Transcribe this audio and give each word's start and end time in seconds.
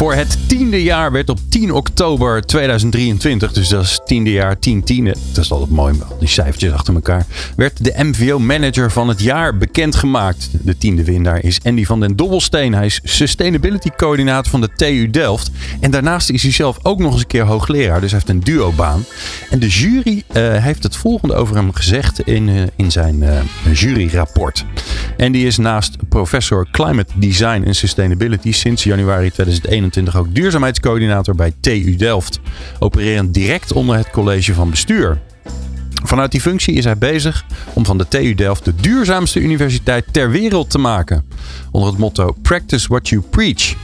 Voor 0.00 0.14
het 0.14 0.48
tiende 0.48 0.82
jaar 0.82 1.12
werd 1.12 1.28
op 1.28 1.38
10 1.48 1.72
oktober 1.72 2.46
2023, 2.46 3.52
dus 3.52 3.68
dat 3.68 3.82
is 3.82 4.00
tiende 4.04 4.30
jaar 4.30 4.58
10 4.58 4.82
tiende, 4.82 5.14
dat 5.32 5.44
is 5.44 5.52
altijd 5.52 5.70
mooi, 5.70 5.94
die 6.18 6.28
cijfertjes 6.28 6.72
achter 6.72 6.94
elkaar, 6.94 7.26
werd 7.56 7.84
de 7.84 7.94
MVO 7.96 8.38
Manager 8.38 8.90
van 8.90 9.08
het 9.08 9.20
jaar 9.20 9.56
bekendgemaakt. 9.56 10.48
De 10.62 10.78
tiende 10.78 11.04
winnaar 11.04 11.44
is 11.44 11.60
Andy 11.64 11.84
van 11.84 12.00
den 12.00 12.16
Dobbelsteen. 12.16 12.74
Hij 12.74 12.86
is 12.86 13.00
Sustainability 13.04 13.88
Coördinator 13.96 14.50
van 14.50 14.60
de 14.60 14.70
TU 14.76 15.10
Delft. 15.10 15.50
En 15.80 15.90
daarnaast 15.90 16.30
is 16.30 16.42
hij 16.42 16.52
zelf 16.52 16.78
ook 16.82 16.98
nog 16.98 17.12
eens 17.12 17.20
een 17.20 17.26
keer 17.26 17.44
hoogleraar, 17.44 18.00
dus 18.00 18.10
hij 18.10 18.20
heeft 18.20 18.32
een 18.32 18.54
duobaan. 18.54 19.04
En 19.50 19.58
de 19.58 19.68
jury 19.68 20.22
uh, 20.32 20.56
heeft 20.56 20.82
het 20.82 20.96
volgende 20.96 21.34
over 21.34 21.56
hem 21.56 21.72
gezegd 21.72 22.20
in, 22.20 22.48
uh, 22.48 22.62
in 22.76 22.90
zijn 22.90 23.22
uh, 23.22 23.40
juryrapport. 23.72 24.64
En 25.16 25.34
is 25.34 25.56
naast 25.58 25.96
professor 26.08 26.66
Climate 26.70 27.12
Design 27.14 27.62
en 27.62 27.74
Sustainability 27.74 28.52
sinds 28.52 28.84
januari 28.84 29.30
2021 29.30 29.89
ook 30.16 30.34
duurzaamheidscoördinator 30.34 31.34
bij 31.34 31.52
TU 31.60 31.96
Delft, 31.96 32.40
opererend 32.78 33.34
direct 33.34 33.72
onder 33.72 33.96
het 33.96 34.10
college 34.10 34.54
van 34.54 34.70
bestuur. 34.70 35.18
Vanuit 36.02 36.30
die 36.30 36.40
functie 36.40 36.74
is 36.74 36.84
hij 36.84 36.98
bezig 36.98 37.44
om 37.72 37.84
van 37.84 37.98
de 37.98 38.08
TU 38.08 38.34
Delft 38.34 38.64
de 38.64 38.74
duurzaamste 38.74 39.40
universiteit 39.40 40.04
ter 40.12 40.30
wereld 40.30 40.70
te 40.70 40.78
maken. 40.78 41.24
Onder 41.70 41.90
het 41.90 41.98
motto 41.98 42.36
Practice 42.42 42.88
What 42.88 43.08
You 43.08 43.22
Preach. 43.30 43.74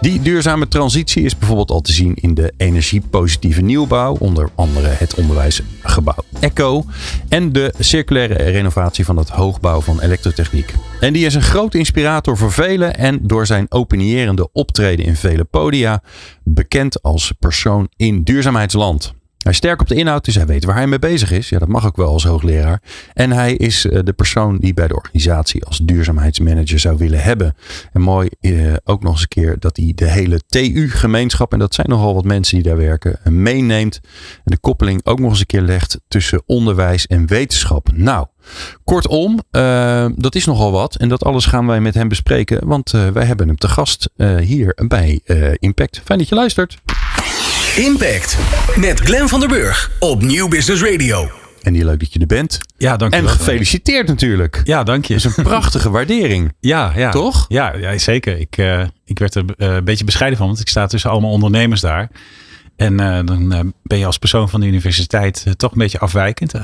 Die 0.00 0.22
duurzame 0.22 0.68
transitie 0.68 1.24
is 1.24 1.38
bijvoorbeeld 1.38 1.70
al 1.70 1.80
te 1.80 1.92
zien 1.92 2.14
in 2.14 2.34
de 2.34 2.52
energiepositieve 2.56 3.60
nieuwbouw, 3.60 4.16
onder 4.18 4.50
andere 4.54 4.88
het 4.88 5.14
onderwijsgebouw 5.14 6.24
ECO 6.40 6.84
en 7.28 7.52
de 7.52 7.74
circulaire 7.78 8.34
renovatie 8.34 9.04
van 9.04 9.16
het 9.16 9.28
hoogbouw 9.28 9.80
van 9.80 10.00
elektrotechniek. 10.00 10.74
En 11.00 11.12
die 11.12 11.26
is 11.26 11.34
een 11.34 11.42
grote 11.42 11.78
inspirator 11.78 12.36
voor 12.36 12.52
velen 12.52 12.96
en 12.96 13.18
door 13.22 13.46
zijn 13.46 13.66
opinierende 13.68 14.52
optreden 14.52 15.04
in 15.04 15.16
vele 15.16 15.44
podia 15.44 16.02
bekend 16.44 17.02
als 17.02 17.32
persoon 17.38 17.88
in 17.96 18.22
duurzaamheidsland. 18.22 19.14
Hij 19.42 19.52
is 19.52 19.58
sterk 19.58 19.80
op 19.80 19.88
de 19.88 19.94
inhoud, 19.94 20.24
dus 20.24 20.34
hij 20.34 20.46
weet 20.46 20.64
waar 20.64 20.74
hij 20.74 20.86
mee 20.86 20.98
bezig 20.98 21.30
is. 21.30 21.48
Ja, 21.48 21.58
dat 21.58 21.68
mag 21.68 21.86
ook 21.86 21.96
wel 21.96 22.08
als 22.08 22.24
hoogleraar. 22.24 22.82
En 23.14 23.32
hij 23.32 23.54
is 23.54 23.86
eh, 23.86 24.00
de 24.04 24.12
persoon 24.12 24.58
die 24.58 24.74
bij 24.74 24.88
de 24.88 24.94
organisatie 24.94 25.64
als 25.64 25.78
duurzaamheidsmanager 25.78 26.78
zou 26.78 26.96
willen 26.96 27.22
hebben. 27.22 27.54
En 27.92 28.00
mooi 28.00 28.28
eh, 28.40 28.52
ook 28.84 29.02
nog 29.02 29.12
eens 29.12 29.22
een 29.22 29.28
keer 29.28 29.56
dat 29.58 29.76
hij 29.76 29.92
de 29.94 30.10
hele 30.10 30.40
TU-gemeenschap, 30.46 31.52
en 31.52 31.58
dat 31.58 31.74
zijn 31.74 31.88
nogal 31.88 32.14
wat 32.14 32.24
mensen 32.24 32.54
die 32.54 32.64
daar 32.64 32.76
werken, 32.76 33.18
meeneemt. 33.24 34.00
En 34.34 34.40
de 34.44 34.58
koppeling 34.58 35.00
ook 35.04 35.20
nog 35.20 35.30
eens 35.30 35.40
een 35.40 35.46
keer 35.46 35.62
legt 35.62 36.00
tussen 36.08 36.42
onderwijs 36.46 37.06
en 37.06 37.26
wetenschap. 37.26 37.88
Nou, 37.94 38.26
kortom, 38.84 39.40
dat 40.16 40.34
is 40.34 40.44
nogal 40.44 40.72
wat. 40.72 40.96
En 40.96 41.08
dat 41.08 41.24
alles 41.24 41.46
gaan 41.46 41.66
wij 41.66 41.80
met 41.80 41.94
hem 41.94 42.08
bespreken, 42.08 42.66
want 42.66 42.90
wij 42.90 43.24
hebben 43.24 43.46
hem 43.46 43.56
te 43.56 43.68
gast 43.68 44.10
hier 44.40 44.78
bij 44.88 45.20
Impact. 45.58 46.00
Fijn 46.04 46.18
dat 46.18 46.28
je 46.28 46.34
luistert. 46.34 46.80
Impact 47.76 48.38
met 48.76 49.00
Glenn 49.00 49.28
van 49.28 49.40
der 49.40 49.48
Burg 49.48 49.90
op 49.98 50.22
Nieuw 50.22 50.48
Business 50.48 50.82
Radio. 50.82 51.30
En 51.62 51.72
die 51.72 51.84
leuk 51.84 52.00
dat 52.00 52.12
je 52.12 52.18
er 52.18 52.26
bent. 52.26 52.58
Ja, 52.76 52.96
dank 52.96 53.12
je 53.12 53.18
En 53.18 53.24
wel. 53.24 53.34
gefeliciteerd 53.34 54.06
natuurlijk. 54.08 54.60
Ja, 54.64 54.82
dank 54.82 55.04
je. 55.04 55.14
Dat 55.14 55.24
is 55.24 55.36
een 55.36 55.44
prachtige 55.44 55.90
waardering. 55.96 56.52
Ja, 56.60 56.92
ja. 56.96 57.10
Toch? 57.10 57.44
Ja, 57.48 57.76
ja 57.76 57.98
zeker. 57.98 58.38
Ik, 58.38 58.56
uh, 58.56 58.84
ik 59.04 59.18
werd 59.18 59.34
er 59.34 59.44
uh, 59.44 59.74
een 59.74 59.84
beetje 59.84 60.04
bescheiden 60.04 60.38
van, 60.38 60.46
want 60.46 60.60
ik 60.60 60.68
sta 60.68 60.86
tussen 60.86 61.10
allemaal 61.10 61.30
ondernemers 61.30 61.80
daar. 61.80 62.10
En 62.76 63.00
uh, 63.00 63.18
dan 63.24 63.72
ben 63.82 63.98
je 63.98 64.06
als 64.06 64.18
persoon 64.18 64.48
van 64.48 64.60
de 64.60 64.66
universiteit 64.66 65.46
toch 65.56 65.72
een 65.72 65.78
beetje 65.78 65.98
afwijkend. 65.98 66.54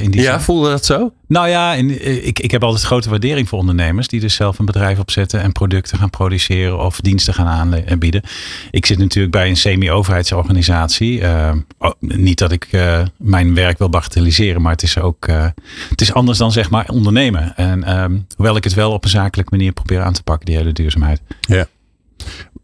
in 0.00 0.10
die 0.10 0.20
ja, 0.20 0.32
zin. 0.32 0.40
voelde 0.40 0.70
dat 0.70 0.84
zo? 0.84 1.12
Nou 1.26 1.48
ja, 1.48 1.74
in, 1.74 2.26
ik, 2.26 2.38
ik 2.38 2.50
heb 2.50 2.64
altijd 2.64 2.82
grote 2.82 3.10
waardering 3.10 3.48
voor 3.48 3.58
ondernemers 3.58 4.08
die 4.08 4.20
dus 4.20 4.34
zelf 4.34 4.58
een 4.58 4.64
bedrijf 4.64 4.98
opzetten 4.98 5.40
en 5.40 5.52
producten 5.52 5.98
gaan 5.98 6.10
produceren 6.10 6.78
of 6.78 7.00
diensten 7.00 7.34
gaan 7.34 7.46
aanbieden. 7.46 8.22
Ik 8.70 8.86
zit 8.86 8.98
natuurlijk 8.98 9.32
bij 9.32 9.48
een 9.48 9.56
semi-overheidsorganisatie. 9.56 11.20
Uh, 11.20 11.52
niet 11.98 12.38
dat 12.38 12.52
ik 12.52 12.68
uh, 12.70 13.00
mijn 13.18 13.54
werk 13.54 13.78
wil 13.78 13.88
bagatelliseren, 13.88 14.62
maar 14.62 14.72
het 14.72 14.82
is 14.82 14.98
ook 14.98 15.28
uh, 15.28 15.46
het 15.88 16.00
is 16.00 16.12
anders 16.12 16.38
dan 16.38 16.52
zeg 16.52 16.70
maar 16.70 16.88
ondernemen. 16.88 17.56
En 17.56 18.00
um, 18.02 18.26
hoewel 18.36 18.56
ik 18.56 18.64
het 18.64 18.74
wel 18.74 18.92
op 18.92 19.04
een 19.04 19.10
zakelijke 19.10 19.56
manier 19.56 19.72
probeer 19.72 20.02
aan 20.02 20.12
te 20.12 20.22
pakken, 20.22 20.46
die 20.46 20.56
hele 20.56 20.72
duurzaamheid. 20.72 21.20
Ja. 21.40 21.66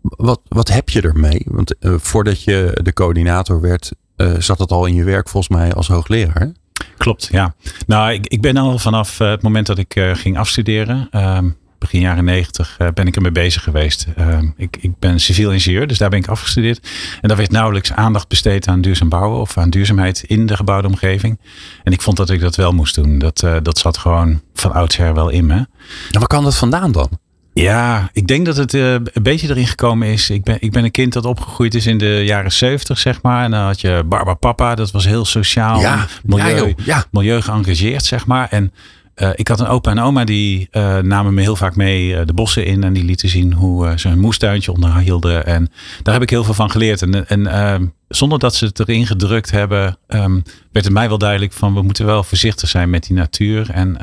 Wat, 0.02 0.40
wat 0.48 0.68
heb 0.68 0.88
je 0.88 1.00
ermee? 1.00 1.42
Want 1.44 1.74
uh, 1.80 1.94
voordat 1.98 2.44
je 2.44 2.78
de 2.82 2.92
coördinator 2.92 3.60
werd, 3.60 3.92
uh, 4.16 4.32
zat 4.38 4.58
het 4.58 4.70
al 4.70 4.86
in 4.86 4.94
je 4.94 5.04
werk 5.04 5.28
volgens 5.28 5.56
mij 5.56 5.74
als 5.74 5.88
hoogleraar. 5.88 6.52
Klopt, 6.96 7.28
ja. 7.32 7.54
Nou, 7.86 8.12
ik, 8.12 8.26
ik 8.26 8.40
ben 8.40 8.56
al 8.56 8.78
vanaf 8.78 9.20
uh, 9.20 9.30
het 9.30 9.42
moment 9.42 9.66
dat 9.66 9.78
ik 9.78 10.12
ging 10.12 10.38
afstuderen, 10.38 11.08
um, 11.12 11.56
begin 11.78 12.00
jaren 12.00 12.24
negentig, 12.24 12.76
ben 12.94 13.06
ik 13.06 13.16
ermee 13.16 13.32
bezig 13.32 13.62
geweest. 13.62 14.06
Um, 14.18 14.54
ik, 14.56 14.76
ik 14.80 14.98
ben 14.98 15.20
civiel 15.20 15.52
ingenieur, 15.52 15.86
dus 15.86 15.98
daar 15.98 16.10
ben 16.10 16.18
ik 16.18 16.28
afgestudeerd. 16.28 16.88
En 17.20 17.28
daar 17.28 17.36
werd 17.36 17.50
nauwelijks 17.50 17.92
aandacht 17.92 18.28
besteed 18.28 18.68
aan 18.68 18.80
duurzaam 18.80 19.08
bouwen 19.08 19.40
of 19.40 19.58
aan 19.58 19.70
duurzaamheid 19.70 20.22
in 20.22 20.46
de 20.46 20.56
gebouwde 20.56 20.88
omgeving. 20.88 21.40
En 21.82 21.92
ik 21.92 22.02
vond 22.02 22.16
dat 22.16 22.30
ik 22.30 22.40
dat 22.40 22.56
wel 22.56 22.72
moest 22.72 22.94
doen. 22.94 23.18
Dat, 23.18 23.46
dat 23.62 23.78
zat 23.78 23.98
gewoon 23.98 24.40
van 24.54 24.72
oudsher 24.72 25.14
wel 25.14 25.28
in 25.28 25.46
me. 25.46 25.66
En 26.10 26.18
waar 26.18 26.26
kan 26.26 26.44
dat 26.44 26.56
vandaan 26.56 26.92
dan? 26.92 27.08
Ja, 27.52 28.10
ik 28.12 28.26
denk 28.26 28.46
dat 28.46 28.56
het 28.56 28.74
uh, 28.74 28.92
een 28.92 29.22
beetje 29.22 29.48
erin 29.48 29.66
gekomen 29.66 30.08
is. 30.08 30.30
Ik 30.30 30.44
ben, 30.44 30.56
ik 30.60 30.72
ben 30.72 30.84
een 30.84 30.90
kind 30.90 31.12
dat 31.12 31.24
opgegroeid 31.24 31.74
is 31.74 31.86
in 31.86 31.98
de 31.98 32.22
jaren 32.24 32.52
zeventig, 32.52 32.98
zeg 32.98 33.22
maar. 33.22 33.44
En 33.44 33.50
dan 33.50 33.60
had 33.60 33.80
je 33.80 34.02
Barbara 34.06 34.34
Papa, 34.34 34.74
dat 34.74 34.90
was 34.90 35.04
heel 35.04 35.24
sociaal. 35.24 35.80
Ja, 35.80 36.06
milieu, 36.22 36.66
ja, 36.66 36.74
ja. 36.84 37.04
milieu 37.10 37.40
geëngageerd, 37.40 38.04
zeg 38.04 38.26
maar. 38.26 38.48
En 38.50 38.72
uh, 39.16 39.28
ik 39.34 39.48
had 39.48 39.60
een 39.60 39.66
opa 39.66 39.90
en 39.90 39.98
oma 39.98 40.24
die 40.24 40.68
uh, 40.72 40.98
namen 40.98 41.34
me 41.34 41.40
heel 41.40 41.56
vaak 41.56 41.76
mee 41.76 42.24
de 42.24 42.32
bossen 42.32 42.64
in. 42.64 42.84
En 42.84 42.92
die 42.92 43.04
lieten 43.04 43.28
zien 43.28 43.52
hoe 43.52 43.92
ze 43.96 44.08
een 44.08 44.18
moestuintje 44.18 44.72
onderhielden. 44.72 45.46
En 45.46 45.70
daar 46.02 46.14
heb 46.14 46.22
ik 46.22 46.30
heel 46.30 46.44
veel 46.44 46.54
van 46.54 46.70
geleerd. 46.70 47.02
En, 47.02 47.28
en 47.28 47.94
zonder 48.08 48.38
dat 48.38 48.54
ze 48.54 48.64
het 48.64 48.78
erin 48.78 49.06
gedrukt 49.06 49.50
hebben, 49.50 49.98
um, 50.08 50.42
werd 50.72 50.84
het 50.84 50.94
mij 50.94 51.08
wel 51.08 51.18
duidelijk 51.18 51.52
van 51.52 51.74
we 51.74 51.82
moeten 51.82 52.06
wel 52.06 52.22
voorzichtig 52.22 52.68
zijn 52.68 52.90
met 52.90 53.06
die 53.06 53.16
natuur. 53.16 53.70
En 53.70 53.96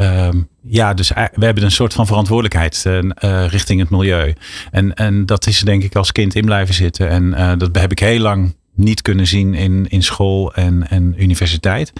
Um, 0.00 0.48
ja, 0.62 0.94
dus 0.94 1.08
we 1.08 1.44
hebben 1.44 1.64
een 1.64 1.70
soort 1.70 1.92
van 1.92 2.06
verantwoordelijkheid 2.06 2.84
uh, 2.86 2.94
uh, 2.94 3.46
richting 3.48 3.80
het 3.80 3.90
milieu. 3.90 4.34
En, 4.70 4.94
en 4.94 5.26
dat 5.26 5.46
is 5.46 5.60
denk 5.60 5.82
ik 5.82 5.96
als 5.96 6.12
kind 6.12 6.34
in 6.34 6.44
blijven 6.44 6.74
zitten. 6.74 7.08
En 7.08 7.24
uh, 7.24 7.52
dat 7.56 7.76
heb 7.76 7.90
ik 7.90 7.98
heel 7.98 8.20
lang 8.20 8.54
niet 8.74 9.02
kunnen 9.02 9.26
zien 9.26 9.54
in, 9.54 9.86
in 9.88 10.02
school 10.02 10.54
en, 10.54 10.90
en 10.90 11.14
universiteit. 11.22 11.92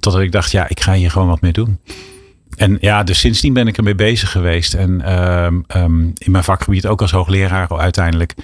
Totdat 0.00 0.22
ik 0.22 0.32
dacht, 0.32 0.50
ja, 0.50 0.68
ik 0.68 0.80
ga 0.80 0.92
hier 0.92 1.10
gewoon 1.10 1.28
wat 1.28 1.40
mee 1.40 1.52
doen. 1.52 1.78
En 2.56 2.78
ja, 2.80 3.02
dus 3.02 3.18
sindsdien 3.18 3.52
ben 3.52 3.66
ik 3.66 3.76
ermee 3.76 3.94
bezig 3.94 4.30
geweest. 4.30 4.74
En 4.74 5.12
um, 5.22 5.64
um, 5.76 6.12
in 6.18 6.30
mijn 6.30 6.44
vakgebied 6.44 6.86
ook 6.86 7.00
als 7.00 7.10
hoogleraar 7.10 7.78
uiteindelijk. 7.78 8.34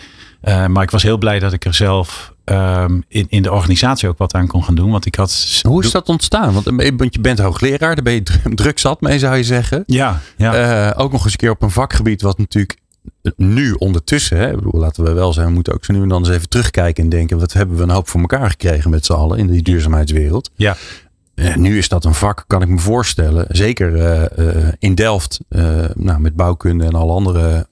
Maar 0.43 0.83
ik 0.83 0.91
was 0.91 1.03
heel 1.03 1.19
blij 1.19 1.39
dat 1.39 1.53
ik 1.53 1.65
er 1.65 1.75
zelf 1.75 2.35
um, 2.51 3.05
in, 3.09 3.27
in 3.29 3.43
de 3.43 3.53
organisatie 3.53 4.09
ook 4.09 4.19
wat 4.19 4.35
aan 4.35 4.47
kon 4.47 4.65
gaan 4.65 4.75
doen. 4.75 4.91
Want 4.91 5.07
ik 5.07 5.15
had. 5.15 5.61
Hoe 5.63 5.85
is 5.85 5.91
dat 5.91 6.09
ontstaan? 6.09 6.53
Want, 6.53 6.65
want 6.97 7.15
je 7.15 7.21
bent 7.21 7.39
hoogleraar, 7.39 7.95
daar 7.95 8.05
ben 8.05 8.15
je 8.15 8.23
druk 8.55 8.79
zat 8.79 9.01
mee, 9.01 9.19
zou 9.19 9.37
je 9.37 9.45
zeggen. 9.45 9.83
Ja. 9.87 10.21
ja. 10.37 10.89
Uh, 10.89 11.01
ook 11.03 11.13
nog 11.13 11.25
eens 11.25 11.33
een 11.33 11.39
keer 11.39 11.51
op 11.51 11.63
een 11.63 11.71
vakgebied 11.71 12.23
wat 12.23 12.39
natuurlijk 12.39 12.79
nu 13.37 13.73
ondertussen, 13.73 14.39
hè, 14.39 14.55
bedoel, 14.55 14.81
laten 14.81 15.05
we 15.05 15.13
wel 15.13 15.33
zijn, 15.33 15.47
we 15.47 15.53
moeten 15.53 15.73
ook 15.75 15.85
zo 15.85 15.93
nu 15.93 16.03
en 16.03 16.09
dan 16.09 16.19
eens 16.19 16.37
even 16.37 16.49
terugkijken 16.49 17.05
en 17.05 17.11
denken, 17.11 17.39
wat 17.39 17.53
hebben 17.53 17.77
we 17.77 17.83
een 17.83 17.91
hoop 17.91 18.09
voor 18.09 18.21
elkaar 18.21 18.51
gekregen 18.51 18.91
met 18.91 19.05
z'n 19.05 19.13
allen 19.13 19.39
in 19.39 19.47
die 19.47 19.63
duurzaamheidswereld. 19.63 20.51
Ja. 20.57 20.77
Uh, 21.35 21.57
nu 21.57 21.79
is 21.79 21.89
dat 21.89 22.05
een 22.05 22.15
vak, 22.15 22.45
kan 22.47 22.63
ik 22.63 22.69
me 22.69 22.79
voorstellen. 22.79 23.47
Zeker 23.49 23.97
uh, 24.39 24.69
in 24.79 24.95
Delft, 24.95 25.41
nou, 25.95 26.21
met 26.21 26.37
bouwkunde 26.37 26.85
en 26.85 26.95
alle 26.95 27.13
andere 27.13 27.67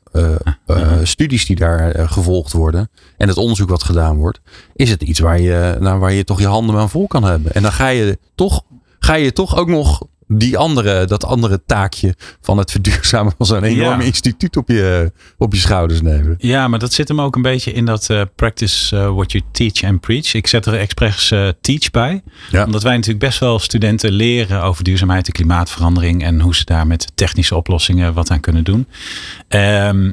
studies 1.02 1.46
die 1.46 1.56
daar 1.56 1.96
uh, 1.96 2.10
gevolgd 2.10 2.52
worden 2.52 2.90
en 3.16 3.28
het 3.28 3.36
onderzoek 3.36 3.68
wat 3.68 3.82
gedaan 3.82 4.16
wordt, 4.16 4.40
is 4.74 4.90
het 4.90 5.02
iets 5.02 5.18
waar 5.18 5.40
je, 5.40 5.76
nou, 5.80 5.98
waar 5.98 6.12
je 6.12 6.24
toch 6.24 6.40
je 6.40 6.46
handen 6.46 6.76
aan 6.76 6.90
vol 6.90 7.06
kan 7.06 7.24
hebben. 7.24 7.52
En 7.52 7.62
dan 7.62 7.72
ga 7.72 7.88
je 7.88 8.18
toch, 8.34 8.62
ga 8.98 9.14
je 9.14 9.32
toch 9.32 9.56
ook 9.56 9.68
nog 9.68 10.06
die 10.28 10.58
andere, 10.58 11.04
dat 11.04 11.24
andere 11.24 11.62
taakje 11.66 12.14
van 12.40 12.58
het 12.58 12.70
verduurzamen 12.70 13.32
van 13.36 13.46
zo'n 13.46 13.64
enorme 13.64 14.02
ja. 14.02 14.08
instituut 14.08 14.56
op 14.56 14.68
je, 14.68 15.12
op 15.38 15.52
je 15.52 15.60
schouders 15.60 16.02
nemen. 16.02 16.34
Ja, 16.38 16.68
maar 16.68 16.78
dat 16.78 16.92
zit 16.92 17.08
hem 17.08 17.20
ook 17.20 17.36
een 17.36 17.42
beetje 17.42 17.72
in 17.72 17.84
dat 17.84 18.08
uh, 18.10 18.22
practice 18.34 18.96
uh, 18.96 19.14
what 19.14 19.32
you 19.32 19.44
teach 19.52 19.82
and 19.82 20.00
preach. 20.00 20.34
Ik 20.34 20.46
zet 20.46 20.66
er 20.66 20.74
expres 20.78 21.30
uh, 21.30 21.48
teach 21.60 21.90
bij. 21.90 22.22
Ja. 22.50 22.64
Omdat 22.64 22.82
wij 22.82 22.94
natuurlijk 22.94 23.24
best 23.24 23.38
wel 23.38 23.58
studenten 23.58 24.12
leren 24.12 24.62
over 24.62 24.84
duurzaamheid 24.84 25.26
en 25.26 25.32
klimaatverandering 25.32 26.24
en 26.24 26.40
hoe 26.40 26.54
ze 26.54 26.64
daar 26.64 26.86
met 26.86 27.12
technische 27.14 27.56
oplossingen 27.56 28.14
wat 28.14 28.30
aan 28.30 28.40
kunnen 28.40 28.64
doen. 28.64 28.86
Um, 29.48 30.12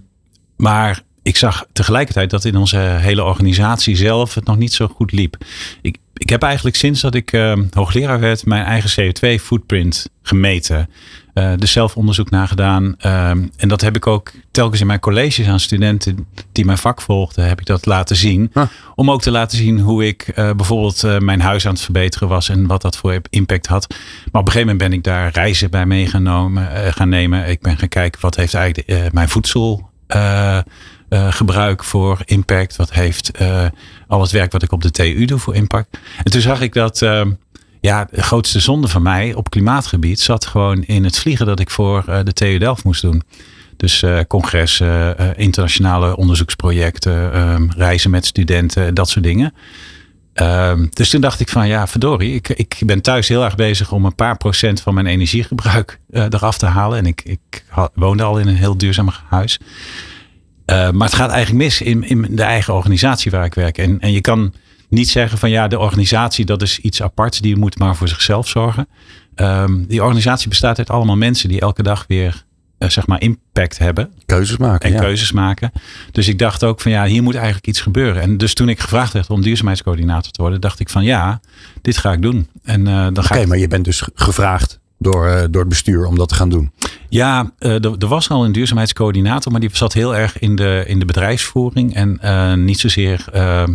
maar 0.58 1.02
ik 1.22 1.38
zag 1.38 1.66
tegelijkertijd 1.74 2.30
dat 2.30 2.46
in 2.46 2.56
onze 2.56 2.78
hele 2.78 3.24
organisatie 3.24 3.96
zelf 3.96 4.34
het 4.34 4.46
nog 4.46 4.58
niet 4.58 4.74
zo 4.74 4.88
goed 4.88 5.12
liep. 5.12 5.38
Ik, 5.82 5.98
ik 6.24 6.30
heb 6.30 6.44
eigenlijk 6.44 6.76
sinds 6.76 7.02
dat 7.02 7.16
ik 7.16 7.34
uh, 7.34 7.54
hoogleraar 7.72 8.20
werd 8.20 8.46
mijn 8.46 8.66
eigen 8.66 9.14
CO2-footprint 9.14 10.10
gemeten. 10.22 10.90
Uh, 11.34 11.52
dus 11.58 11.72
zelf 11.72 11.98
onderzoek 11.98 12.30
nagedaan. 12.30 12.96
Uh, 13.06 13.30
en 13.30 13.68
dat 13.68 13.82
heb 13.82 13.96
ik 13.96 14.08
ook 14.08 14.32
telkens 14.52 14.82
in 14.82 14.88
mijn 14.88 15.00
colleges 15.00 15.48
aan 15.48 15.60
studenten 15.60 16.28
die 16.52 16.66
mijn 16.66 16.78
vak 16.78 17.02
volgden, 17.02 17.48
heb 17.48 17.60
ik 17.60 17.66
dat 17.66 17.86
laten 17.86 18.16
zien. 18.16 18.50
Ah. 18.54 18.68
Om 18.96 19.12
ook 19.12 19.22
te 19.22 19.32
laten 19.32 19.58
zien 19.58 19.80
hoe 19.80 20.08
ik 20.08 20.28
uh, 20.28 20.52
bijvoorbeeld 20.52 21.20
mijn 21.20 21.42
huis 21.42 21.66
aan 21.66 21.74
het 21.74 21.82
verbeteren 21.82 22.28
was 22.28 22.50
en 22.50 22.68
wat 22.68 22.82
dat 22.82 22.98
voor 22.98 23.22
impact 23.30 23.68
had. 23.68 23.88
Maar 23.90 24.42
op 24.42 24.48
een 24.48 24.54
gegeven 24.54 24.68
moment 24.68 24.90
ben 24.90 24.98
ik 24.98 25.04
daar 25.04 25.32
reizen 25.32 25.72
bij 25.72 25.86
meegenomen 25.86 26.94
gaan 26.94 27.10
nemen. 27.10 27.50
Ik 27.50 27.62
ben 27.62 27.78
gaan 27.78 27.88
kijken 27.88 28.22
wat 28.22 28.36
heeft 28.36 28.54
eigenlijk 28.54 29.14
mijn 29.14 29.30
voedsel 29.30 29.90
uh, 31.14 31.32
gebruik 31.32 31.84
voor 31.84 32.22
impact? 32.26 32.76
Wat 32.76 32.94
heeft 32.94 33.32
uh, 33.42 33.66
al 34.08 34.22
het 34.22 34.32
werk 34.32 34.52
wat 34.52 34.64
ik 34.64 34.72
op 34.72 34.82
de 34.82 34.92
TU 34.92 35.26
doe 35.26 35.40
voor 35.40 35.56
impact? 35.56 35.98
En 36.24 36.32
toen 36.32 36.42
zag 36.42 36.62
ik 36.62 36.74
dat 36.74 37.02
uh, 37.02 37.22
ja, 37.82 38.08
de 38.12 38.22
grootste 38.22 38.60
zonde 38.60 38.88
van 38.88 39.02
mij 39.02 39.34
op 39.34 39.50
klimaatgebied 39.50 40.20
zat 40.20 40.46
gewoon 40.46 40.84
in 40.84 41.04
het 41.04 41.20
vliegen 41.20 41.46
dat 41.46 41.60
ik 41.60 41.70
voor 41.70 42.04
de 42.24 42.34
TU 42.34 42.58
Delft 42.58 42.84
moest 42.84 43.02
doen. 43.02 43.24
Dus 43.78 44.04
congressen, 44.28 45.18
internationale 45.38 46.18
onderzoeksprojecten, 46.18 47.34
ehm, 47.34 47.68
reizen 47.70 48.12
met 48.12 48.26
studenten, 48.26 48.94
dat 48.94 49.10
soort 49.10 49.26
dingen. 49.26 49.54
Um, 50.34 50.90
dus 50.94 51.10
toen 51.10 51.22
dacht 51.22 51.40
ik 51.40 51.50
van 51.50 51.68
ja, 51.68 51.88
verdorie, 51.88 52.34
ik, 52.36 52.50
ik 52.50 52.82
ben 52.86 53.02
thuis 53.02 53.28
heel 53.28 53.44
erg 53.44 53.56
bezig 53.56 53.92
om 53.92 54.06
een 54.06 54.16
paar 54.16 54.38
procent 54.38 54.82
van 54.82 54.94
mijn 54.94 55.06
energiegebruik 55.06 56.00
eraf 56.12 56.58
te 56.58 56.66
halen. 56.66 56.98
En 56.98 57.06
ik, 57.06 57.22
ik 57.24 57.64
woonde 57.94 58.24
al 58.24 58.40
in 58.40 58.48
een 58.48 58.56
heel 58.56 58.78
duurzaam 58.78 59.10
huis. 59.30 59.60
Uh, 60.66 60.92
maar 60.92 61.08
het 61.08 61.16
gaat 61.16 61.30
eigenlijk 61.30 61.64
mis 61.64 61.82
in, 61.82 62.04
in 62.04 62.28
de 62.36 62.44
eigen 62.44 62.74
organisatie 62.74 63.32
waar 63.32 63.46
ik 63.46 63.54
werk. 63.54 63.78
En, 63.78 64.00
en 64.00 64.12
je 64.12 64.22
kan 64.22 64.54
niet 64.90 65.10
zeggen 65.10 65.38
van 65.38 65.50
ja, 65.50 65.68
de 65.68 65.80
organisatie 65.80 66.46
dat 66.46 66.62
is 66.62 66.80
iets 66.80 67.02
aparts, 67.02 67.42
die 67.42 67.56
moet 67.56 67.80
maar 67.80 67.96
voor 67.96 68.08
zichzelf 68.08 68.48
zorgen. 68.48 68.88
Um, 69.36 69.86
die 69.88 70.04
organisatie 70.04 70.50
bestaat 70.50 70.78
uit 70.78 70.90
allemaal 70.90 71.16
mensen 71.16 71.50
die 71.50 71.60
elke 71.60 71.84
dag 71.84 72.06
weer 72.08 72.46
uh, 72.80 72.90
zeg 72.90 73.08
maar 73.08 73.22
impact 73.22 73.78
hebben. 73.78 74.12
Keuzes 74.26 74.58
maken. 74.58 74.90
En 74.90 74.96
ja. 74.96 75.02
keuzes 75.02 75.32
maken. 75.32 75.72
Dus 76.12 76.28
ik 76.28 76.40
dacht 76.40 76.64
ook 76.64 76.82
van 76.82 76.92
ja, 76.92 77.06
hier 77.06 77.24
moet 77.24 77.36
eigenlijk 77.36 77.68
iets 77.68 77.82
gebeuren. 77.82 78.22
En 78.22 78.38
dus 78.38 78.54
toen 78.54 78.70
ik 78.70 78.80
gevraagd 78.80 79.14
werd 79.14 79.30
om 79.30 79.42
duurzaamheidscoördinator 79.42 80.32
te 80.32 80.42
worden, 80.42 80.62
dacht 80.62 80.80
ik 80.80 80.90
van 80.90 81.04
ja, 81.04 81.40
dit 81.82 81.98
ga 81.98 82.12
ik 82.12 82.22
doen. 82.22 82.48
En 82.64 82.88
uh, 82.88 83.08
dan 83.14 83.24
ga 83.24 83.36
Oké, 83.36 83.46
maar 83.46 83.58
je 83.58 83.68
bent 83.68 83.86
dus 83.86 84.08
gevraagd 84.14 84.80
door, 84.98 85.48
door 85.52 85.62
het 85.62 85.70
bestuur 85.70 86.06
om 86.06 86.18
dat 86.18 86.30
te 86.30 86.36
gaan 86.36 86.50
doen? 86.50 86.72
Ja, 87.14 87.52
uh, 87.60 87.86
er, 87.86 88.08
was 88.08 88.30
al 88.30 88.46
een 88.46 88.52
duurzaamheidscoördinator, 88.52 89.52
maar 89.52 89.62
die 89.62 89.70
zat 89.74 89.94
heel 89.94 90.16
erg 90.16 90.40
in 90.40 90.56
de, 90.56 90.84
in 90.88 91.00
de 91.00 91.06
bedrijfsvoering 91.06 91.96
en 91.96 92.20
uh, 92.24 92.54
niet 92.54 92.80
zozeer 92.80 93.26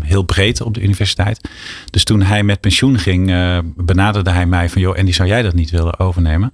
heel 0.04 0.22
breed 0.22 0.60
op 0.60 0.74
de 0.74 0.82
universiteit. 0.82 1.48
Dus 1.90 2.04
toen 2.04 2.22
hij 2.22 2.42
met 2.42 2.60
pensioen 2.60 2.98
ging, 2.98 3.26
benaderde 3.76 4.30
hij 4.30 4.46
mij 4.46 4.68
van 4.68 4.80
joh, 4.80 4.98
en 4.98 5.04
die 5.04 5.14
zou 5.14 5.28
jij 5.28 5.42
dat 5.42 5.54
niet 5.54 5.70
willen 5.70 5.98
overnemen? 5.98 6.52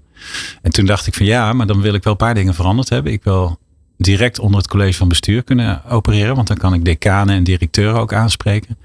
En 0.63 0.71
toen 0.71 0.87
dacht 0.87 1.07
ik 1.07 1.15
van 1.15 1.27
ja, 1.27 1.53
maar 1.53 1.67
dan 1.67 1.81
wil 1.81 1.95
ik 1.95 2.03
wel 2.03 2.13
een 2.13 2.19
paar 2.19 2.35
dingen 2.35 2.55
veranderd 2.55 2.89
hebben. 2.89 3.13
Ik 3.13 3.25
wil 3.25 3.59
direct 3.97 4.39
onder 4.39 4.59
het 4.59 4.69
college 4.69 4.99
van 4.99 5.09
bestuur 5.09 5.43
kunnen 5.43 5.85
opereren, 5.85 6.35
want 6.35 6.49
dan 6.49 6.57
kan 6.57 6.75
ik 6.75 6.85
decanen 6.85 7.35
en 7.35 7.45
directeuren 7.45 8.01
ook 8.01 8.13
aanspreken. 8.13 8.79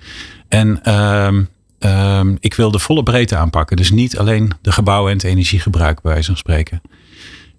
En 0.48 0.84
ehm, 0.84 1.44
Um, 1.86 2.38
ik 2.40 2.54
wil 2.54 2.72
de 2.72 2.80
volle 2.80 3.04
breedte 3.04 3.36
aanpakken. 3.36 3.78
Dus 3.78 3.92
niet 3.92 4.18
alleen 4.18 4.52
de 4.62 4.72
gebouwen 4.72 5.12
en 5.12 5.18
het 5.18 5.26
energiegebruik, 5.26 6.02
bij 6.02 6.24
van 6.24 6.38
spreken. 6.38 6.82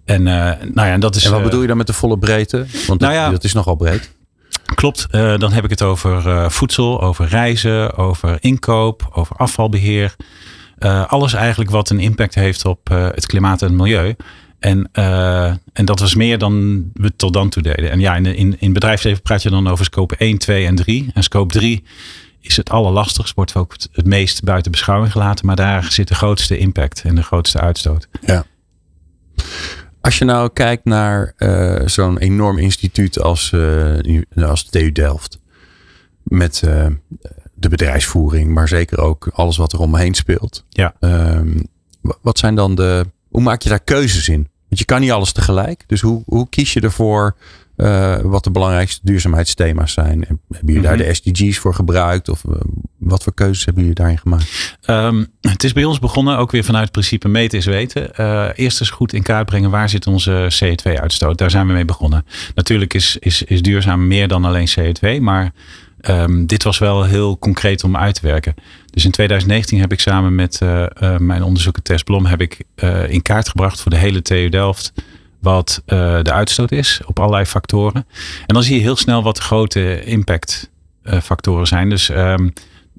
En, 0.05 0.21
uh, 0.21 0.51
nou 0.73 0.87
ja, 0.87 0.97
dat 0.97 1.15
is, 1.15 1.25
en 1.25 1.31
wat 1.31 1.43
bedoel 1.43 1.61
je 1.61 1.67
dan 1.67 1.77
met 1.77 1.87
de 1.87 1.93
volle 1.93 2.17
breedte? 2.17 2.65
Want 2.87 2.99
nou 2.99 3.13
ja, 3.13 3.29
dat 3.29 3.43
is 3.43 3.53
nogal 3.53 3.75
breed. 3.75 4.11
Klopt, 4.75 5.07
uh, 5.11 5.37
dan 5.37 5.51
heb 5.51 5.63
ik 5.63 5.69
het 5.69 5.81
over 5.81 6.27
uh, 6.27 6.49
voedsel, 6.49 7.01
over 7.01 7.27
reizen, 7.27 7.97
over 7.97 8.37
inkoop, 8.39 9.09
over 9.13 9.35
afvalbeheer. 9.35 10.15
alles 11.07 11.33
eigenlijk 11.33 11.69
wat 11.69 11.89
een 11.89 11.99
impact 11.99 12.35
heeft 12.35 12.65
op 12.65 12.89
het 12.89 13.25
klimaat 13.25 13.61
en 13.61 13.67
het 13.67 13.77
milieu. 13.77 14.15
En, 14.59 14.89
en 15.73 15.85
dat 15.85 15.99
was 15.99 16.15
meer 16.15 16.37
dan 16.37 16.83
we 16.93 17.15
tot 17.15 17.33
dan 17.33 17.49
toe 17.49 17.63
deden. 17.63 17.91
En 17.91 17.99
ja, 17.99 18.15
in, 18.15 18.25
in, 18.25 18.55
in 18.59 18.73
bedrijfsleven 18.73 19.21
praat 19.21 19.41
je 19.43 19.49
dan 19.49 19.67
over 19.67 19.85
scope 19.85 20.15
1, 20.15 20.37
2 20.37 20.65
en 20.65 20.75
3. 20.75 21.11
En 21.13 21.23
scope 21.23 21.53
3 21.53 21.83
is 22.41 22.57
het 22.57 22.69
allerlastigst, 22.69 23.35
wordt 23.35 23.55
ook 23.55 23.75
het 23.91 24.05
meest 24.05 24.43
buiten 24.43 24.71
beschouwing 24.71 25.11
gelaten. 25.11 25.45
Maar 25.45 25.55
daar 25.55 25.83
zit 25.91 26.07
de 26.07 26.15
grootste 26.15 26.57
impact 26.57 27.01
en 27.05 27.15
de 27.15 27.23
grootste 27.23 27.59
uitstoot. 27.59 28.07
Ja. 28.25 28.45
Als 30.01 30.17
je 30.17 30.25
nou 30.25 30.49
kijkt 30.53 30.85
naar 30.85 31.33
uh, 31.37 31.81
zo'n 31.85 32.17
enorm 32.17 32.57
instituut 32.57 33.19
als, 33.19 33.51
uh, 33.51 34.21
als 34.35 34.69
de 34.69 34.79
TU 34.79 34.91
Delft. 34.91 35.39
Met 36.23 36.61
uh, 36.65 36.85
de 37.53 37.69
bedrijfsvoering, 37.69 38.53
maar 38.53 38.67
zeker 38.67 38.99
ook 38.99 39.29
alles 39.33 39.57
wat 39.57 39.73
er 39.73 39.79
omheen 39.79 40.13
speelt. 40.13 40.65
Ja. 40.69 40.93
Um, 40.99 41.67
wat 42.21 42.37
zijn 42.37 42.55
dan 42.55 42.75
de. 42.75 43.05
Hoe 43.29 43.41
maak 43.41 43.61
je 43.61 43.69
daar 43.69 43.79
keuzes 43.79 44.29
in? 44.29 44.49
Want 44.67 44.79
je 44.79 44.85
kan 44.85 45.01
niet 45.01 45.11
alles 45.11 45.31
tegelijk. 45.31 45.83
Dus 45.87 46.01
hoe, 46.01 46.23
hoe 46.25 46.49
kies 46.49 46.73
je 46.73 46.81
ervoor 46.81 47.35
uh, 47.81 48.19
wat 48.21 48.43
de 48.43 48.51
belangrijkste 48.51 48.99
duurzaamheidsthema's 49.03 49.93
zijn. 49.93 50.19
Hebben 50.19 50.39
jullie 50.49 50.79
mm 50.79 50.85
-hmm. 50.85 50.97
daar 50.97 50.97
de 50.97 51.13
SDG's 51.13 51.57
voor 51.57 51.73
gebruikt? 51.73 52.29
Of 52.29 52.43
uh, 52.49 52.55
wat 52.97 53.23
voor 53.23 53.33
keuzes 53.33 53.65
hebben 53.65 53.83
jullie 53.83 53.97
daarin 53.97 54.17
gemaakt? 54.17 54.77
Um, 54.87 55.27
het 55.41 55.63
is 55.63 55.73
bij 55.73 55.83
ons 55.83 55.99
begonnen 55.99 56.37
ook 56.37 56.51
weer 56.51 56.63
vanuit 56.63 56.83
het 56.83 56.91
principe 56.91 57.27
meten 57.27 57.57
is 57.57 57.65
weten. 57.65 58.09
Uh, 58.19 58.47
eerst 58.55 58.79
eens 58.79 58.89
goed 58.89 59.13
in 59.13 59.23
kaart 59.23 59.45
brengen 59.45 59.69
waar 59.69 59.89
zit 59.89 60.07
onze 60.07 60.51
CO2-uitstoot. 60.63 61.37
Daar 61.37 61.49
zijn 61.49 61.67
we 61.67 61.73
mee 61.73 61.85
begonnen. 61.85 62.25
Natuurlijk 62.55 62.93
is, 62.93 63.17
is, 63.19 63.43
is 63.43 63.61
duurzaam 63.61 64.07
meer 64.07 64.27
dan 64.27 64.45
alleen 64.45 64.69
CO2, 64.79 65.21
maar 65.21 65.51
um, 66.01 66.45
dit 66.45 66.63
was 66.63 66.77
wel 66.77 67.03
heel 67.03 67.37
concreet 67.37 67.83
om 67.83 67.97
uit 67.97 68.15
te 68.15 68.27
werken. 68.27 68.55
Dus 68.89 69.05
in 69.05 69.11
2019 69.11 69.79
heb 69.79 69.91
ik 69.91 69.99
samen 69.99 70.35
met 70.35 70.59
mijn 71.17 71.43
onderzoeker 71.43 71.81
Tess 71.81 72.03
Blom 72.03 72.25
heb 72.25 72.41
ik, 72.41 72.63
in 73.07 73.21
kaart 73.21 73.49
gebracht 73.49 73.81
voor 73.81 73.91
de 73.91 73.97
hele 73.97 74.21
TU 74.21 74.49
Delft 74.49 74.93
wat 75.41 75.81
uh, 75.85 76.19
de 76.21 76.31
uitstoot 76.31 76.71
is 76.71 77.01
op 77.05 77.19
allerlei 77.19 77.45
factoren. 77.45 78.05
En 78.45 78.53
dan 78.53 78.63
zie 78.63 78.75
je 78.75 78.81
heel 78.81 78.95
snel 78.95 79.23
wat 79.23 79.35
de 79.35 79.41
grote 79.41 80.03
impactfactoren 80.03 81.67
zijn. 81.67 81.89
Dus 81.89 82.09
um, 82.09 82.53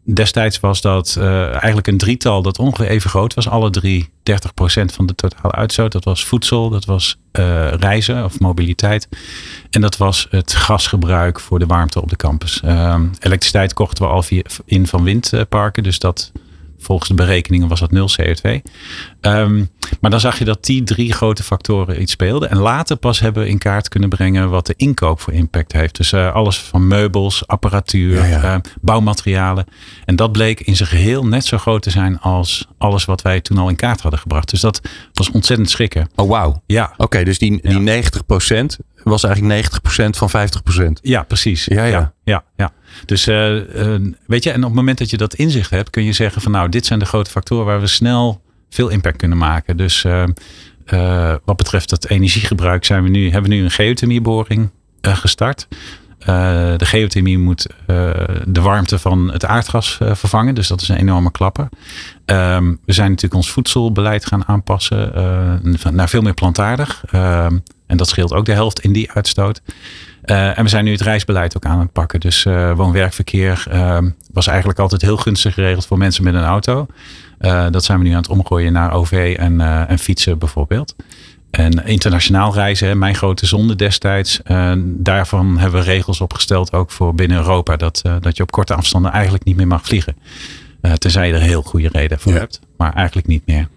destijds 0.05 0.61
was 0.61 0.81
dat 0.81 1.17
uh, 1.19 1.49
eigenlijk 1.49 1.87
een 1.87 1.99
drietal 1.99 2.43
dat 2.43 2.59
ongeveer 2.59 2.87
even 2.87 3.11
groot 3.11 3.35
was. 3.35 3.49
Alle 3.49 3.71
drie 3.71 4.09
30% 4.31 4.85
van 4.85 5.07
de 5.07 5.15
totale 5.15 5.53
uitstoot. 5.53 5.93
Dat 5.93 6.05
was 6.05 6.25
voedsel, 6.25 6.71
dat 6.71 6.85
was 6.85 7.17
reizen 7.79 8.25
of 8.25 8.41
mobiliteit. 8.41 9.09
En 9.71 9.81
dat 9.81 9.97
was 9.97 10.27
het 10.31 10.53
gasgebruik 10.53 11.41
voor 11.41 11.59
de 11.59 11.67
warmte 11.67 12.03
op 12.03 12.09
de 12.09 12.17
campus. 12.17 12.63
Um, 12.65 13.11
elektriciteit 13.21 13.73
kochten 13.73 14.05
we 14.05 14.11
al 14.11 14.23
via, 14.23 14.43
in 14.65 14.87
van 14.87 15.03
windparken. 15.03 15.83
Dus 15.83 15.99
dat 15.99 16.33
volgens 16.79 17.09
de 17.09 17.15
berekeningen 17.15 17.69
was 17.69 17.81
dat 17.81 17.91
nul 17.91 18.09
CO2. 18.21 18.51
Um, 19.21 19.71
maar 20.01 20.11
dan 20.11 20.21
zag 20.21 20.39
je 20.39 20.45
dat 20.45 20.65
die 20.65 20.83
drie 20.83 21.13
grote 21.13 21.43
factoren 21.43 22.01
iets 22.01 22.13
speelden. 22.13 22.51
En 22.51 22.59
later 22.59 22.97
pas 22.97 23.21
hebben 23.21 23.43
we 23.43 23.49
in 23.49 23.59
kaart 23.59 23.89
kunnen 23.89 24.09
brengen 24.09 24.51
wat 24.51 24.67
de 24.67 24.75
inkoop 24.77 25.21
voor 25.21 25.33
impact 25.33 25.73
heeft. 25.73 25.97
Dus 25.97 26.13
uh, 26.13 26.35
alles 26.35 26.59
van 26.59 26.87
meubels, 26.87 27.47
apparatuur, 27.47 28.15
ja, 28.15 28.25
ja. 28.25 28.55
Uh, 28.55 28.61
bouwmaterialen. 28.81 29.65
En 30.05 30.17
dat 30.17 30.33
bleek 30.33 30.61
in 30.61 30.77
zijn 30.77 30.89
geheel 30.89 31.27
net 31.27 31.45
zo 31.45 31.59
groot 31.59 31.83
te 31.83 31.91
zijn 31.91 32.21
als 32.21 32.69
alles 32.79 33.05
wat 33.05 33.23
wij 33.23 33.41
toen 33.41 33.59
al 33.59 33.69
in 33.69 33.77
kaart 33.77 34.01
hadden 34.01 34.21
gebracht. 34.21 34.51
Dus 34.51 34.61
dat 34.61 34.81
was 35.13 35.31
ontzettend 35.31 35.71
schrikken. 35.71 36.11
Oh 36.15 36.29
wauw. 36.29 36.63
Ja. 36.67 36.91
Oké, 36.93 37.03
okay, 37.03 37.25
dus 37.25 37.39
die, 37.39 37.61
die 37.63 37.81
ja. 37.81 38.03
90% 38.03 38.65
was 39.03 39.25
eigenlijk 39.25 39.69
90% 39.71 40.17
van 40.17 40.31
50%. 40.31 40.93
Ja, 41.03 41.23
precies. 41.23 41.65
Ja, 41.65 41.85
ja. 41.85 41.91
ja, 41.91 42.13
ja, 42.25 42.45
ja. 42.57 42.73
Dus 43.07 43.29
uh, 43.29 43.55
uh, 43.55 44.13
weet 44.27 44.45
je, 44.45 44.51
en 44.51 44.59
op 44.59 44.65
het 44.65 44.75
moment 44.75 44.99
dat 44.99 45.11
je 45.11 45.17
dat 45.17 45.35
inzicht 45.35 45.71
hebt, 45.71 45.91
kun 45.91 46.05
je 46.05 46.13
zeggen 46.13 46.43
van 46.43 46.53
nou, 46.53 46.69
dit 46.69 46.87
zijn 46.87 46.99
de 46.99 47.05
grote 47.05 47.31
factoren 47.31 47.67
waar 47.67 47.81
we 47.81 47.87
snel 47.87 48.41
veel 48.73 48.89
impact 48.89 49.17
kunnen 49.17 49.39
maken. 49.39 49.77
Dus 49.77 50.05
uh, 50.05 51.35
wat 51.45 51.57
betreft 51.57 51.91
het 51.91 52.09
energiegebruik 52.09 52.85
zijn 52.85 53.03
we 53.03 53.09
nu, 53.09 53.31
hebben 53.31 53.51
we 53.51 53.57
nu 53.57 53.65
een 53.65 53.71
geothermieboring 53.71 54.71
gestart. 55.01 55.69
de 56.77 56.77
geothermie 56.85 57.39
moet 57.39 57.67
de 58.47 58.61
warmte 58.61 58.99
van 58.99 59.33
het 59.33 59.45
aardgas 59.45 59.99
vervangen. 60.01 60.55
Dus 60.55 60.69
dat 60.69 60.81
is 60.81 60.89
een 60.89 60.97
enorme 60.97 61.31
klapper. 61.31 61.69
Ehm, 62.25 62.75
we 62.85 62.93
zijn 62.93 63.09
natuurlijk 63.09 63.35
ons 63.35 63.51
voedselbeleid 63.51 64.27
gaan 64.27 64.47
aanpassen 64.47 65.13
naar 65.91 66.09
veel 66.09 66.23
meer 66.23 66.35
plantaardig. 66.35 67.05
Ehm, 67.11 67.59
en 67.87 67.97
dat 67.97 68.09
scheelt 68.09 68.33
ook 68.33 68.45
de 68.45 68.53
helft 68.53 68.81
in 68.81 68.93
die 68.93 69.13
uitstoot. 69.13 69.63
En 70.23 70.63
we 70.63 70.69
zijn 70.69 70.85
nu 70.85 70.91
het 70.91 71.01
reisbeleid 71.01 71.57
ook 71.57 71.65
aan 71.65 71.81
het 71.81 71.93
pakken. 71.93 72.21
Dus 72.21 72.43
woon-werkverkeer 72.75 73.65
uh, 73.73 73.99
was 74.33 74.47
eigenlijk 74.47 74.79
altijd 74.79 75.03
heel 75.03 75.17
gunstig 75.17 75.55
geregeld 75.55 75.87
voor 75.87 75.99
mensen 75.99 76.25
met 76.25 76.35
een 76.35 76.45
auto. 76.45 76.87
Dat 77.71 77.85
zijn 77.85 77.99
we 77.99 78.05
nu 78.05 78.11
aan 78.11 78.17
het 78.17 78.29
omgooien 78.29 78.73
naar 78.73 78.93
OV 78.93 79.37
en, 79.39 79.61
en 79.89 79.99
fietsen 79.99 80.39
bijvoorbeeld. 80.39 80.95
En 81.51 81.87
internationaal 81.87 82.55
reizen, 82.55 82.99
mijn 82.99 83.15
grote 83.15 83.47
zonde 83.47 83.77
destijds. 83.77 84.41
daarvan 84.85 85.59
hebben 85.59 85.81
we 85.81 85.87
regels 85.87 86.21
opgesteld, 86.21 86.73
ook 86.73 86.91
voor 86.91 87.15
binnen 87.15 87.37
Europa. 87.37 87.77
Dat, 87.77 88.03
dat 88.21 88.37
je 88.37 88.43
op 88.43 88.51
korte 88.51 88.75
afstanden 88.75 89.13
eigenlijk 89.13 89.45
niet 89.45 89.57
meer 89.57 89.67
mag 89.67 89.85
vliegen. 89.85 90.17
Tenzij 90.99 91.27
je 91.27 91.35
er 91.35 91.41
heel 91.41 91.63
goede 91.63 91.89
reden 91.93 92.19
voor 92.19 92.33
ja. 92.33 92.39
hebt. 92.39 92.61
Maar 92.77 92.93
eigenlijk 92.93 93.27
niet 93.27 93.43
meer. 93.47 93.69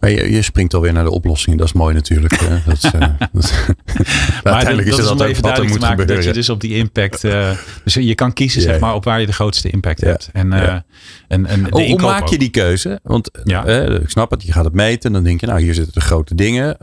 Maar 0.00 0.10
je, 0.10 0.32
je 0.32 0.42
springt 0.42 0.74
alweer 0.74 0.92
naar 0.92 1.04
de 1.04 1.10
oplossing. 1.10 1.58
Dat 1.58 1.66
is 1.66 1.72
mooi 1.72 1.94
natuurlijk. 1.94 2.38
dat 2.66 2.76
is, 2.76 2.84
uh, 2.84 3.00
dat, 3.32 3.64
maar 4.44 4.52
uiteindelijk 4.52 4.90
dat, 4.90 4.98
is 4.98 5.08
het 5.08 5.18
dat 5.18 5.28
even 5.28 5.42
duidelijk 5.42 5.72
te 5.72 5.78
maken 5.78 5.98
gebeuren. 5.98 6.24
dat 6.24 6.24
je 6.24 6.40
dus 6.40 6.48
op 6.48 6.60
die 6.60 6.74
impact... 6.76 7.24
Uh, 7.24 7.50
dus 7.84 7.94
je 7.94 8.14
kan 8.14 8.32
kiezen 8.32 8.62
zeg 8.62 8.80
maar 8.80 8.94
op 8.94 9.04
waar 9.04 9.20
je 9.20 9.26
de 9.26 9.32
grootste 9.32 9.70
impact 9.70 10.00
ja. 10.00 10.06
hebt. 10.06 10.30
En, 10.32 10.52
en, 10.52 11.46
en 11.46 11.66
hoe, 11.70 11.90
hoe 11.90 12.00
maak 12.00 12.28
je 12.28 12.38
die 12.38 12.50
keuze? 12.50 13.00
Want 13.02 13.30
ik 13.44 14.10
snap 14.10 14.30
het, 14.30 14.42
je 14.42 14.52
gaat 14.52 14.64
het 14.64 14.74
meten. 14.74 15.12
Dan 15.12 15.24
denk 15.24 15.40
je, 15.40 15.46
nou 15.46 15.60
hier 15.60 15.74
zitten 15.74 15.92
de 15.92 16.00
grote 16.00 16.34
dingen. 16.34 16.76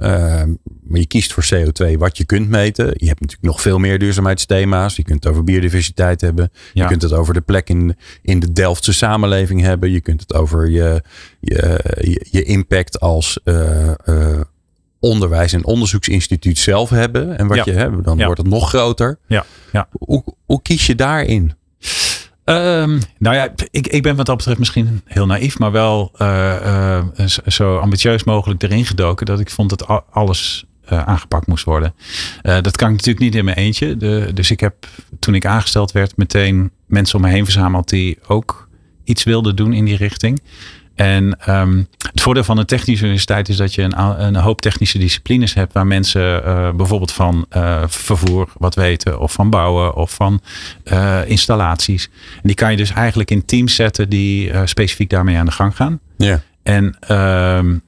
Ehm, 0.94 1.00
maar 1.00 1.00
je 1.00 1.08
kiest 1.08 1.34
voor 1.34 1.44
CO2 1.44 1.98
wat 1.98 2.18
je 2.18 2.26
kunt 2.26 2.50
meten. 2.50 2.86
Je 2.86 3.08
hebt 3.08 3.20
natuurlijk 3.20 3.42
nog 3.42 3.62
veel 3.62 3.78
meer 3.78 4.00
duurzaamheidsthema's. 4.00 4.96
Je 4.96 5.04
kunt 5.04 5.24
het 5.24 5.32
over 5.32 5.44
biodiversiteit 5.44 6.22
hebben. 6.22 6.52
Je 6.74 6.86
kunt 6.86 7.02
het 7.02 7.14
over 7.14 7.34
de 7.34 7.42
plek 7.42 7.70
in, 7.70 7.96
in 8.22 8.40
de 8.40 8.52
Delftse 8.52 8.94
samenleving 8.94 9.62
hebben. 9.62 9.92
Je 9.92 10.02
kunt 10.02 10.22
het 10.22 10.34
over 10.34 10.70
je, 10.70 11.04
je, 11.40 12.26
je 12.32 12.44
impact 12.44 13.00
als 13.00 13.40
uh, 13.44 13.92
uh, 14.06 14.42
onderwijs- 15.00 15.54
en 15.54 15.66
onderzoeksinstituut 15.66 16.58
zelf 16.58 16.90
hebben. 16.90 17.38
En 17.38 17.48
wat 17.48 17.58
ja. 17.58 17.64
je 17.66 17.72
hebt, 17.72 18.04
dan 18.04 18.24
wordt 18.24 18.38
het 18.38 18.50
nog 18.50 18.70
groter. 18.70 19.20
Ja. 19.28 19.46
Ja. 19.72 19.88
Hoe, 19.92 20.24
hoe 20.46 20.62
kies 20.62 20.86
je 20.86 20.96
daarin? 20.96 21.54
Um, 22.46 23.00
nou 23.18 23.36
ja, 23.36 23.54
ik, 23.72 23.88
ik 23.88 24.04
ben 24.04 24.16
wat 24.16 24.26
dat 24.26 24.38
betreft 24.38 24.60
misschien 24.60 25.02
heel 25.06 25.26
naïef, 25.26 25.60
maar 25.60 25.72
wel 25.72 26.12
uh, 26.22 27.04
zo 27.48 27.78
ambitieus 27.78 28.24
mogelijk 28.24 28.64
erin 28.64 28.86
gedoken 28.86 29.26
dat 29.26 29.40
ik 29.40 29.50
vond 29.50 29.70
dat 29.70 30.06
alles 30.12 30.66
aangepakt 30.86 31.48
moest 31.48 31.64
worden. 31.64 31.94
Uh, 32.44 32.58
dat 32.62 32.78
kan 32.78 32.88
ik 32.88 32.96
natuurlijk 32.96 33.26
niet 33.26 33.36
in 33.36 33.46
mijn 33.46 33.58
eentje. 33.58 33.98
De, 33.98 34.32
dus 34.34 34.52
ik 34.52 34.60
heb 34.60 34.88
toen 35.20 35.36
ik 35.36 35.46
aangesteld 35.46 35.92
werd 35.92 36.18
meteen 36.18 36.72
mensen 36.86 37.16
om 37.16 37.22
me 37.22 37.30
heen 37.30 37.44
verzameld 37.44 37.90
die 37.90 38.20
ook 38.28 38.68
iets 39.04 39.24
wilden 39.24 39.56
doen 39.56 39.74
in 39.74 39.86
die 39.86 39.98
richting. 39.98 40.42
En 40.96 41.40
um, 41.50 41.88
het 42.12 42.22
voordeel 42.22 42.44
van 42.44 42.58
een 42.58 42.66
technische 42.66 43.04
universiteit 43.04 43.50
is 43.50 43.58
dat 43.58 43.76
je 43.76 43.82
een, 43.82 44.24
een 44.24 44.36
hoop 44.36 44.62
technische 44.62 44.98
disciplines 44.98 45.54
hebt 45.54 45.74
waar 45.74 45.88
mensen 45.88 46.42
uh, 46.46 46.72
bijvoorbeeld 46.72 47.12
van 47.12 47.46
uh, 47.56 47.84
vervoer 47.88 48.50
wat 48.58 48.76
weten, 48.76 49.20
of 49.20 49.32
van 49.32 49.50
bouwen, 49.50 49.96
of 49.96 50.12
van 50.12 50.42
uh, 50.86 51.20
installaties. 51.26 52.10
En 52.34 52.42
die 52.44 52.56
kan 52.56 52.72
je 52.72 52.78
dus 52.78 52.92
eigenlijk 52.92 53.32
in 53.32 53.46
teams 53.46 53.76
zetten 53.76 54.10
die 54.10 54.52
specifiek 54.68 55.10
daarmee 55.10 55.38
aan 55.38 55.46
de 55.46 55.52
gang 55.52 55.76
gaan. 55.76 56.00
Ja. 56.18 56.42
En 56.64 56.98
um, 57.12 57.82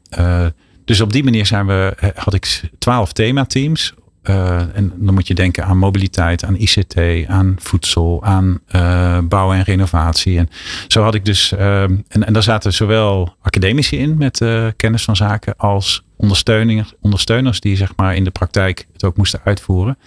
dus 0.86 1.02
op 1.02 1.14
die 1.14 1.24
manier 1.24 1.46
zijn 1.46 1.66
we, 1.66 2.12
had 2.16 2.34
ik 2.34 2.62
twaalf 2.80 3.14
themateams. 3.14 3.94
Uh, 4.30 4.60
en 4.60 4.94
dan 4.96 5.14
moet 5.14 5.28
je 5.28 5.34
denken 5.34 5.66
aan 5.66 5.78
mobiliteit, 5.78 6.44
aan 6.44 6.56
ICT, 6.58 6.98
aan 7.28 7.56
voedsel, 7.60 8.24
aan 8.24 8.60
uh, 8.76 9.20
bouw 9.24 9.54
en 9.54 9.64
renovatie. 9.64 10.38
En 10.38 10.50
zo 10.88 11.04
had 11.04 11.16
ik 11.16 11.26
dus, 11.26 11.52
uh, 11.52 11.82
en, 11.82 12.04
en 12.08 12.34
daar 12.34 12.44
zaten 12.44 12.74
zowel 12.74 13.36
academici 13.42 13.98
in 13.98 14.18
met 14.18 14.42
kennis 14.78 15.04
van 15.04 15.16
zaken 15.16 15.54
als 15.58 16.04
ondersteuners, 16.16 16.94
ondersteuners 17.02 17.60
die 17.60 17.76
zeg 17.76 17.94
maar 17.96 18.16
in 18.16 18.24
de 18.24 18.32
praktijk 18.32 18.88
het 18.94 19.04
ook 19.04 19.18
moesten 19.18 19.40
uitvoeren. 19.44 19.98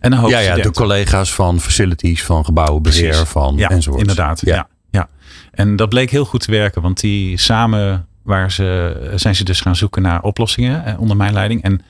En 0.00 0.12
een 0.12 0.28
ja, 0.28 0.38
ja, 0.38 0.54
de 0.54 0.70
collega's 0.70 1.34
van 1.34 1.60
facilities, 1.60 2.24
van 2.24 2.44
gebouwenbeheer, 2.44 3.08
Precies. 3.08 3.28
van 3.28 3.54
ja, 3.56 3.68
enzovoort. 3.68 4.00
Inderdaad, 4.00 4.40
ja. 4.44 4.54
ja. 4.54 4.68
ja. 4.90 5.08
En 5.50 5.76
dat 5.76 5.88
bleek 5.88 6.10
heel 6.10 6.24
goed 6.24 6.40
te 6.40 6.50
werken, 6.50 6.82
want 6.82 7.00
die 7.00 7.36
samen 7.38 8.06
waar 8.22 8.52
ze, 8.52 8.96
zijn 9.14 9.34
ze 9.34 9.44
dus 9.44 9.60
gaan 9.60 9.76
zoeken 9.76 10.02
naar 10.02 10.22
oplossingen 10.22 10.98
onder 10.98 11.16
mijn 11.16 11.32
leiding. 11.32 11.62
En 11.62 11.80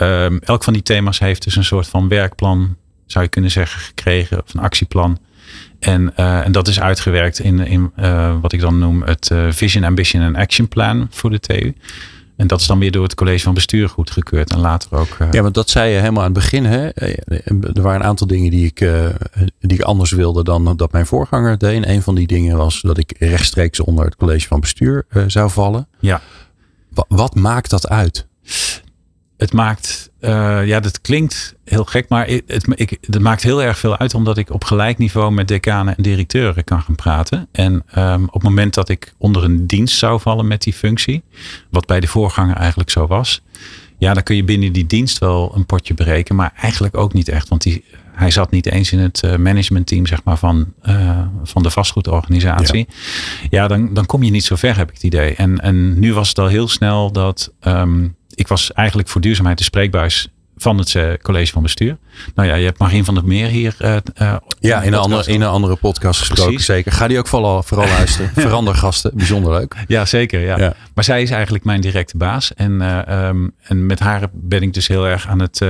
um, 0.00 0.38
elk 0.38 0.64
van 0.64 0.72
die 0.72 0.82
thema's 0.82 1.18
heeft 1.18 1.44
dus 1.44 1.56
een 1.56 1.64
soort 1.64 1.88
van 1.88 2.08
werkplan, 2.08 2.76
zou 3.06 3.24
je 3.24 3.30
kunnen 3.30 3.50
zeggen, 3.50 3.80
gekregen. 3.80 4.42
Of 4.42 4.54
een 4.54 4.60
actieplan. 4.60 5.18
En, 5.80 6.12
uh, 6.16 6.44
en 6.44 6.52
dat 6.52 6.68
is 6.68 6.80
uitgewerkt 6.80 7.38
in, 7.38 7.58
in 7.58 7.92
uh, 7.98 8.34
wat 8.40 8.52
ik 8.52 8.60
dan 8.60 8.78
noem 8.78 9.02
het 9.02 9.30
Vision, 9.48 9.84
Ambition 9.84 10.22
en 10.22 10.36
Action 10.36 10.68
Plan 10.68 11.06
voor 11.10 11.30
de 11.30 11.40
TU. 11.40 11.74
En 12.38 12.46
dat 12.46 12.60
is 12.60 12.66
dan 12.66 12.78
weer 12.78 12.90
door 12.90 13.02
het 13.02 13.14
college 13.14 13.44
van 13.44 13.54
bestuur 13.54 13.88
goedgekeurd 13.88 14.50
en 14.50 14.58
later 14.58 14.98
ook. 14.98 15.16
ja, 15.30 15.42
want 15.42 15.54
dat 15.54 15.70
zei 15.70 15.92
je 15.92 15.98
helemaal 15.98 16.24
aan 16.24 16.34
het 16.34 16.38
begin. 16.38 16.64
Hè? 16.64 16.88
Er 16.88 17.82
waren 17.82 18.00
een 18.00 18.06
aantal 18.06 18.26
dingen 18.26 18.50
die 18.50 18.66
ik, 18.66 18.78
die 19.60 19.78
ik 19.78 19.80
anders 19.80 20.10
wilde 20.10 20.44
dan 20.44 20.76
dat 20.76 20.92
mijn 20.92 21.06
voorganger 21.06 21.58
deed. 21.58 21.84
En 21.84 21.90
een 21.90 22.02
van 22.02 22.14
die 22.14 22.26
dingen 22.26 22.56
was 22.56 22.80
dat 22.80 22.98
ik 22.98 23.14
rechtstreeks 23.18 23.80
onder 23.80 24.04
het 24.04 24.16
college 24.16 24.46
van 24.46 24.60
bestuur 24.60 25.06
zou 25.26 25.50
vallen. 25.50 25.88
Ja. 26.00 26.20
wat 27.08 27.34
maakt 27.34 27.70
dat 27.70 27.88
uit? 27.88 28.26
Het 29.38 29.52
maakt, 29.52 30.10
uh, 30.20 30.66
ja, 30.66 30.80
dat 30.80 31.00
klinkt 31.00 31.54
heel 31.64 31.84
gek, 31.84 32.08
maar 32.08 32.26
het, 32.26 32.42
het, 32.46 32.66
ik, 32.74 32.98
het 33.00 33.20
maakt 33.20 33.42
heel 33.42 33.62
erg 33.62 33.78
veel 33.78 33.98
uit 33.98 34.14
omdat 34.14 34.38
ik 34.38 34.50
op 34.50 34.64
gelijk 34.64 34.98
niveau 34.98 35.32
met 35.32 35.48
decanen 35.48 35.96
en 35.96 36.02
directeuren 36.02 36.64
kan 36.64 36.82
gaan 36.82 36.94
praten. 36.94 37.48
En 37.52 37.84
um, 37.96 38.24
op 38.24 38.32
het 38.32 38.42
moment 38.42 38.74
dat 38.74 38.88
ik 38.88 39.14
onder 39.18 39.44
een 39.44 39.66
dienst 39.66 39.98
zou 39.98 40.20
vallen 40.20 40.46
met 40.46 40.62
die 40.62 40.72
functie, 40.72 41.22
wat 41.70 41.86
bij 41.86 42.00
de 42.00 42.06
voorganger 42.06 42.56
eigenlijk 42.56 42.90
zo 42.90 43.06
was, 43.06 43.42
ja, 43.98 44.14
dan 44.14 44.22
kun 44.22 44.36
je 44.36 44.44
binnen 44.44 44.72
die 44.72 44.86
dienst 44.86 45.18
wel 45.18 45.52
een 45.54 45.66
potje 45.66 45.94
berekenen, 45.94 46.36
maar 46.36 46.52
eigenlijk 46.56 46.96
ook 46.96 47.12
niet 47.12 47.28
echt, 47.28 47.48
want 47.48 47.62
die, 47.62 47.84
hij 48.12 48.30
zat 48.30 48.50
niet 48.50 48.66
eens 48.66 48.92
in 48.92 48.98
het 48.98 49.22
uh, 49.24 49.36
managementteam 49.36 50.06
zeg 50.06 50.24
maar, 50.24 50.38
van, 50.38 50.72
uh, 50.82 51.20
van 51.42 51.62
de 51.62 51.70
vastgoedorganisatie. 51.70 52.86
Ja, 52.88 53.48
ja 53.50 53.68
dan, 53.68 53.94
dan 53.94 54.06
kom 54.06 54.22
je 54.22 54.30
niet 54.30 54.44
zo 54.44 54.56
ver, 54.56 54.76
heb 54.76 54.88
ik 54.88 54.94
het 54.94 55.02
idee. 55.02 55.34
En, 55.34 55.60
en 55.60 55.98
nu 55.98 56.14
was 56.14 56.28
het 56.28 56.38
al 56.38 56.46
heel 56.46 56.68
snel 56.68 57.12
dat 57.12 57.52
um, 57.60 58.16
ik 58.38 58.48
was 58.48 58.72
eigenlijk 58.72 59.08
voor 59.08 59.20
duurzaamheid 59.20 59.58
de 59.58 59.64
spreekbuis 59.64 60.28
van 60.56 60.78
het 60.78 60.94
uh, 60.94 61.12
college 61.22 61.52
van 61.52 61.62
bestuur. 61.62 61.96
Nou 62.34 62.48
ja, 62.48 62.54
je 62.54 62.64
hebt 62.64 62.78
Marien 62.78 63.04
van 63.04 63.14
der 63.14 63.24
Meer 63.24 63.46
hier. 63.46 63.76
Uh, 63.80 63.96
uh, 64.22 64.36
ja, 64.60 64.82
in 64.82 64.92
een, 64.92 64.98
andere, 64.98 65.32
in 65.32 65.40
een 65.40 65.48
andere 65.48 65.76
podcast 65.76 66.18
gesproken, 66.18 66.44
Precies. 66.44 66.66
zeker. 66.66 66.92
Ga 66.92 67.08
die 67.08 67.18
ook 67.18 67.26
vooral, 67.26 67.62
vooral 67.62 67.88
luisteren. 67.88 68.30
Verandergasten, 68.46 69.10
bijzonder 69.14 69.52
leuk. 69.52 69.74
Ja, 69.86 70.04
zeker. 70.04 70.40
Ja. 70.40 70.58
ja. 70.58 70.74
Maar 70.94 71.04
zij 71.04 71.22
is 71.22 71.30
eigenlijk 71.30 71.64
mijn 71.64 71.80
directe 71.80 72.16
baas. 72.16 72.54
En, 72.54 72.80
um, 73.14 73.52
en 73.62 73.86
met 73.86 73.98
haar 73.98 74.28
ben 74.32 74.62
ik 74.62 74.74
dus 74.74 74.88
heel 74.88 75.06
erg 75.06 75.28
aan 75.28 75.40
het 75.40 75.64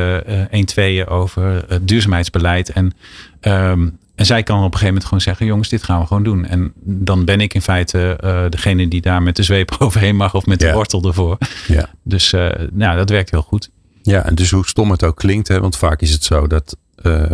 1-2'en 0.74 1.08
over 1.08 1.64
het 1.68 1.88
duurzaamheidsbeleid. 1.88 2.72
En 2.72 2.92
um, 3.40 3.98
en 4.18 4.26
zij 4.26 4.42
kan 4.42 4.56
op 4.56 4.62
een 4.62 4.70
gegeven 4.70 4.86
moment 4.86 5.04
gewoon 5.04 5.20
zeggen: 5.20 5.46
jongens, 5.46 5.68
dit 5.68 5.82
gaan 5.82 6.00
we 6.00 6.06
gewoon 6.06 6.22
doen. 6.22 6.44
En 6.44 6.72
dan 6.84 7.24
ben 7.24 7.40
ik 7.40 7.54
in 7.54 7.62
feite 7.62 8.18
uh, 8.24 8.44
degene 8.48 8.88
die 8.88 9.00
daar 9.00 9.22
met 9.22 9.36
de 9.36 9.42
zweep 9.42 9.76
overheen 9.78 10.16
mag 10.16 10.34
of 10.34 10.46
met 10.46 10.60
de 10.60 10.72
wortel 10.72 11.04
ervoor. 11.04 11.38
Ja. 11.66 11.88
Dus 12.02 12.32
uh, 12.32 12.50
nou, 12.72 12.96
dat 12.96 13.10
werkt 13.10 13.30
heel 13.30 13.42
goed. 13.42 13.70
Ja, 14.02 14.24
en 14.24 14.34
dus 14.34 14.50
hoe 14.50 14.66
stom 14.66 14.90
het 14.90 15.04
ook 15.04 15.16
klinkt, 15.16 15.48
hè, 15.48 15.60
want 15.60 15.76
vaak 15.76 16.00
is 16.00 16.10
het 16.10 16.24
zo 16.24 16.46
dat 16.46 16.76
uh, 17.02 17.24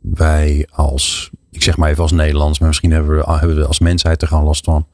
wij 0.00 0.68
als, 0.70 1.30
ik 1.50 1.62
zeg 1.62 1.76
maar 1.76 1.90
even 1.90 2.02
als 2.02 2.12
Nederlands, 2.12 2.58
maar 2.58 2.68
misschien 2.68 2.90
hebben 2.90 3.16
we, 3.16 3.32
hebben 3.32 3.56
we 3.56 3.66
als 3.66 3.78
mensheid 3.78 4.22
er 4.22 4.28
gewoon 4.28 4.44
last 4.44 4.64
van, 4.64 4.86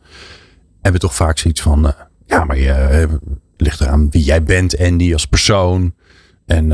hebben 0.80 1.00
toch 1.00 1.14
vaak 1.14 1.38
zoiets 1.38 1.60
van: 1.60 1.94
ja, 2.26 2.44
maar 2.44 2.58
je 2.58 3.08
ligt 3.56 3.80
eraan 3.80 4.10
wie 4.10 4.24
jij 4.24 4.42
bent 4.42 4.74
en 4.74 4.96
die 4.96 5.12
als 5.12 5.26
persoon. 5.26 5.94
En 6.46 6.68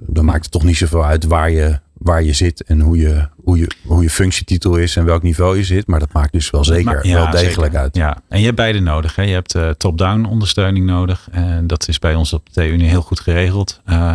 dan 0.00 0.24
maakt 0.24 0.42
het 0.42 0.52
toch 0.52 0.64
niet 0.64 0.76
zoveel 0.76 1.04
uit 1.04 1.24
waar 1.24 1.50
je 1.50 1.80
waar 2.06 2.22
je 2.22 2.32
zit 2.32 2.64
en 2.64 2.80
hoe 2.80 2.96
je, 2.96 3.28
hoe, 3.44 3.58
je, 3.58 3.70
hoe 3.86 4.02
je 4.02 4.10
functietitel 4.10 4.76
is 4.76 4.96
en 4.96 5.04
welk 5.04 5.22
niveau 5.22 5.56
je 5.56 5.64
zit. 5.64 5.86
Maar 5.86 6.00
dat 6.00 6.12
maakt 6.12 6.32
dus 6.32 6.50
wel 6.50 6.64
zeker 6.64 7.00
wel 7.02 7.30
degelijk 7.30 7.74
uit. 7.74 7.96
Ja, 7.96 8.22
en 8.28 8.38
je 8.38 8.44
hebt 8.44 8.56
beide 8.56 8.80
nodig. 8.80 9.16
Hè. 9.16 9.22
Je 9.22 9.32
hebt 9.32 9.54
uh, 9.54 9.70
top-down 9.70 10.24
ondersteuning 10.24 10.86
nodig. 10.86 11.28
En 11.30 11.66
dat 11.66 11.88
is 11.88 11.98
bij 11.98 12.14
ons 12.14 12.32
op 12.32 12.46
de 12.52 12.52
TU 12.52 12.82
heel 12.84 13.02
goed 13.02 13.20
geregeld. 13.20 13.80
Uh, 13.86 14.12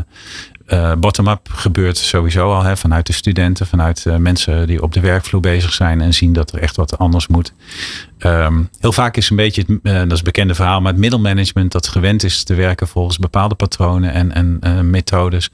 uh, 0.68 0.94
Bottom-up 0.96 1.50
gebeurt 1.52 1.98
sowieso 1.98 2.54
al 2.54 2.64
hè, 2.64 2.78
vanuit 2.78 3.08
de 3.08 3.14
studenten, 3.14 3.68
vanuit 3.68 4.06
uh, 4.08 4.16
mensen 4.16 4.68
die 4.68 4.82
op 4.82 4.94
de 4.94 5.00
werkvloer 5.00 5.42
bezig 5.42 5.74
zijn 5.74 6.02
en 6.02 6.14
zien 6.14 6.34
dat 6.34 6.52
er 6.52 6.60
echt 6.60 6.76
wat 6.76 6.98
anders 6.98 7.28
moet. 7.28 7.54
Um, 8.20 8.70
heel 8.80 8.92
vaak 8.92 9.18
is 9.18 9.30
een 9.30 9.36
beetje, 9.36 9.62
het, 9.62 9.80
uh, 9.84 10.00
dat 10.00 10.12
is 10.12 10.22
bekende 10.22 10.56
verhaal, 10.56 10.82
maar 10.82 10.92
het 10.92 11.02
middelmanagement 11.02 11.72
dat 11.72 11.88
gewend 11.88 12.24
is 12.24 12.44
te 12.44 12.54
werken 12.56 12.88
volgens 12.88 13.20
bepaalde 13.20 13.56
patronen 13.56 14.14
en, 14.14 14.62
en 14.62 14.90
methodes. 14.90 15.52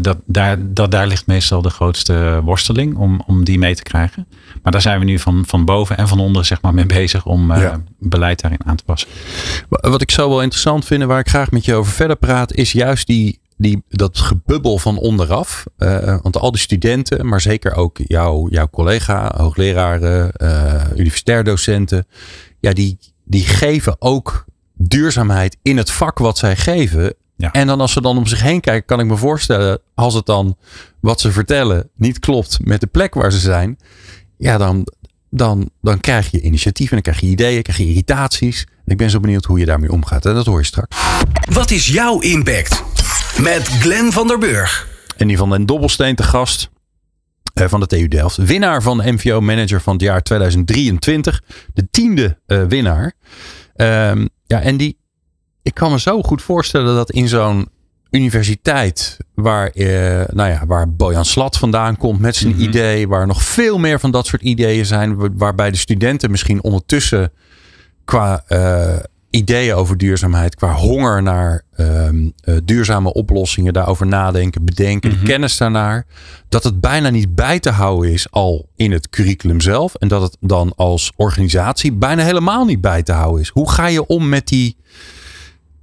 Dat, 0.00 0.18
daar, 0.26 0.56
dat, 0.72 0.90
daar 0.90 1.06
ligt 1.06 1.26
meestal 1.26 1.62
de 1.62 1.70
grootste 1.70 2.40
worsteling 2.44 2.96
om, 2.96 3.22
om 3.26 3.44
die 3.44 3.58
mee 3.58 3.74
te 3.74 3.82
krijgen. 3.82 4.26
Maar 4.62 4.72
daar 4.72 4.80
zijn 4.80 4.98
we 4.98 5.04
nu 5.04 5.18
van, 5.18 5.44
van 5.46 5.64
boven 5.64 5.96
en 5.96 6.08
van 6.08 6.20
onder 6.20 6.44
zeg 6.44 6.62
maar, 6.62 6.74
mee 6.74 6.86
bezig 6.86 7.26
om 7.26 7.54
ja. 7.54 7.82
beleid 7.98 8.40
daarin 8.40 8.60
aan 8.64 8.76
te 8.76 8.84
passen. 8.84 9.08
Wat 9.68 10.02
ik 10.02 10.10
zo 10.10 10.28
wel 10.28 10.42
interessant 10.42 10.84
vind, 10.84 11.02
waar 11.04 11.18
ik 11.18 11.28
graag 11.28 11.50
met 11.50 11.64
je 11.64 11.74
over 11.74 11.92
verder 11.92 12.16
praat, 12.16 12.52
is 12.52 12.72
juist 12.72 13.06
die 13.06 13.42
die, 13.56 13.82
dat 13.88 14.18
gebubbel 14.18 14.78
van 14.78 14.98
onderaf. 14.98 15.64
Uh, 15.78 16.16
want 16.22 16.36
al 16.36 16.50
die 16.50 16.60
studenten, 16.60 17.26
maar 17.26 17.40
zeker 17.40 17.74
ook 17.74 17.98
jouw, 18.06 18.48
jouw 18.48 18.68
collega, 18.68 19.32
hoogleraren, 19.36 20.32
universitair 20.96 21.44
docenten. 21.44 22.06
Ja, 22.60 22.72
die, 22.72 22.98
die 23.24 23.44
geven 23.44 23.96
ook 23.98 24.44
duurzaamheid 24.74 25.56
in 25.62 25.76
het 25.76 25.90
vak 25.90 26.18
wat 26.18 26.38
zij 26.38 26.56
geven. 26.56 27.14
Ja. 27.36 27.52
En 27.52 27.66
dan 27.66 27.80
als 27.80 27.92
ze 27.92 28.00
dan 28.00 28.16
om 28.16 28.26
zich 28.26 28.42
heen 28.42 28.60
kijken, 28.60 28.84
kan 28.84 29.00
ik 29.00 29.06
me 29.06 29.16
voorstellen, 29.16 29.80
als 29.94 30.14
het 30.14 30.26
dan 30.26 30.56
wat 31.00 31.20
ze 31.20 31.32
vertellen 31.32 31.88
niet 31.96 32.18
klopt 32.18 32.58
met 32.64 32.80
de 32.80 32.86
plek 32.86 33.14
waar 33.14 33.32
ze 33.32 33.38
zijn. 33.38 33.78
Ja, 34.36 34.58
dan, 34.58 34.86
dan, 35.30 35.70
dan 35.80 36.00
krijg 36.00 36.30
je 36.30 36.40
initiatieven, 36.40 36.94
dan 36.94 37.02
krijg 37.02 37.20
je 37.20 37.26
ideeën, 37.26 37.62
krijg 37.62 37.78
je 37.78 37.88
irritaties. 37.88 38.66
Ik 38.86 38.96
ben 38.96 39.10
zo 39.10 39.20
benieuwd 39.20 39.44
hoe 39.44 39.58
je 39.58 39.64
daarmee 39.64 39.92
omgaat. 39.92 40.26
En 40.26 40.34
dat 40.34 40.46
hoor 40.46 40.58
je 40.58 40.64
straks. 40.64 40.96
Wat 41.52 41.70
is 41.70 41.86
jouw 41.86 42.18
impact? 42.20 42.82
Met 43.40 43.68
Glenn 43.68 44.12
van 44.12 44.26
der 44.26 44.38
Burg. 44.38 44.88
En 45.16 45.28
die 45.28 45.36
van 45.36 45.50
den 45.50 45.66
Dobbelsteen 45.66 46.14
te 46.14 46.22
gast. 46.22 46.70
Uh, 47.54 47.68
van 47.68 47.80
de 47.80 47.86
TU 47.86 48.08
Delft. 48.08 48.36
Winnaar 48.36 48.82
van 48.82 48.98
de 48.98 49.12
MVO 49.12 49.40
Manager 49.40 49.80
van 49.80 49.92
het 49.92 50.02
jaar 50.02 50.22
2023. 50.22 51.42
De 51.74 51.88
tiende 51.90 52.38
uh, 52.46 52.64
winnaar. 52.64 53.12
Um, 53.76 54.28
ja, 54.46 54.60
en 54.60 54.76
die, 54.76 54.98
ik 55.64 55.74
kan 55.74 55.90
me 55.90 56.00
zo 56.00 56.22
goed 56.22 56.42
voorstellen 56.42 56.94
dat 56.94 57.10
in 57.10 57.28
zo'n 57.28 57.68
universiteit 58.10 59.16
waar, 59.34 59.68
eh, 59.68 59.86
nou 60.34 60.50
ja, 60.50 60.66
waar 60.66 60.90
Bojan 60.92 61.24
Slat 61.24 61.56
vandaan 61.58 61.96
komt 61.96 62.20
met 62.20 62.36
zijn 62.36 62.52
Mhm. 62.52 62.62
idee, 62.62 63.08
waar 63.08 63.26
nog 63.26 63.42
veel 63.42 63.78
meer 63.78 64.00
van 64.00 64.10
dat 64.10 64.26
soort 64.26 64.42
ideeën 64.42 64.86
zijn, 64.86 65.14
wa- 65.16 65.28
waarbij 65.34 65.70
de 65.70 65.76
studenten 65.76 66.30
misschien 66.30 66.62
ondertussen 66.62 67.32
qua 68.04 68.44
eh, 68.46 68.96
ideeën 69.30 69.74
over 69.74 69.96
duurzaamheid, 69.98 70.54
qua 70.54 70.72
honger 70.72 71.22
naar 71.22 71.62
ehm, 71.76 72.28
eh, 72.40 72.56
duurzame 72.64 73.12
oplossingen, 73.12 73.72
daarover 73.72 74.06
nadenken, 74.06 74.64
bedenken, 74.64 75.10
Mhm. 75.10 75.18
de 75.20 75.26
kennis 75.26 75.56
daarnaar, 75.56 76.06
dat 76.48 76.64
het 76.64 76.80
bijna 76.80 77.08
niet 77.10 77.34
bij 77.34 77.60
te 77.60 77.70
houden 77.70 78.12
is 78.12 78.30
al 78.30 78.68
in 78.76 78.92
het 78.92 79.08
curriculum 79.08 79.60
zelf 79.60 79.94
en 79.94 80.08
dat 80.08 80.22
het 80.22 80.36
dan 80.40 80.72
als 80.76 81.12
organisatie 81.16 81.92
bijna 81.92 82.22
helemaal 82.22 82.64
niet 82.64 82.80
bij 82.80 83.02
te 83.02 83.12
houden 83.12 83.40
is. 83.40 83.48
Hoe 83.48 83.70
ga 83.70 83.86
je 83.86 84.06
om 84.06 84.28
met 84.28 84.48
die 84.48 84.76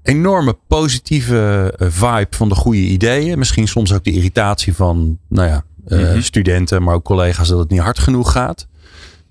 enorme 0.04 0.58
positieve 0.68 1.74
eh, 1.78 1.88
vibe 1.90 2.28
van 2.36 2.50
de 2.50 2.56
goede 2.56 2.78
ideeën. 2.80 3.38
Misschien 3.40 3.68
soms 3.68 3.94
ook 3.94 4.04
de 4.04 4.12
irritatie 4.12 4.76
van 4.76 5.18
nou 5.28 5.48
ja, 5.48 5.64
eh, 5.86 6.00
Mhm. 6.00 6.22
studenten, 6.22 6.84
maar 6.84 6.96
ook 6.96 7.04
collega's 7.04 7.48
dat 7.48 7.60
het 7.60 7.70
niet 7.70 7.80
hard 7.80 8.00
genoeg 8.00 8.32
gaat. 8.32 8.68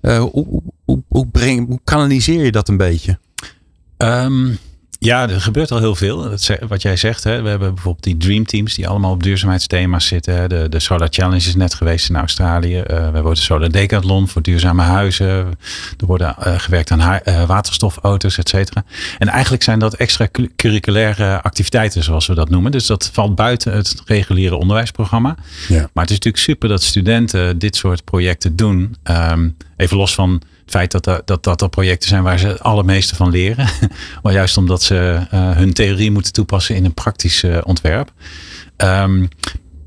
Eh, 0.01 0.19
hoe, 0.19 0.61
hoe, 0.85 1.03
hoe, 1.07 1.27
breng, 1.27 1.67
hoe 1.67 1.79
kanaliseer 1.83 2.43
je 2.45 2.51
dat 2.51 2.67
een 2.69 2.77
beetje? 2.77 3.19
Ehm, 3.97 4.49
ja, 5.03 5.29
er 5.29 5.41
gebeurt 5.41 5.71
al 5.71 5.77
heel 5.79 5.95
veel. 5.95 6.29
Dat 6.29 6.49
wat 6.67 6.81
jij 6.81 6.95
zegt, 6.95 7.23
hè, 7.23 7.41
we 7.41 7.49
hebben 7.49 7.73
bijvoorbeeld 7.73 8.03
die 8.03 8.17
Dream 8.17 8.45
Teams 8.45 8.73
die 8.75 8.87
allemaal 8.87 9.11
op 9.11 9.23
duurzaamheidsthema's 9.23 10.07
zitten. 10.07 10.35
hè. 10.35 10.47
De, 10.47 10.69
de 10.69 10.79
Solar 10.79 11.07
Challenge 11.11 11.35
is 11.47 11.55
net 11.55 11.73
geweest 11.73 12.09
in 12.09 12.15
Australië. 12.15 12.77
Eh, 12.77 12.95
we 12.97 13.01
hebben 13.01 13.33
de 13.33 13.35
Solar 13.35 13.71
Decathlon 13.71 14.27
voor 14.27 14.41
duurzame 14.41 14.81
huizen. 14.81 15.27
Er 15.27 16.05
worden 16.05 16.35
eh, 16.37 16.59
gewerkt 16.59 16.91
aan 16.91 17.01
eh, 17.01 17.45
waterstofauto's, 17.45 18.37
et 18.37 18.49
cetera. 18.49 18.83
En 19.17 19.27
eigenlijk 19.27 19.63
zijn 19.63 19.79
dat 19.79 19.93
extra-curriculaire 19.93 21.41
activiteiten, 21.41 22.03
zoals 22.03 22.27
we 22.27 22.33
dat 22.33 22.49
noemen. 22.49 22.71
Dus 22.71 22.85
dat 22.85 23.09
valt 23.13 23.35
buiten 23.35 23.73
het 23.73 24.01
reguliere 24.05 24.55
onderwijsprogramma. 24.55 25.35
Ja. 25.67 25.89
Maar 25.93 26.03
het 26.03 26.11
is 26.11 26.17
natuurlijk 26.17 26.43
super 26.43 26.69
dat 26.69 26.83
studenten 26.83 27.59
dit 27.59 27.75
soort 27.75 28.03
projecten 28.03 28.55
doen. 28.55 28.95
Ehm, 29.03 29.49
even 29.77 29.97
los 29.97 30.13
van 30.13 30.41
feit 30.71 30.91
dat 30.91 31.03
dat, 31.25 31.43
dat 31.43 31.59
dat 31.59 31.69
projecten 31.69 32.09
zijn 32.09 32.23
waar 32.23 32.39
ze 32.39 32.47
het 32.47 32.63
allermeeste 32.63 33.15
van 33.15 33.29
leren. 33.29 33.67
maar 34.23 34.33
juist 34.33 34.57
omdat 34.57 34.83
ze 34.83 35.19
eh, 35.31 35.51
hun 35.51 35.73
theorie 35.73 36.11
moeten 36.11 36.33
toepassen 36.33 36.75
in 36.75 36.85
een 36.85 36.93
praktisch 36.93 37.43
eh, 37.43 37.57
ontwerp. 37.63 38.13
Ehm, 38.77 39.25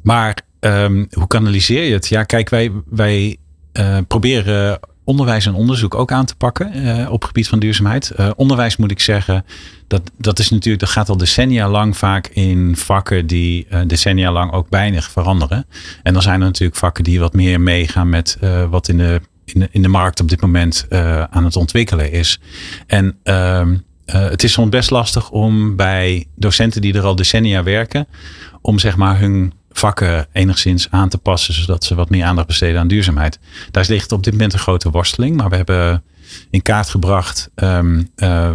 maar 0.02 0.38
ehm, 0.60 1.04
hoe 1.10 1.26
kanaliseer 1.26 1.84
je 1.84 1.92
het? 1.92 2.08
Ja, 2.08 2.22
kijk, 2.22 2.48
wij, 2.48 2.72
wij 2.90 3.36
eh, 3.72 3.98
proberen 4.08 4.78
onderwijs 5.04 5.46
en 5.46 5.54
onderzoek 5.54 5.94
ook 5.94 6.12
aan 6.12 6.24
te 6.24 6.36
pakken 6.36 6.66
op 7.10 7.20
het 7.20 7.24
gebied 7.24 7.48
van 7.48 7.58
duurzaamheid. 7.58 8.12
Onderwijs 8.36 8.76
moet 8.76 8.90
ik 8.90 9.00
zeggen, 9.00 9.44
dat, 9.86 10.02
dat 10.18 10.38
is 10.38 10.50
natuurlijk, 10.50 10.80
dat 10.80 10.92
gaat 10.92 11.08
al 11.08 11.16
decennia 11.16 11.68
lang 11.68 11.96
vaak 11.96 12.26
in 12.26 12.76
vakken 12.76 13.26
die 13.26 13.66
decennia 13.86 14.32
lang 14.32 14.52
ook 14.52 14.66
weinig 14.70 15.10
veranderen. 15.10 15.66
En 16.02 16.12
dan 16.12 16.22
zijn 16.22 16.40
er 16.40 16.46
natuurlijk 16.46 16.78
vakken 16.78 17.04
die 17.04 17.20
wat 17.20 17.32
meer 17.32 17.60
meegaan 17.60 18.08
met 18.08 18.38
wat 18.70 18.88
in 18.88 18.98
de, 18.98 19.20
in, 19.44 19.60
de, 19.60 19.68
in 19.70 19.82
de 19.82 19.88
markt 19.88 20.20
op 20.20 20.28
dit 20.28 20.40
moment 20.40 20.86
eh, 20.88 21.22
aan 21.22 21.44
het 21.44 21.56
ontwikkelen 21.56 22.12
is. 22.12 22.40
En 22.86 23.16
ehm, 23.22 23.76
eh, 24.04 24.28
het 24.28 24.42
is 24.42 24.52
soms 24.52 24.68
best 24.68 24.90
lastig 24.90 25.30
om 25.30 25.76
bij 25.76 26.26
docenten 26.36 26.80
die 26.80 26.94
er 26.94 27.02
al 27.02 27.16
decennia 27.16 27.62
werken, 27.62 28.06
om 28.60 28.78
zeg 28.78 28.96
maar 28.96 29.18
hun 29.18 29.52
vakken 29.70 30.26
enigszins 30.32 30.90
aan 30.90 31.08
te 31.08 31.18
passen, 31.18 31.54
zodat 31.54 31.84
ze 31.84 31.94
wat 31.94 32.10
meer 32.10 32.24
aandacht 32.24 32.46
besteden 32.46 32.80
aan 32.80 32.88
duurzaamheid. 32.88 33.38
Daar 33.70 33.84
ligt 33.88 34.12
op 34.12 34.24
dit 34.24 34.32
moment 34.32 34.52
een 34.52 34.58
grote 34.58 34.90
worsteling, 34.90 35.36
maar 35.36 35.48
we 35.48 35.56
hebben 35.56 36.02
in 36.50 36.62
kaart 36.62 36.88
gebracht 36.88 37.50
ehm, 37.54 38.02
eh, 38.16 38.50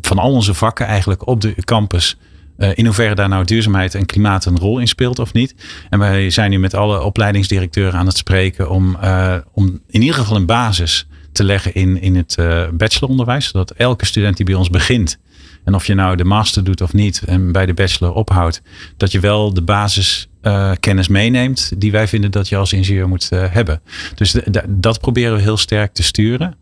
van 0.00 0.18
al 0.18 0.32
onze 0.32 0.54
vakken 0.54 0.86
eigenlijk 0.86 1.26
op 1.26 1.40
de 1.40 1.54
campus. 1.54 2.16
Eh, 2.56 2.70
in 2.74 2.84
hoeverre 2.84 3.14
daar 3.14 3.28
nou 3.28 3.44
duurzaamheid 3.44 3.94
en 3.94 4.06
klimaat 4.06 4.44
een 4.44 4.58
rol 4.58 4.78
in 4.78 4.88
speelt 4.88 5.18
of 5.18 5.32
niet. 5.32 5.54
En 5.90 5.98
wij 5.98 6.30
zijn 6.30 6.50
nu 6.50 6.58
met 6.58 6.74
alle 6.74 7.02
opleidingsdirecteuren 7.02 7.98
aan 7.98 8.06
het 8.06 8.16
spreken 8.16 8.70
om, 8.70 8.96
eh, 9.00 9.36
om 9.52 9.80
in 9.88 10.00
ieder 10.00 10.16
geval 10.16 10.36
een 10.36 10.46
basis 10.46 11.06
te 11.32 11.44
leggen 11.44 11.74
in, 11.74 12.00
in 12.00 12.16
het 12.16 12.34
eh, 12.34 12.68
bacheloronderwijs. 12.72 13.46
Zodat 13.46 13.70
elke 13.70 14.06
student 14.06 14.36
die 14.36 14.46
bij 14.46 14.54
ons 14.54 14.70
begint, 14.70 15.18
en 15.64 15.74
of 15.74 15.86
je 15.86 15.94
nou 15.94 16.16
de 16.16 16.24
master 16.24 16.64
doet 16.64 16.80
of 16.80 16.92
niet 16.92 17.22
en 17.26 17.52
bij 17.52 17.66
de 17.66 17.74
bachelor 17.74 18.12
ophoudt, 18.12 18.62
dat 18.96 19.12
je 19.12 19.20
wel 19.20 19.54
de 19.54 19.62
basiskennis 19.62 21.08
meeneemt 21.08 21.72
die 21.76 21.92
wij 21.92 22.08
vinden 22.08 22.30
dat 22.30 22.48
je 22.48 22.56
als 22.56 22.72
ingenieur 22.72 23.08
moet 23.08 23.28
hebben. 23.30 23.80
Dus 24.14 24.36
dat 24.68 25.00
proberen 25.00 25.36
we 25.36 25.42
heel 25.42 25.56
sterk 25.56 25.92
te 25.92 26.02
sturen. 26.02 26.56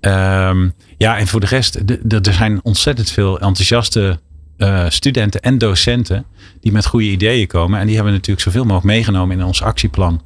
Ehm, 0.00 0.68
ja, 0.98 1.18
en 1.18 1.26
voor 1.26 1.40
de 1.40 1.46
rest, 1.46 1.74
er 2.08 2.34
zijn 2.34 2.60
ontzettend 2.62 3.10
veel 3.10 3.40
enthousiaste 3.40 4.18
eh, 4.60 4.84
studenten 4.88 5.40
en 5.40 5.58
docenten 5.58 6.24
die 6.60 6.72
met 6.72 6.86
goede 6.86 7.06
ideeën 7.06 7.46
komen. 7.46 7.78
En 7.80 7.86
die 7.86 7.94
hebben 7.94 8.12
we 8.12 8.18
natuurlijk 8.18 8.46
zoveel 8.46 8.62
mogelijk 8.64 8.86
meegenomen 8.86 9.38
in 9.38 9.44
ons 9.44 9.62
actieplan. 9.62 10.22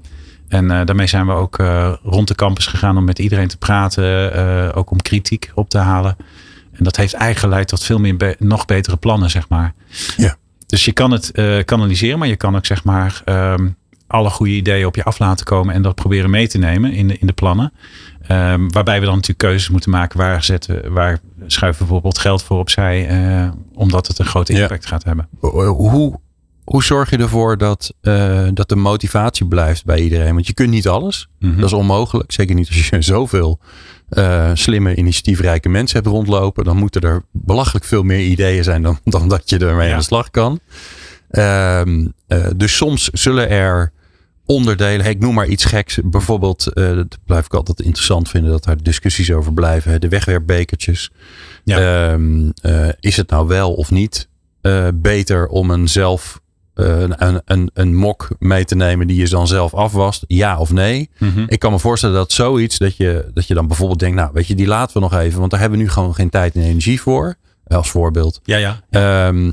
En 0.49 0.71
eh, 0.71 0.87
daarmee 0.87 1.07
zijn 1.07 1.27
we 1.27 1.33
ook 1.33 1.59
eh, 1.59 1.93
rond 2.03 2.29
de 2.29 2.35
campus 2.35 2.67
gegaan 2.67 2.97
om 2.97 3.05
met 3.05 3.19
iedereen 3.19 3.49
te 3.49 3.57
praten, 3.57 4.75
ook 4.75 4.91
om 4.91 5.03
kritiek 5.03 5.51
op 5.55 5.69
te 5.69 5.79
halen. 5.79 6.17
En 6.73 6.85
dat 6.85 6.97
heeft 6.97 7.13
eigenlijk 7.15 7.45
geleid 7.45 7.69
tot 7.69 7.85
veel 7.85 7.99
meer 7.99 8.17
be- 8.17 8.37
nog 8.39 8.65
betere 8.65 8.97
plannen, 8.97 9.31
zeg 9.31 9.49
maar. 9.49 9.75
Ja. 10.17 10.37
Dus 10.67 10.85
je 10.85 10.93
kan 10.93 11.11
het 11.11 11.33
kanaliseren, 11.65 12.19
maar 12.19 12.29
je 12.29 12.37
kan 12.37 12.57
ook 12.57 12.67
zeg 12.67 12.85
maar 12.85 13.23
ehm, 13.25 13.69
alle 14.15 14.31
goede 14.31 14.53
ideeën 14.53 14.87
op 14.87 14.97
je 14.97 15.05
af 15.05 15.19
laten 15.19 15.45
komen 15.45 15.75
en 15.75 15.83
dat 15.83 15.95
proberen 15.95 16.31
mee 16.31 16.49
te 16.49 16.59
nemen 16.59 16.93
in 16.93 17.09
de, 17.09 17.19
in 17.19 17.27
de 17.27 17.33
plannen. 17.33 17.73
Ehm, 18.27 18.69
waarbij 18.69 18.99
we 18.99 19.05
dan 19.05 19.15
natuurlijk 19.15 19.39
keuzes 19.39 19.69
moeten 19.69 19.91
maken 19.91 20.19
waar, 20.19 20.45
zetten, 20.45 20.93
waar 20.93 21.19
schuiven 21.47 21.81
we 21.83 21.85
bijvoorbeeld 21.87 22.19
geld 22.19 22.43
voor 22.43 22.59
opzij, 22.59 23.07
eh, 23.09 23.49
omdat 23.75 24.07
het 24.07 24.19
een 24.19 24.25
grote 24.25 24.53
Ja. 24.53 24.61
impact 24.63 24.87
gaat 24.87 25.05
hebben. 25.05 25.29
Hoe, 25.41 26.19
hoe 26.65 26.83
zorg 26.85 27.11
je 27.11 27.17
ervoor 27.19 27.59
dat, 27.59 27.95
eh, 28.01 28.47
dat 28.53 28.69
de 28.69 28.77
motivatie 28.77 29.47
blijft 29.47 29.85
bij 29.85 30.01
iedereen? 30.01 30.35
Want 30.35 30.47
je 30.47 30.55
kunt 30.55 30.71
niet 30.71 30.89
alles. 30.89 31.29
Mhm. 31.39 31.57
Dat 31.57 31.65
is 31.65 31.73
onmogelijk. 31.73 32.33
Zeker 32.33 32.55
niet 32.55 32.69
als 32.69 32.89
je 32.89 33.03
zoveel 33.15 33.59
eh, 34.09 34.51
slimme, 34.55 34.95
initiatiefrijke 34.95 35.69
mensen 35.69 35.97
hebt 35.97 36.09
rondlopen. 36.09 36.65
Dan 36.65 36.77
moeten 36.77 37.01
er 37.01 37.23
belachelijk 37.33 37.85
veel 37.85 38.03
meer 38.03 38.21
ideeën 38.21 38.65
zijn 38.65 38.83
dan, 38.83 38.99
dan 39.05 39.29
dat 39.29 39.51
je 39.51 39.59
ermee 39.59 39.87
Ja. 39.87 39.93
aan 39.93 39.99
de 39.99 40.05
slag 40.05 40.31
kan. 40.31 40.61
Ehm, 41.31 42.07
eh, 42.27 42.47
dus 42.57 42.77
soms 42.77 43.09
zullen 43.13 43.49
er 43.51 43.93
onderdelen, 44.47 45.07
ik 45.07 45.21
noem 45.21 45.35
maar 45.35 45.47
iets 45.47 45.65
geks. 45.65 45.99
Bijvoorbeeld, 46.05 46.71
dat 46.75 47.19
blijf 47.25 47.45
ik 47.45 47.55
altijd 47.55 47.81
interessant 47.81 48.29
vinden 48.29 48.51
dat 48.51 48.65
daar 48.65 48.83
discussies 48.83 49.33
over 49.33 49.53
blijven. 49.53 50.01
De 50.01 50.09
wegwerpbekertjes. 50.09 51.11
Ja. 51.65 52.11
Ehm, 52.13 52.51
eh, 52.63 52.89
is 53.01 53.17
het 53.17 53.31
nou 53.31 53.47
wel 53.47 53.75
of 53.75 53.91
niet 53.91 54.29
eh, 54.61 54.89
beter 54.95 55.47
om 55.47 55.71
een 55.71 55.89
zelf 55.89 56.43
een, 56.75 57.43
een, 57.45 57.71
een 57.75 57.95
mok 57.95 58.29
mee 58.39 58.65
te 58.65 58.75
nemen 58.75 59.07
die 59.07 59.17
je 59.17 59.29
dan 59.29 59.47
zelf 59.47 59.75
afwast? 59.75 60.25
Ja 60.27 60.59
of 60.59 60.73
nee? 60.73 61.11
Mhm. 61.19 61.45
Ik 61.47 61.59
kan 61.59 61.73
me 61.73 61.79
voorstellen 61.79 62.17
dat 62.17 62.33
zoiets, 62.33 62.79
dat 62.79 62.97
je, 62.97 63.31
dat 63.35 63.47
je 63.47 63.55
dan 63.55 63.67
bijvoorbeeld 63.67 63.99
denkt, 63.99 64.17
nou 64.17 64.31
weet 64.33 64.47
je, 64.47 64.55
die 64.55 64.67
laten 64.67 64.95
we 64.95 65.01
nog 65.01 65.15
even, 65.15 65.39
want 65.39 65.51
daar 65.51 65.61
hebben 65.61 65.79
we 65.79 65.85
nu 65.85 65.91
gewoon 65.91 66.15
geen 66.15 66.31
tijd 66.31 66.55
en 66.55 66.63
energie 66.63 67.01
voor. 67.01 67.37
Als 67.67 67.91
voorbeeld. 67.91 68.41
Ja, 68.43 68.57
ja. 68.57 68.81
Ehm, 68.91 69.53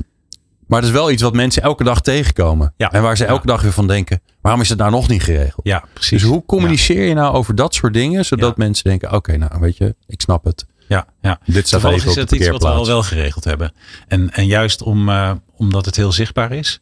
maar 0.72 0.80
het 0.80 0.90
is 0.90 0.96
wel 0.96 1.10
iets 1.10 1.22
wat 1.22 1.34
mensen 1.34 1.62
elke 1.62 1.84
dag 1.84 2.00
tegenkomen. 2.00 2.74
Ja. 2.76 2.92
En 2.92 3.02
waar 3.02 3.16
ze 3.16 3.22
Ja. 3.22 3.28
elke 3.28 3.46
dag 3.46 3.62
weer 3.62 3.72
van 3.72 3.86
denken, 3.86 4.20
waarom 4.40 4.60
is 4.60 4.68
het 4.68 4.78
nou 4.78 4.90
nog 4.90 5.08
niet 5.08 5.22
geregeld? 5.22 5.66
Ja, 5.66 5.84
precies. 5.92 6.20
Dus 6.20 6.30
hoe 6.30 6.44
communiceer 6.46 7.08
je 7.08 7.14
nou 7.14 7.34
over 7.34 7.54
dat 7.54 7.74
soort 7.74 7.94
dingen, 7.94 8.24
zodat 8.24 8.56
mensen 8.56 8.84
denken, 8.84 9.12
oké, 9.12 9.36
nou 9.36 9.60
weet 9.60 9.76
je, 9.76 9.94
ik 10.06 10.20
snap 10.20 10.44
het. 10.44 10.66
Ja, 10.88 11.06
ja. 11.20 11.38
Dit 11.44 11.66
staat 11.66 11.80
Toevallig 11.80 12.06
is 12.06 12.14
het 12.14 12.32
iets 12.32 12.48
wat 12.48 12.62
we 12.62 12.68
al 12.68 12.86
wel 12.86 13.02
geregeld 13.02 13.44
hebben. 13.44 13.72
En, 14.08 14.30
en 14.30 14.46
juist 14.46 14.82
om, 14.82 15.08
eh, 15.08 15.30
omdat 15.56 15.84
het 15.84 15.96
heel 15.96 16.12
zichtbaar 16.12 16.52
is. 16.52 16.80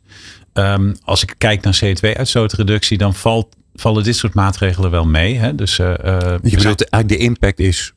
Ehm, 0.52 0.94
als 1.04 1.22
ik 1.22 1.34
kijk 1.38 1.62
naar 1.62 1.78
CO2-uitstootreductie, 1.84 2.98
dan 2.98 3.14
valt, 3.14 3.56
vallen 3.74 4.04
dit 4.04 4.16
soort 4.16 4.34
maatregelen 4.34 4.90
wel 4.90 5.06
mee. 5.06 5.36
Hè? 5.36 5.54
Dus 5.54 5.78
eh, 5.78 5.88
eh, 5.90 6.38
Je 6.42 6.56
bedoelt, 6.56 6.88
eigenlijk 6.88 7.08
de 7.08 7.16
impact 7.16 7.58
is 7.58 7.92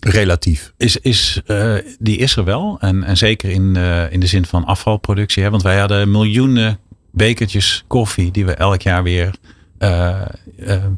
relatief. 0.00 0.72
is, 0.76 0.96
is, 0.96 1.40
eh, 1.46 1.74
die 1.98 2.16
is 2.16 2.36
er 2.36 2.44
wel. 2.44 2.76
En, 2.80 3.04
en 3.04 3.16
zeker 3.16 3.50
in, 3.50 3.76
eh, 3.76 4.12
in 4.12 4.20
de 4.20 4.26
zin 4.26 4.46
van 4.46 4.64
afvalproductie. 4.64 5.42
Hè? 5.42 5.50
Want 5.50 5.62
wij 5.62 5.78
hadden 5.78 6.10
miljoenen 6.10 6.78
bekertjes 7.12 7.84
koffie 7.86 8.30
die 8.30 8.46
we 8.46 8.54
elk 8.54 8.82
jaar 8.82 9.02
weer 9.02 9.34
eh, 9.78 10.20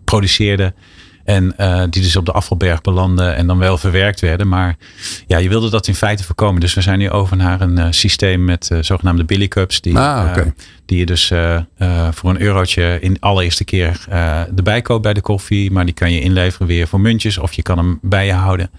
produceerden. 0.04 0.74
En 1.24 1.56
eh, 1.56 1.82
die 1.90 2.02
dus 2.02 2.16
op 2.16 2.26
de 2.26 2.32
afvalberg 2.32 2.80
belanden 2.80 3.36
en 3.36 3.46
dan 3.46 3.58
wel 3.58 3.78
verwerkt 3.78 4.20
werden. 4.20 4.48
Maar 4.48 4.76
ja, 5.26 5.38
je 5.38 5.48
wilde 5.48 5.70
dat 5.70 5.86
in 5.86 5.94
feite 5.94 6.24
voorkomen. 6.24 6.60
Dus 6.60 6.74
we 6.74 6.80
zijn 6.80 6.98
nu 6.98 7.10
over 7.10 7.36
naar 7.36 7.60
een 7.60 7.78
eh, 7.78 7.86
systeem 7.90 8.44
met 8.44 8.70
eh, 8.70 8.78
zogenaamde 8.80 9.24
billy 9.24 9.48
cups. 9.48 9.80
Die, 9.80 9.98
Ah, 9.98 10.36
die 10.86 10.98
je 10.98 11.06
dus 11.06 11.32
voor 12.10 12.30
een 12.30 12.40
eurotje 12.40 12.98
in 13.00 13.12
de 13.12 13.20
allereerste 13.20 13.64
keer 13.64 14.04
erbij 14.56 14.82
koopt 14.82 15.02
bij 15.02 15.14
de 15.14 15.20
koffie. 15.20 15.70
Maar 15.70 15.84
die 15.84 15.94
kan 15.94 16.12
je 16.12 16.20
inleveren 16.20 16.66
weer 16.66 16.88
voor 16.88 17.00
muntjes. 17.00 17.38
Of 17.38 17.52
je 17.52 17.62
kan 17.62 17.78
hem 17.78 17.98
bij 18.02 18.26
je 18.26 18.32
houden. 18.32 18.70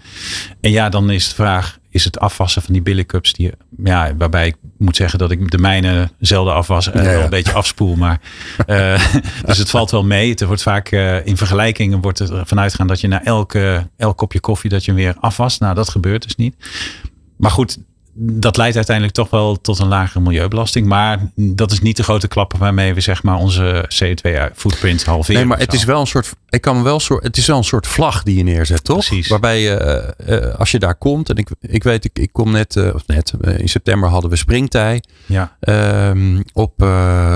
En 0.60 0.70
ja, 0.70 0.88
dan 0.88 1.10
is 1.10 1.28
de 1.28 1.34
vraag, 1.34 1.78
is 1.92 2.04
het 2.04 2.18
afwassen 2.18 2.62
van 2.62 2.72
die 2.72 2.82
billy 2.82 3.04
cups? 3.04 3.32
Die, 3.32 3.52
ja, 3.84 4.16
waarbij 4.16 4.46
ik 4.46 4.56
moet 4.78 4.96
zeggen 4.96 5.18
dat 5.18 5.30
ik 5.30 5.50
de 5.50 5.58
mijne 5.58 6.10
zelden 6.18 6.54
afwas. 6.54 6.90
En 6.90 7.02
Ja, 7.02 7.10
wel 7.10 7.22
een 7.22 7.30
beetje 7.30 7.52
afspoel. 7.52 7.96
Maar, 7.96 8.20
eh, 8.66 9.14
dus 9.46 9.58
het 9.58 9.70
valt 9.70 9.90
wel 9.90 10.04
mee. 10.04 10.30
Het 10.30 10.44
wordt 10.44 10.62
vaak 10.62 10.90
eh, 10.90 11.26
in 11.26 11.36
vergelijkingen 11.36 12.00
wordt 12.00 12.18
het 12.18 12.30
ervan 12.30 12.60
uitgaan 12.60 12.86
dat 12.86 13.00
je 13.00 13.08
na 13.08 13.24
elke, 13.24 13.88
elk 13.96 14.16
kopje 14.16 14.40
koffie 14.40 14.70
dat 14.70 14.84
je 14.84 14.92
hem 14.92 15.00
weer 15.00 15.16
afwast. 15.20 15.60
Nou, 15.60 15.74
dat 15.74 15.88
gebeurt 15.88 16.22
dus 16.22 16.36
niet. 16.36 16.56
Maar 17.36 17.50
goed, 17.50 17.78
dat 18.14 18.56
leidt 18.56 18.76
uiteindelijk 18.76 19.16
toch 19.16 19.30
wel 19.30 19.60
tot 19.60 19.78
een 19.78 19.88
lagere 19.88 20.20
milieubelasting. 20.20 20.86
Maar 20.86 21.30
dat 21.34 21.72
is 21.72 21.80
niet 21.80 21.96
de 21.96 22.02
grote 22.02 22.28
klappen 22.28 22.58
waarmee 22.58 22.94
we 22.94 23.00
zeg 23.00 23.22
maar 23.22 23.36
onze 23.36 23.88
CO2-footprint 23.88 25.04
halveren. 25.04 25.40
Nee, 25.40 25.48
maar 25.48 25.58
het 25.58 25.72
is 25.72 25.84
wel 25.84 26.00
een 26.00 26.06
soort. 26.06 26.32
Ik 26.48 26.60
kan 26.60 26.82
wel 26.82 27.00
soort. 27.00 27.22
Het 27.22 27.36
is 27.36 27.46
wel 27.46 27.56
een 27.56 27.64
soort 27.64 27.86
vlag 27.86 28.22
die 28.22 28.36
je 28.36 28.42
neerzet, 28.42 28.84
toch? 28.84 29.06
Precies. 29.06 29.28
Waarbij 29.28 29.60
je, 29.60 30.14
uh, 30.26 30.54
als 30.58 30.70
je 30.70 30.78
daar 30.78 30.94
komt, 30.94 31.30
en 31.30 31.36
ik, 31.36 31.48
ik 31.60 31.82
weet, 31.82 32.04
ik, 32.04 32.18
ik 32.18 32.32
kom 32.32 32.50
net, 32.50 32.76
uh, 32.76 32.94
of 32.94 33.06
net, 33.06 33.32
in 33.56 33.68
september 33.68 34.08
hadden 34.08 34.30
we 34.30 34.36
springtij. 34.36 35.02
Ja. 35.26 35.56
Um, 36.08 36.42
op, 36.52 36.82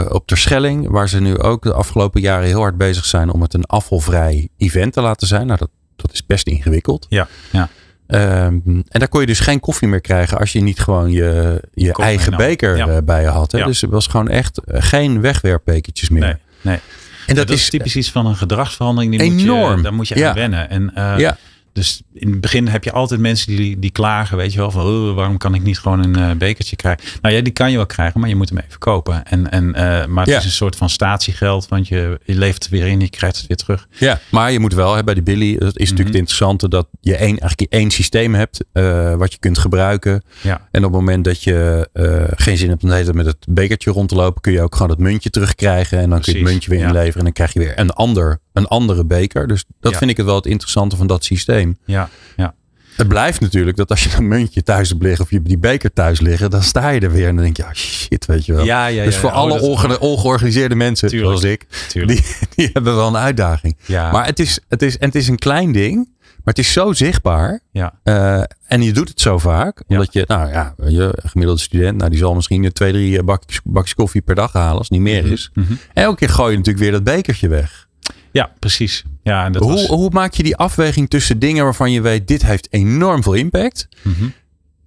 op 0.09 0.29
de 0.29 0.37
Schelling, 0.37 0.89
waar 0.89 1.09
ze 1.09 1.21
nu 1.21 1.39
ook 1.39 1.63
de 1.63 1.73
afgelopen 1.73 2.21
jaren 2.21 2.47
heel 2.47 2.61
hard 2.61 2.77
bezig 2.77 3.05
zijn 3.05 3.33
om 3.33 3.43
het 3.43 3.55
een 3.55 3.65
afvalvrij 3.65 4.49
event 4.57 4.93
te 4.93 5.01
laten 5.01 5.27
zijn. 5.27 5.47
Nou, 5.47 5.59
dat, 5.59 5.71
dat 5.97 6.13
is 6.13 6.27
best 6.27 6.47
ingewikkeld. 6.47 7.07
Ja, 7.09 7.29
ja. 7.51 7.69
Um, 8.09 8.63
en 8.89 8.99
daar 8.99 9.09
kon 9.09 9.21
je 9.21 9.27
dus 9.27 9.41
geen 9.41 9.61
koffie 9.61 9.89
meer 9.89 10.01
krijgen 10.01 10.39
als 10.39 10.53
je 10.53 10.61
niet 10.61 10.79
gewoon 10.79 11.11
je, 11.11 11.61
je 11.75 11.93
eigen 11.93 12.37
beker 12.37 12.77
ja. 12.77 13.03
bij 13.03 13.23
je 13.23 13.29
had. 13.29 13.53
Hè? 13.53 13.59
Ja. 13.59 13.67
Dus 13.67 13.81
het 13.81 13.91
was 13.91 14.07
gewoon 14.07 14.29
echt 14.29 14.61
geen 14.67 15.21
wegwerpbekertjes 15.21 16.09
meer. 16.09 16.23
Nee, 16.23 16.35
nee. 16.61 16.79
En 17.27 17.35
dat, 17.35 17.51
is, 17.51 17.61
is 17.61 17.71
typisch 17.71 17.97
iets 17.97 18.11
van 18.11 18.27
een 18.27 18.37
gedragsverandering. 18.37 19.19
Die 19.19 19.21
enorm. 19.21 19.69
Moet 19.69 19.77
je, 19.77 19.83
daar 19.83 19.95
moet 19.95 20.09
je 20.09 20.27
aan 20.29 20.35
wennen. 20.35 20.71
En 20.71 20.93
uh, 20.99 21.15
ja. 21.19 21.37
Dus 21.77 22.03
in 22.13 22.31
het 22.31 22.41
begin 22.41 22.69
heb 22.69 22.85
je 22.85 22.93
altijd 22.93 23.21
mensen 23.21 23.57
die, 23.57 23.79
die 23.79 23.91
klagen, 23.91 24.37
weet 24.37 24.53
je 24.53 24.59
wel, 24.59 24.71
van 24.71 24.87
oh, 24.87 25.15
waarom 25.15 25.37
kan 25.37 25.55
ik 25.55 25.63
niet 25.63 25.79
gewoon 25.79 26.05
een 26.05 26.19
uh, 26.19 26.31
bekertje 26.37 26.77
krijgen? 26.77 27.05
Nou 27.23 27.35
ja, 27.35 27.41
die 27.41 27.53
kan 27.53 27.71
je 27.71 27.77
wel 27.77 27.87
krijgen, 27.87 28.21
maar 28.21 28.29
je 28.29 28.37
moet 28.37 28.49
hem 28.49 28.59
even 28.59 28.79
kopen. 28.79 29.25
En, 29.25 29.51
en, 29.51 29.65
uh, 29.65 30.07
maar 30.07 30.25
het 30.25 30.33
ja. 30.33 30.39
is 30.39 30.45
een 30.45 30.51
soort 30.51 30.77
van 30.77 30.91
statiegeld, 30.91 31.69
want 31.69 31.89
je, 31.89 32.21
je 32.25 32.35
leeft 32.35 32.63
het 32.63 32.73
weer 32.73 32.87
in, 32.87 33.01
je 33.01 33.11
krijgt 33.11 33.37
het 33.37 33.47
weer 33.47 33.57
terug. 33.57 33.87
Ja, 33.99 34.21
maar 34.31 34.53
je 34.53 34.59
moet 34.59 34.75
wel, 34.75 34.95
hè, 34.95 35.05
bij 35.05 35.15
die 35.15 35.23
Billy, 35.23 35.59
dat 35.59 35.61
is 35.61 35.91
natuurlijk 35.91 35.97
Mhm. 35.97 36.07
het 36.07 36.17
interessante, 36.17 36.69
dat 36.69 36.89
je 37.01 37.17
één, 37.17 37.39
eigenlijk 37.39 37.73
één 37.73 37.91
systeem 37.91 38.35
hebt 38.35 38.65
uh, 38.73 39.15
wat 39.15 39.33
je 39.33 39.39
kunt 39.39 39.59
gebruiken. 39.59 40.23
Ja. 40.43 40.69
En 40.71 40.85
op 40.85 40.91
het 40.93 41.01
moment 41.01 41.25
dat 41.25 41.43
je 41.43 41.89
geen 42.37 42.57
zin 42.57 42.69
hebt 42.69 42.83
om 42.83 42.89
de 42.89 43.15
met 43.15 43.27
het 43.27 43.47
bekertje 43.49 43.91
rond 43.91 44.09
te 44.09 44.15
lopen, 44.15 44.41
kun 44.41 44.53
je 44.53 44.63
ook 44.63 44.75
gewoon 44.75 44.91
het 44.91 44.99
muntje 44.99 45.31
terugkrijgen. 45.31 45.99
En 45.99 46.11
dan 46.11 46.21
kun 46.21 46.33
je 46.33 46.39
het 46.39 46.49
muntje 46.49 46.71
weer 46.71 46.79
ja. 46.79 46.87
inleveren 46.87 47.19
en 47.19 47.25
dan 47.25 47.33
krijg 47.33 47.53
je 47.53 47.59
weer 47.59 47.79
een, 47.79 47.91
ander, 47.91 48.41
een 48.53 48.67
andere 48.67 49.05
beker. 49.05 49.47
Dus 49.47 49.65
dat 49.81 49.97
vind 49.97 50.11
ik 50.11 50.17
het 50.17 50.27
wel 50.27 50.35
het 50.35 50.47
interessante 50.47 50.97
van 50.97 51.07
dat 51.07 51.25
systeem. 51.25 51.66
Ja, 51.85 52.09
ja. 52.37 52.55
Het 52.97 53.09
blijft 53.09 53.41
natuurlijk 53.41 53.77
dat 53.77 53.91
als 53.91 54.05
je 54.05 54.17
een 54.17 54.29
muntje 54.29 54.63
thuis 54.63 54.89
hebt 54.89 55.03
liggen 55.03 55.25
of 55.25 55.31
je 55.31 55.43
die 55.43 55.59
beker 55.59 55.93
thuis 55.93 56.21
liggen, 56.21 56.51
dan 56.51 56.63
sta 56.63 56.89
je 56.89 57.01
er 57.01 57.11
weer 57.13 57.29
en 57.29 57.35
dan 57.35 57.45
denk 57.45 57.57
je, 57.57 57.65
ah 57.65 57.73
shit, 57.75 58.27
weet 58.27 58.47
je 58.47 58.53
wel. 58.55 58.65
Ja, 58.65 58.87
ja, 58.87 59.05
dus 59.05 59.17
voor 59.17 59.31
alle 59.31 59.53
Oh, 59.61 59.63
onge- 59.63 59.99
ongeorganiseerde 60.01 60.75
mensen, 60.75 61.09
Tuurlijk. 61.09 61.39
zoals 61.39 61.53
ik, 61.55 61.67
Tuurlijk. 61.89 62.19
die, 62.19 62.37
die 62.57 62.71
hebben 62.73 62.95
wel 62.97 63.09
een 63.09 63.17
uitdaging. 63.17 63.77
Maar 63.89 64.27
het 64.27 64.39
is, 64.41 64.61
het, 64.69 64.83
is, 64.83 64.99
en 64.99 65.07
het 65.07 65.15
is 65.15 65.29
een 65.29 65.39
klein 65.39 65.73
ding, 65.73 65.95
maar 66.21 66.55
het 66.55 66.59
is 66.59 66.73
zo 66.73 66.93
zichtbaar. 66.93 67.61
Ja. 67.73 67.95
Eh, 68.03 68.43
en 68.67 68.83
je 68.83 68.93
doet 68.93 69.09
het 69.09 69.21
zo 69.21 69.39
vaak, 69.39 69.79
Ja. 69.79 69.97
omdat 69.97 70.13
je, 70.13 70.25
nou 70.27 70.49
ja, 70.51 70.75
je 70.87 71.19
gemiddelde 71.25 71.61
student, 71.63 71.97
nou 71.99 72.11
die 72.11 72.19
zal 72.19 72.35
misschien 72.35 72.73
twee, 72.73 72.93
drie 72.93 73.23
bakjes, 73.23 73.61
bakjes 73.65 73.95
koffie 73.95 74.23
per 74.23 74.35
dag 74.35 74.53
halen, 74.53 74.79
als 74.79 74.89
het 74.89 74.99
niet 74.99 75.07
meer 75.07 75.27
is. 75.33 75.51
Mhm. 75.55 75.73
En 75.93 76.03
elke 76.03 76.17
keer 76.19 76.29
gooi 76.29 76.51
je 76.51 76.57
natuurlijk 76.57 76.85
weer 76.85 76.93
dat 76.93 77.05
bekertje 77.05 77.49
weg. 77.49 77.87
Ja, 78.33 78.51
precies. 78.59 79.05
Ja, 79.27 79.45
en 79.45 79.53
dat 79.53 79.63
Hoe, 79.63 79.73
was, 79.73 79.87
hoe 79.87 80.11
maak 80.13 80.35
je 80.35 80.43
die 80.43 80.57
afweging 80.57 81.11
tussen 81.11 81.39
dingen 81.39 81.65
waarvan 81.65 81.93
je 81.93 82.01
weet, 82.01 82.29
dit 82.29 82.43
heeft 82.47 82.73
enorm 82.73 83.23
veel 83.23 83.33
impact 83.35 83.89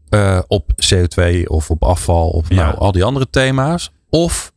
eh, 0.09 0.39
op 0.47 0.71
CO2 0.85 1.43
of 1.45 1.69
op 1.69 1.83
afval 1.83 2.29
of 2.29 2.49
Ja. 2.49 2.55
nou, 2.55 2.77
al 2.77 2.91
die 2.91 3.03
andere 3.03 3.27
thema's. 3.29 3.91
Of 4.09 4.51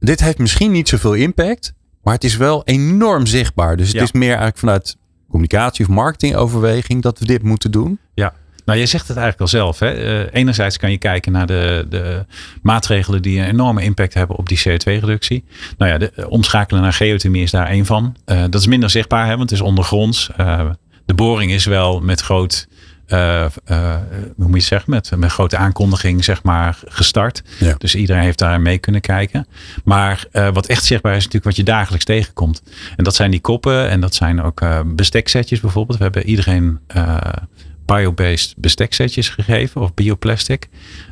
dit 0.00 0.20
heeft 0.20 0.38
misschien 0.38 0.70
niet 0.70 0.88
zoveel 0.88 1.14
impact, 1.14 1.72
maar 2.02 2.14
het 2.14 2.24
is 2.24 2.36
wel 2.36 2.64
enorm 2.64 3.26
zichtbaar. 3.26 3.76
Dus 3.76 3.86
het 3.86 3.96
Ja. 3.96 4.02
is 4.02 4.12
meer 4.12 4.26
eigenlijk 4.28 4.58
vanuit 4.58 4.96
communicatie 5.28 5.84
of 5.84 5.90
marketingoverweging 5.90 7.02
dat 7.02 7.18
we 7.18 7.24
dit 7.26 7.42
moeten 7.42 7.70
doen. 7.70 7.98
Nou 8.64 8.78
je 8.78 8.86
zegt 8.86 9.08
het 9.08 9.16
eigenlijk 9.16 9.52
al 9.52 9.58
zelf. 9.58 9.78
Hè? 9.78 9.90
Eh, 9.92 10.40
enerzijds 10.40 10.76
kan 10.76 10.90
je 10.90 10.98
kijken 10.98 11.32
naar 11.32 11.46
de, 11.46 11.86
de 11.88 12.26
maatregelen 12.62 13.22
die 13.22 13.38
een 13.38 13.46
enorme 13.46 13.82
impact 13.82 14.14
hebben 14.14 14.36
op 14.36 14.48
die 14.48 14.58
CO2-reductie. 14.58 15.44
Nou 15.78 15.90
ja, 15.90 15.98
de, 15.98 16.12
eh, 16.14 16.30
omschakelen 16.30 16.82
naar 16.82 16.92
geothermie 16.92 17.42
is 17.42 17.50
daar 17.50 17.66
één 17.66 17.86
van. 17.86 18.16
Eh, 18.24 18.40
dat 18.40 18.60
is 18.60 18.66
minder 18.66 18.90
zichtbaar, 18.90 19.26
hè, 19.26 19.36
want 19.36 19.50
het 19.50 19.58
is 19.58 19.60
ondergronds. 19.60 20.30
De 21.06 21.14
boring 21.14 21.52
is 21.52 21.64
wel 21.64 22.00
met 22.00 22.20
groot, 22.20 22.68
hoe 23.08 23.50
moet 24.36 24.48
je 24.48 24.54
het 24.54 24.62
zeggen, 24.62 24.90
met, 24.90 25.10
met 25.16 25.30
grote 25.30 25.56
aankondiging 25.56 26.24
zeg 26.24 26.42
maar 26.42 26.78
gestart. 26.84 27.42
Ja. 27.58 27.74
Dus 27.78 27.94
iedereen 27.94 28.22
heeft 28.22 28.38
daar 28.38 28.60
mee 28.60 28.78
kunnen 28.78 29.00
kijken. 29.00 29.46
Maar 29.84 30.24
wat 30.52 30.66
echt 30.66 30.84
zichtbaar 30.84 31.12
is 31.12 31.18
natuurlijk 31.18 31.44
wat 31.44 31.56
je 31.56 31.62
dagelijks 31.62 32.04
tegenkomt. 32.04 32.62
En 32.96 33.04
dat 33.04 33.14
zijn 33.14 33.30
die 33.30 33.40
koppen 33.40 33.88
en 33.88 34.00
dat 34.00 34.14
zijn 34.14 34.42
ook 34.42 34.62
besteksetjes 34.86 35.60
bijvoorbeeld. 35.60 35.98
We 35.98 36.04
hebben 36.04 36.26
iedereen 36.26 36.80
biobased 37.84 38.54
besteksetjes 38.56 39.28
gegeven 39.28 39.80
of 39.80 39.94
bioplastic. 39.94 40.68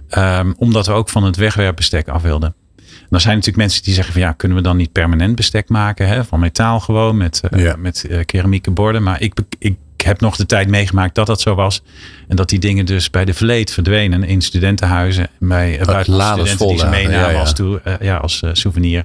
Ehm, 0.09 0.53
omdat 0.57 0.87
we 0.87 0.93
ook 0.93 1.09
van 1.09 1.25
het 1.25 1.37
wegwerpbestek 1.37 2.09
af 2.09 2.23
wilden. 2.23 2.55
En 2.77 3.17
dan 3.17 3.21
zijn 3.21 3.35
natuurlijk 3.35 3.65
mensen 3.65 3.83
die 3.85 3.95
zeggen 3.95 4.13
van 4.13 4.23
ja, 4.23 4.33
kunnen 4.33 4.57
we 4.57 4.63
dan 4.63 4.77
niet 4.77 4.93
permanent 4.93 5.37
bestek 5.37 5.69
maken? 5.69 6.09
Hè? 6.09 6.25
Van 6.25 6.41
metaal 6.41 6.81
gewoon 6.81 7.17
met, 7.17 7.41
eh, 7.51 7.63
Ja. 7.63 7.77
met 7.77 8.05
eh, 8.05 8.25
keramieke 8.25 8.71
borden. 8.71 9.03
Maar 9.03 9.21
ik, 9.21 9.35
ik 9.59 9.77
heb 10.03 10.21
nog 10.21 10.37
de 10.37 10.47
tijd 10.47 10.69
meegemaakt 10.69 11.15
dat 11.15 11.27
dat 11.27 11.41
zo 11.41 11.55
was. 11.55 11.83
En 12.29 12.37
dat 12.37 12.49
die 12.49 12.59
dingen 12.59 12.87
dus 12.87 13.11
bij 13.11 13.25
de 13.25 13.35
verleed 13.35 13.71
verdwenen 13.71 14.25
in 14.25 14.41
studentenhuizen. 14.41 15.29
Bij 15.39 15.81
uh, 15.81 15.87
buitenlandse 15.87 16.47
studenten 16.47 16.67
die 16.69 16.79
ze 16.79 16.87
meenamen 16.87 17.29
ja, 17.29 17.31
ja. 17.31 17.41
als, 17.41 17.55
toe, 17.55 17.81
eh, 17.81 17.95
ja, 18.01 18.17
als 18.17 18.43
eh, 18.43 18.51
souvenir. 18.53 19.05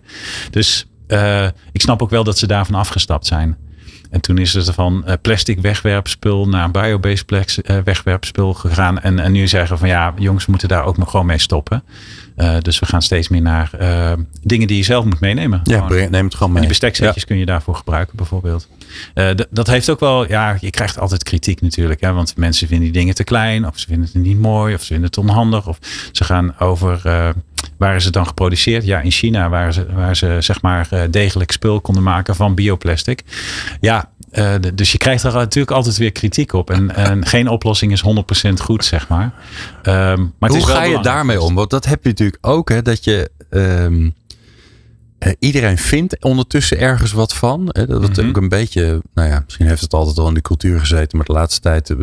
Dus 0.51 0.85
eh, 1.07 1.47
ik 1.71 1.81
snap 1.81 2.01
ook 2.01 2.09
wel 2.09 2.23
dat 2.23 2.37
ze 2.37 2.47
daarvan 2.47 2.75
afgestapt 2.75 3.25
zijn. 3.25 3.57
En 4.15 4.21
toen 4.21 4.37
is 4.37 4.53
het 4.53 4.69
van 4.69 5.05
eh, 5.05 5.13
plastic 5.21 5.59
wegwerpspul 5.59 6.47
naar 6.47 6.71
biobased 6.71 7.57
eh, 7.57 7.77
wegwerpspul 7.83 8.53
gegaan. 8.53 8.99
En, 8.99 9.19
en 9.19 9.31
nu 9.31 9.47
zeggen 9.47 9.77
van 9.77 9.87
ja, 9.87 10.13
jongens, 10.17 10.45
moeten 10.45 10.67
daar 10.67 10.85
ook 10.85 10.97
nog 10.97 11.09
gewoon 11.09 11.25
mee 11.25 11.37
stoppen. 11.37 11.83
Eh, 12.35 12.57
dus 12.59 12.79
we 12.79 12.85
gaan 12.85 13.01
steeds 13.01 13.29
meer 13.29 13.41
naar 13.41 13.69
dingen 14.41 14.67
die 14.67 14.77
je 14.77 14.83
zelf 14.83 15.05
moet 15.05 15.19
meenemen. 15.19 15.61
Ja, 15.63 15.87
neem 15.87 16.25
het 16.25 16.33
gewoon 16.33 16.47
En 16.47 16.51
mee. 16.51 16.59
die 16.59 16.67
besteksetjes 16.67 17.25
kun 17.25 17.37
je 17.37 17.45
daarvoor 17.45 17.75
gebruiken, 17.75 18.17
bijvoorbeeld. 18.17 18.67
Dat 19.49 19.67
heeft 19.67 19.89
ook 19.89 19.99
wel, 19.99 20.27
ja, 20.27 20.57
je 20.59 20.69
krijgt 20.69 20.99
altijd 20.99 21.23
kritiek 21.23 21.61
natuurlijk. 21.61 22.01
Hè, 22.01 22.13
want 22.13 22.37
mensen 22.37 22.67
vinden 22.67 22.85
die 22.85 22.99
dingen 22.99 23.15
te 23.15 23.23
klein, 23.23 23.67
of 23.67 23.79
ze 23.79 23.87
vinden 23.87 24.09
het 24.13 24.23
niet 24.23 24.39
mooi, 24.39 24.73
of 24.73 24.81
ze 24.81 24.87
vinden 24.87 25.05
het 25.05 25.17
onhandig. 25.17 25.67
Of 25.67 25.77
ze 26.11 26.23
gaan 26.23 26.59
over, 26.59 27.01
waar 27.77 27.95
is 27.95 28.03
het 28.05 28.13
dan 28.13 28.27
geproduceerd? 28.27 28.85
Ja, 28.85 28.99
in 29.01 29.11
China, 29.11 29.49
waar 29.49 29.73
ze, 29.73 29.85
waar 29.93 30.15
ze 30.15 30.37
zeg 30.39 30.61
maar 30.61 30.87
eh, 30.89 31.01
degelijk 31.09 31.51
spul 31.51 31.81
konden 31.81 32.03
maken 32.03 32.35
van 32.35 32.55
bioplastic. 32.55 33.21
Ja, 33.81 34.09
eh, 34.31 34.53
dus 34.73 34.91
je 34.91 34.97
krijgt 34.97 35.23
er 35.23 35.33
natuurlijk 35.33 35.75
altijd 35.75 35.97
weer 35.97 36.11
kritiek 36.11 36.53
op. 36.53 36.69
En, 36.69 36.95
en 36.95 37.25
geen 37.25 37.47
oplossing 37.47 37.91
is 37.91 38.03
100% 38.49 38.53
goed, 38.61 38.85
zeg 38.85 39.07
maar. 39.07 39.33
Ehm, 39.83 40.19
maar 40.39 40.49
het 40.49 40.49
Hoe 40.49 40.57
is 40.57 40.63
ga 40.77 40.83
je 40.83 40.99
daarmee 41.01 41.41
om? 41.41 41.55
Want 41.55 41.69
dat 41.69 41.85
heb 41.85 42.03
je 42.03 42.09
natuurlijk 42.09 42.37
ook, 42.45 42.69
hè, 42.69 42.81
dat 42.81 43.03
je. 43.03 43.29
ehm, 43.49 44.09
eh, 45.19 45.31
iedereen 45.39 45.77
vindt 45.77 46.23
ondertussen 46.23 46.79
ergens 46.79 47.11
wat 47.11 47.33
van. 47.33 47.67
Hè, 47.71 47.85
dat 47.87 48.01
het 48.01 48.17
Mhm. 48.17 48.27
ook 48.27 48.37
een 48.37 48.49
beetje, 48.49 49.01
nou 49.13 49.29
ja, 49.29 49.41
misschien 49.45 49.67
heeft 49.67 49.81
het 49.81 49.93
altijd 49.93 50.17
al 50.17 50.27
in 50.27 50.33
de 50.33 50.41
cultuur 50.41 50.79
gezeten, 50.79 51.17
maar 51.17 51.25
de 51.25 51.33
laatste 51.33 51.61
tijd 51.61 51.93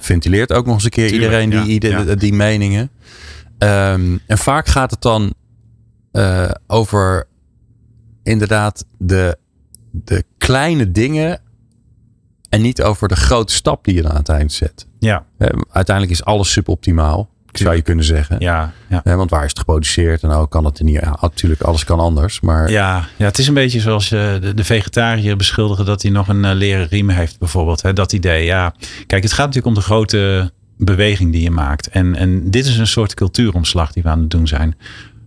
ventileert 0.00 0.52
ook 0.52 0.66
nog 0.66 0.74
eens 0.74 0.84
een 0.84 0.90
keer 0.90 1.08
Tuurlijk, 1.08 1.24
iedereen 1.32 1.50
die, 1.50 1.58
ja, 1.58 1.66
ieder- 1.66 2.08
ja. 2.08 2.14
die 2.14 2.32
meningen. 2.32 2.90
Ehm, 3.58 4.16
en 4.26 4.38
vaak 4.38 4.66
gaat 4.66 4.90
het 4.90 5.02
dan 5.02 5.34
eh, 6.12 6.50
over 6.66 7.26
inderdaad 8.22 8.84
de, 8.98 9.38
de 9.90 10.24
kleine 10.38 10.90
dingen 10.92 11.40
en 12.48 12.60
niet 12.62 12.82
over 12.82 13.08
de 13.08 13.16
grote 13.16 13.52
stap 13.52 13.84
die 13.84 13.94
je 13.94 14.02
dan 14.02 14.10
aan 14.10 14.16
het 14.16 14.28
eind 14.28 14.52
zet. 14.52 14.86
Ja, 14.98 15.24
Eh, 15.38 15.48
uiteindelijk 15.70 16.18
is 16.18 16.24
alles 16.24 16.52
suboptimaal, 16.52 17.28
zou 17.52 17.74
je 17.76 17.82
kunnen 17.82 18.04
zeggen. 18.04 18.36
ja, 18.40 18.72
ja. 18.88 19.02
Want 19.16 19.30
waar 19.30 19.42
is 19.44 19.48
het 19.48 19.58
geproduceerd? 19.58 20.22
En 20.22 20.28
nou 20.28 20.48
kan 20.48 20.64
het 20.64 20.78
er 20.78 20.84
niet. 20.84 21.00
Ja, 21.00 21.18
natuurlijk, 21.20 21.60
alles 21.62 21.84
kan 21.84 22.00
anders. 22.00 22.40
Maar 22.40 22.70
Ja, 22.70 23.08
ja, 23.16 23.24
het 23.24 23.38
is 23.38 23.46
een 23.48 23.54
beetje 23.54 23.80
zoals 23.80 24.08
je 24.08 24.38
de, 24.40 24.54
de 24.54 24.64
vegetariër 24.64 25.36
beschuldigen 25.36 25.84
dat 25.84 26.02
hij 26.02 26.10
nog 26.10 26.28
een 26.28 26.44
eh, 26.44 26.54
leren 26.54 26.86
riem 26.86 27.08
heeft, 27.08 27.38
bijvoorbeeld. 27.38 27.82
Hè? 27.82 27.92
Dat 27.92 28.12
idee, 28.12 28.44
ja. 28.44 28.74
Kijk, 29.06 29.22
het 29.22 29.32
gaat 29.32 29.46
natuurlijk 29.46 29.66
om 29.66 29.74
de 29.82 29.86
grote 29.88 30.52
beweging 30.78 31.32
die 31.32 31.42
je 31.42 31.50
maakt. 31.50 31.88
En, 31.88 32.14
en 32.14 32.50
dit 32.50 32.66
is 32.66 32.78
een 32.78 32.86
soort 32.86 33.14
cultuuromslag 33.14 33.92
die 33.92 34.02
we 34.02 34.08
aan 34.08 34.20
het 34.20 34.30
doen 34.30 34.46
zijn. 34.46 34.76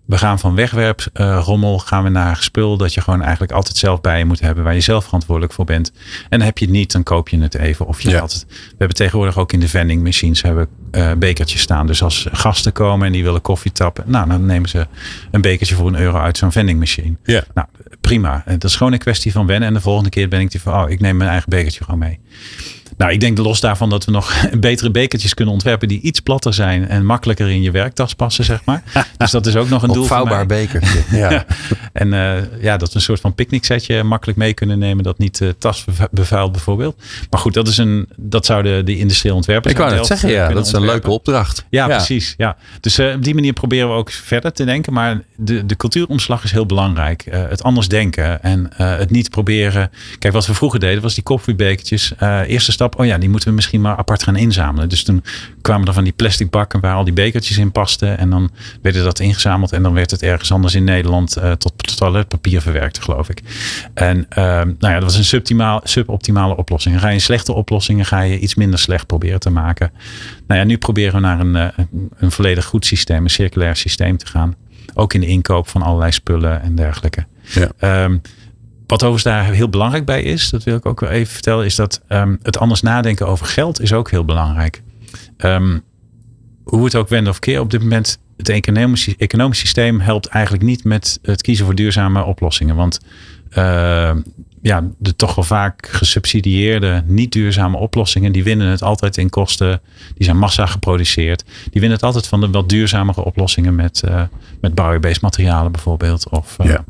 We 0.05 0.17
gaan 0.17 0.39
van 0.39 0.55
wegwerprommel 0.55 1.79
gaan 1.79 2.03
we 2.03 2.09
naar 2.09 2.37
spul 2.37 2.77
dat 2.77 2.93
je 2.93 3.01
gewoon 3.01 3.21
eigenlijk 3.21 3.51
altijd 3.51 3.77
zelf 3.77 4.01
bij 4.01 4.17
je 4.17 4.25
moet 4.25 4.39
hebben, 4.39 4.63
waar 4.63 4.73
je 4.73 4.79
zelf 4.79 5.03
verantwoordelijk 5.03 5.53
voor 5.53 5.65
bent. 5.65 5.91
En 6.29 6.41
heb 6.41 6.57
je 6.57 6.65
het 6.65 6.73
niet, 6.73 6.91
dan 6.91 7.03
koop 7.03 7.29
je 7.29 7.39
het 7.41 7.55
even. 7.55 7.87
Of 7.87 8.01
je 8.01 8.09
Ja. 8.09 8.21
het. 8.21 8.45
We 8.49 8.75
hebben 8.77 8.97
tegenwoordig 8.97 9.37
ook 9.37 9.53
in 9.53 9.59
de 9.59 9.67
vending 9.67 10.03
machines 10.03 10.41
hebben 10.41 10.67
eh, 10.91 11.11
bekertjes 11.13 11.61
staan. 11.61 11.87
Dus 11.87 12.03
als 12.03 12.27
gasten 12.31 12.71
komen 12.71 13.07
en 13.07 13.13
die 13.13 13.23
willen 13.23 13.41
koffie 13.41 13.71
tappen, 13.71 14.03
nou 14.07 14.29
dan 14.29 14.45
nemen 14.45 14.69
ze 14.69 14.87
een 15.31 15.41
bekertje 15.41 15.75
voor 15.75 15.87
een 15.87 15.99
euro 15.99 16.17
uit 16.17 16.37
zo'n 16.37 16.51
vending 16.51 16.79
machine. 16.79 17.15
Ja. 17.23 17.43
Nou, 17.53 17.67
prima. 18.01 18.43
En 18.45 18.59
Dat 18.59 18.69
is 18.69 18.75
gewoon 18.75 18.93
een 18.93 18.99
kwestie 18.99 19.31
van 19.31 19.45
wennen. 19.45 19.67
En 19.67 19.73
de 19.73 19.81
volgende 19.81 20.09
keer 20.09 20.27
ben 20.27 20.39
ik 20.39 20.51
die 20.51 20.61
van, 20.61 20.83
oh, 20.83 20.89
ik 20.89 20.99
neem 20.99 21.17
mijn 21.17 21.29
eigen 21.29 21.49
bekertje 21.49 21.83
gewoon 21.83 21.99
mee. 21.99 22.19
Nou, 23.01 23.13
ik 23.13 23.19
denk 23.19 23.37
los 23.37 23.59
daarvan 23.59 23.89
dat 23.89 24.05
we 24.05 24.11
nog 24.11 24.33
betere 24.59 24.91
bekertjes 24.91 25.33
kunnen 25.33 25.53
ontwerpen 25.53 25.87
die 25.87 26.01
iets 26.01 26.19
platter 26.19 26.53
zijn 26.53 26.87
en 26.87 27.05
makkelijker 27.05 27.49
in 27.49 27.61
je 27.61 27.71
werktas 27.71 28.13
passen, 28.13 28.43
zeg 28.43 28.65
maar. 28.65 28.83
Dus 29.17 29.31
dat 29.31 29.45
is 29.45 29.55
ook 29.55 29.69
nog 29.69 29.83
een 29.83 29.91
doel. 29.91 30.01
Opvouwbaar 30.01 30.45
bekertje. 30.45 30.99
Ja. 31.11 31.45
en 31.93 32.07
uh, 32.07 32.61
ja, 32.61 32.77
dat 32.77 32.89
we 32.89 32.95
een 32.95 33.01
soort 33.01 33.19
van 33.19 33.35
picknicksetje 33.35 34.03
makkelijk 34.03 34.37
mee 34.37 34.53
kunnen 34.53 34.79
nemen, 34.79 35.03
dat 35.03 35.17
niet 35.17 35.39
uh, 35.39 35.49
tas 35.57 35.85
bevuilt 36.11 36.51
bijvoorbeeld. 36.51 37.01
Maar 37.29 37.39
goed, 37.39 37.53
dat 37.53 37.67
is 37.67 37.77
een, 37.77 38.07
dat 38.15 38.45
zouden 38.45 38.85
de 38.85 38.97
industrieel 38.97 39.35
ontwerpers. 39.35 39.73
Ik 39.73 39.79
wou 39.79 39.95
net 39.95 40.05
zeggen, 40.05 40.29
ja, 40.29 40.47
dat 40.49 40.65
is 40.65 40.71
een 40.71 40.85
leuke 40.85 41.09
opdracht. 41.09 41.65
Ja, 41.69 41.87
ja. 41.87 41.95
precies. 41.95 42.33
Ja. 42.37 42.57
Dus 42.79 42.99
uh, 42.99 43.13
op 43.13 43.23
die 43.23 43.33
manier 43.33 43.53
proberen 43.53 43.87
we 43.87 43.93
ook 43.93 44.11
verder 44.11 44.51
te 44.51 44.63
denken, 44.63 44.93
maar 44.93 45.21
de, 45.35 45.65
de 45.65 45.75
cultuuromslag 45.75 46.43
is 46.43 46.51
heel 46.51 46.65
belangrijk. 46.65 47.25
het 47.29 47.63
anders 47.63 47.87
denken 47.87 48.43
en 48.43 48.69
het 48.75 49.09
niet 49.09 49.29
proberen. 49.29 49.91
Kijk, 50.19 50.33
wat 50.33 50.47
we 50.47 50.53
vroeger 50.53 50.79
deden 50.79 51.01
was 51.01 51.13
die 51.13 51.23
koffiebekertjes. 51.23 52.13
eerste 52.47 52.71
stap 52.71 52.90
oh 52.97 53.05
ja, 53.05 53.17
die 53.17 53.29
moeten 53.29 53.49
we 53.49 53.55
misschien 53.55 53.81
maar 53.81 53.97
apart 53.97 54.23
gaan 54.23 54.35
inzamelen. 54.35 54.89
Dus 54.89 55.03
toen 55.03 55.23
kwamen 55.61 55.87
er 55.87 55.93
van 55.93 56.03
die 56.03 56.13
plastic 56.13 56.49
bakken 56.49 56.79
waar 56.79 56.95
al 56.95 57.03
die 57.03 57.13
bekertjes 57.13 57.57
in 57.57 57.71
pasten. 57.71 58.17
En 58.17 58.29
dan 58.29 58.51
werden 58.81 59.03
dat 59.03 59.19
ingezameld 59.19 59.71
en 59.71 59.83
dan 59.83 59.93
werd 59.93 60.11
het 60.11 60.23
ergens 60.23 60.51
anders 60.51 60.75
in 60.75 60.83
Nederland 60.83 61.37
uh, 61.37 61.51
tot 61.51 61.97
toiletpapier 61.97 62.61
verwerkt, 62.61 63.03
geloof 63.03 63.29
ik. 63.29 63.41
En 63.93 64.17
uh, 64.17 64.25
nou 64.35 64.75
ja, 64.79 64.93
dat 64.99 65.03
was 65.03 65.33
een 65.33 65.79
suboptimale 65.83 66.57
oplossing. 66.57 66.99
ga 66.99 67.07
je 67.07 67.13
een 67.13 67.21
slechte 67.21 67.53
oplossingen, 67.53 68.05
ga 68.05 68.21
je 68.21 68.39
iets 68.39 68.55
minder 68.55 68.79
slecht 68.79 69.07
proberen 69.07 69.39
te 69.39 69.49
maken. 69.49 69.91
Nou 70.47 70.59
ja, 70.59 70.65
nu 70.65 70.77
proberen 70.77 71.13
we 71.13 71.19
naar 71.19 71.39
een, 71.39 71.55
uh, 71.55 71.85
een 72.17 72.31
volledig 72.31 72.65
goed 72.65 72.85
systeem, 72.85 73.23
een 73.23 73.29
circulair 73.29 73.75
systeem 73.75 74.17
te 74.17 74.25
gaan. 74.25 74.55
Ook 74.93 75.13
in 75.13 75.19
de 75.19 75.27
inkoop 75.27 75.67
van 75.67 75.81
allerlei 75.81 76.11
spullen 76.11 76.61
en 76.61 76.75
dergelijke. 76.75 77.25
Ja. 77.53 78.03
Um, 78.03 78.21
wat 78.91 79.03
overigens 79.03 79.35
daar 79.35 79.53
heel 79.53 79.69
belangrijk 79.69 80.05
bij 80.05 80.23
is, 80.23 80.49
dat 80.49 80.63
wil 80.63 80.75
ik 80.75 80.85
ook 80.85 80.99
wel 80.99 81.09
even 81.09 81.33
vertellen, 81.33 81.65
is 81.65 81.75
dat 81.75 82.01
um, 82.09 82.39
het 82.41 82.57
anders 82.57 82.81
nadenken 82.81 83.27
over 83.27 83.45
geld 83.45 83.81
is 83.81 83.93
ook 83.93 84.11
heel 84.11 84.25
belangrijk. 84.25 84.81
Um, 85.37 85.81
hoe 86.63 86.83
het 86.83 86.95
ook 86.95 87.09
wenden 87.09 87.31
of 87.31 87.39
keer, 87.39 87.59
op 87.59 87.69
dit 87.69 87.81
moment 87.81 88.19
het 88.37 88.49
economisch, 88.49 89.15
economisch 89.17 89.59
systeem 89.59 89.99
helpt 89.99 90.27
eigenlijk 90.27 90.63
niet 90.63 90.83
met 90.83 91.19
het 91.21 91.41
kiezen 91.41 91.65
voor 91.65 91.75
duurzame 91.75 92.23
oplossingen. 92.23 92.75
Want 92.75 92.99
uh, 93.57 94.15
ja, 94.61 94.87
de 94.97 95.15
toch 95.15 95.35
wel 95.35 95.43
vaak 95.43 95.87
gesubsidieerde, 95.87 97.03
niet 97.05 97.31
duurzame 97.31 97.77
oplossingen, 97.77 98.31
die 98.31 98.43
winnen 98.43 98.67
het 98.67 98.81
altijd 98.81 99.17
in 99.17 99.29
kosten. 99.29 99.81
Die 100.15 100.25
zijn 100.25 100.37
massa 100.37 100.65
geproduceerd. 100.65 101.43
Die 101.45 101.81
winnen 101.81 101.91
het 101.91 102.03
altijd 102.03 102.27
van 102.27 102.41
de 102.41 102.49
wat 102.49 102.69
duurzamere 102.69 103.23
oplossingen 103.23 103.75
met, 103.75 104.01
uh, 104.05 104.21
met 104.61 104.75
bio-based 104.75 105.21
materialen 105.21 105.71
bijvoorbeeld. 105.71 106.29
Of, 106.29 106.55
ja. 106.63 106.85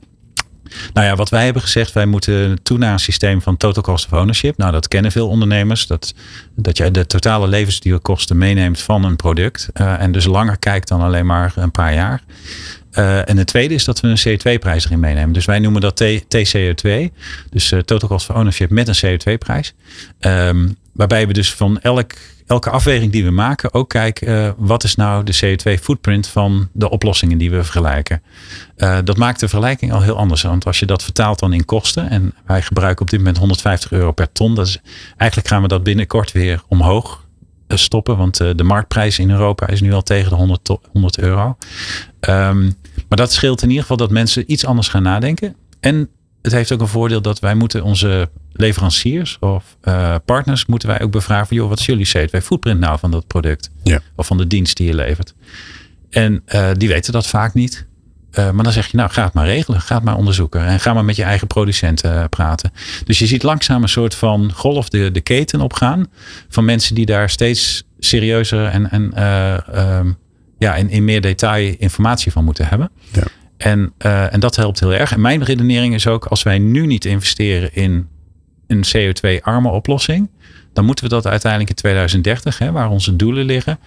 Nou 0.94 1.08
ja, 1.08 1.16
wat 1.16 1.30
wij 1.30 1.44
hebben 1.44 1.62
gezegd, 1.62 1.92
wij 1.92 2.06
moeten 2.06 2.64
toe 2.64 2.78
naar 2.78 2.94
een 2.94 3.00
systeem 3.00 3.42
van 3.42 3.58
total 3.58 3.84
cost 3.84 4.06
of 4.06 4.20
ownership. 4.20 4.58
Nou, 4.58 4.72
dat 4.72 4.88
kennen 4.88 5.12
veel 5.12 5.28
ondernemers. 5.28 5.88
Dat, 5.88 6.14
dat 6.56 6.78
je 6.78 6.92
de 6.92 7.06
totale 7.06 7.48
levensduurkosten 7.48 8.38
meeneemt 8.38 8.82
van 8.82 9.04
een 9.04 9.16
product. 9.16 9.70
Uh, 9.74 10.02
en 10.02 10.12
dus 10.12 10.26
langer 10.26 10.58
kijkt 10.58 10.88
dan 10.88 11.02
alleen 11.02 11.26
maar 11.26 11.54
een 11.56 11.72
paar 11.72 11.94
jaar. 11.94 12.24
Uh, 12.94 13.30
en 13.30 13.38
het 13.38 13.48
tweede 13.48 13.74
is 13.74 13.86
dat 13.86 14.00
we 14.00 14.08
een 14.08 14.40
CO2-prijs 14.40 14.86
erin 14.86 15.00
meenemen. 15.00 15.34
Dus 15.34 15.46
wij 15.46 15.60
noemen 15.60 15.82
dat 15.82 16.04
TCO2. 16.04 16.90
Dus 17.50 17.72
uh, 17.72 17.80
Total 17.80 18.10
Cost 18.10 18.30
of 18.30 18.36
Ownership 18.36 18.70
met 18.70 18.88
een 18.88 19.20
CO2-prijs. 19.20 19.74
Um, 20.20 20.32
ehm, 20.32 20.68
waarbij 21.02 21.28
we 21.28 21.34
dus 21.34 21.54
van 21.54 21.80
elk 21.80 22.12
elke 22.48 22.70
afweging 22.70 23.12
die 23.12 23.24
we 23.24 23.32
maken 23.32 23.74
ook 23.74 23.90
kijken, 23.90 24.28
uh, 24.28 24.52
wat 24.58 24.84
is 24.84 24.96
nou 24.96 25.24
de 25.24 25.36
CO2-footprint 25.36 26.28
van 26.28 26.70
de 26.74 26.90
oplossingen 26.90 27.38
die 27.38 27.52
we 27.52 27.64
vergelijken. 27.64 28.22
Uh, 28.78 28.98
dat 29.04 29.18
maakt 29.18 29.40
de 29.40 29.48
vergelijking 29.48 29.94
al 29.94 30.02
heel 30.02 30.18
anders. 30.18 30.42
Want 30.42 30.66
als 30.66 30.80
je 30.80 30.86
dat 30.86 31.04
vertaalt 31.04 31.40
dan 31.40 31.54
in 31.54 31.66
kosten, 31.66 32.10
en 32.10 32.34
wij 32.46 32.62
gebruiken 32.62 33.02
op 33.02 33.10
dit 33.10 33.20
moment 33.20 33.38
150 33.38 33.92
euro 33.92 34.12
per 34.12 34.32
ton, 34.32 34.56
dat 34.56 34.68
is, 34.68 34.80
eigenlijk 35.18 35.50
gaan 35.50 35.62
we 35.62 35.68
dat 35.68 35.84
binnenkort 35.84 36.32
weer 36.32 36.64
omhoog 36.68 37.26
uh, 37.68 37.78
stoppen, 37.78 38.18
want 38.18 38.38
de 38.38 38.64
marktprijs 38.64 39.20
in 39.20 39.32
Europa 39.32 39.68
is 39.68 39.82
nu 39.82 39.94
al 39.94 40.04
tegen 40.04 40.30
de 40.30 40.36
100, 40.36 40.70
100 40.92 41.20
euro. 41.20 41.58
Um, 42.30 42.76
maar 43.08 43.18
dat 43.18 43.32
scheelt 43.32 43.62
in 43.62 43.68
ieder 43.68 43.82
geval 43.82 43.98
dat 43.98 44.12
mensen 44.12 44.52
iets 44.52 44.66
anders 44.66 44.88
gaan 44.88 45.04
nadenken. 45.04 45.56
En 45.80 46.10
het 46.42 46.52
heeft 46.52 46.72
ook 46.72 46.82
een 46.82 46.88
voordeel 46.88 47.22
dat 47.22 47.40
wij 47.40 47.56
moeten 47.56 47.84
onze 47.84 48.30
leveranciers 48.54 49.38
of 49.40 49.78
uh, 49.84 50.16
partners 50.26 50.66
moeten 50.66 50.88
wij 50.88 51.02
ook 51.02 51.12
bevragen 51.12 51.48
van 51.48 51.58
joh, 51.58 51.70
wat 51.70 51.80
is 51.80 51.86
jullie 51.86 52.12
CO2 52.18 52.44
footprint 52.44 52.80
nou 52.80 53.00
van 53.00 53.12
dat 53.12 53.28
product? 53.28 53.70
Ja. 53.84 54.00
Of 54.16 54.28
van 54.28 54.38
de 54.38 54.48
dienst 54.48 54.78
die 54.78 54.88
je 54.88 54.96
levert. 54.96 55.34
En 56.10 56.44
uh, 56.56 56.70
die 56.74 56.88
weten 56.88 57.14
dat 57.14 57.28
vaak 57.28 57.54
niet. 57.54 57.86
Uh, 58.32 58.52
maar 58.52 58.64
dan 58.64 58.74
zeg 58.74 58.88
je, 58.88 58.98
nou, 58.98 59.10
ga 59.10 59.24
het 59.24 59.34
maar 59.34 59.46
regelen. 59.46 59.82
Ga 59.82 59.96
het 59.96 60.04
maar 60.04 60.18
onderzoeken. 60.18 60.66
En 60.66 60.80
ga 60.80 60.94
maar 60.94 61.06
met 61.06 61.16
je 61.16 61.24
eigen 61.24 61.48
producenten 61.48 62.30
praten. 62.30 62.72
Dus 63.06 63.20
je 63.20 63.26
ziet 63.26 63.44
langzaam 63.44 63.82
een 63.82 63.90
soort 63.90 64.16
van 64.16 64.52
golf 64.54 64.90
de, 64.90 65.12
de 65.12 65.22
keten 65.22 65.62
opgaan. 65.62 66.08
Van 66.50 66.66
mensen 66.66 66.96
die 66.96 67.06
daar 67.06 67.30
steeds 67.30 67.84
serieuzer 68.00 68.66
en, 68.66 68.90
en, 68.90 69.24
um, 69.82 70.18
ja, 70.58 70.76
in, 70.76 70.90
in 70.90 71.04
meer 71.04 71.22
detail 71.22 71.76
informatie 71.78 72.32
van 72.32 72.44
moeten 72.44 72.68
hebben. 72.68 72.92
Ja. 73.12 73.24
En, 73.58 73.94
en 73.98 74.40
dat 74.40 74.56
helpt 74.56 74.80
heel 74.80 74.94
erg. 74.94 75.12
En 75.12 75.22
mijn 75.22 75.44
redenering 75.44 75.94
is 75.94 76.08
ook, 76.08 76.26
als 76.26 76.44
wij 76.44 76.60
nu 76.60 76.86
niet 76.86 77.06
investeren 77.06 77.76
in 77.76 78.08
een 78.72 78.86
CO2-arme 78.86 79.70
oplossing, 79.70 80.30
dan 80.74 80.86
moeten 80.86 81.04
we 81.04 81.10
dat 81.10 81.28
uiteindelijk 81.28 81.70
in 81.70 81.76
2030, 81.76 82.58
hè, 82.58 82.72
waar 82.72 82.90
onze 82.90 83.16
doelen 83.16 83.46
liggen, 83.46 83.80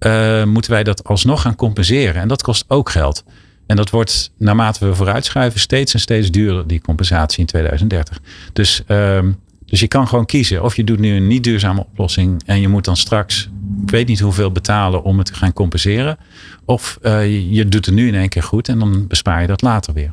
uh, 0.00 0.44
moeten 0.44 0.70
wij 0.70 0.84
dat 0.84 1.04
alsnog 1.04 1.42
gaan 1.42 1.56
compenseren. 1.56 2.22
En 2.22 2.28
dat 2.28 2.42
kost 2.42 2.64
ook 2.68 2.90
geld. 2.90 3.24
En 3.66 3.76
dat 3.76 3.90
wordt 3.90 4.32
naarmate 4.38 4.86
we 4.86 4.94
vooruitschuiven 4.94 5.60
steeds 5.60 5.94
en 5.94 6.00
steeds 6.00 6.30
duurder, 6.30 6.66
die 6.66 6.80
compensatie 6.80 7.40
in 7.40 7.46
2030. 7.46 8.20
Dus, 8.52 8.82
uh, 8.88 9.18
dus 9.66 9.80
je 9.80 9.88
kan 9.88 10.08
gewoon 10.08 10.26
kiezen. 10.26 10.62
Of 10.62 10.76
je 10.76 10.84
doet 10.84 10.98
nu 10.98 11.14
een 11.14 11.26
niet 11.26 11.44
duurzame 11.44 11.80
oplossing 11.80 12.42
en 12.46 12.60
je 12.60 12.68
moet 12.68 12.84
dan 12.84 12.96
straks, 12.96 13.48
ik 13.82 13.90
weet 13.90 14.06
niet 14.06 14.20
hoeveel 14.20 14.52
betalen 14.52 15.02
om 15.02 15.18
het 15.18 15.26
te 15.26 15.34
gaan 15.34 15.52
compenseren. 15.52 16.18
Of 16.64 16.98
uh, 17.02 17.52
je 17.52 17.68
doet 17.68 17.86
het 17.86 17.94
nu 17.94 18.08
in 18.08 18.14
één 18.14 18.28
keer 18.28 18.42
goed 18.42 18.68
en 18.68 18.78
dan 18.78 19.06
bespaar 19.06 19.40
je 19.40 19.46
dat 19.46 19.62
later 19.62 19.94
weer. 19.94 20.12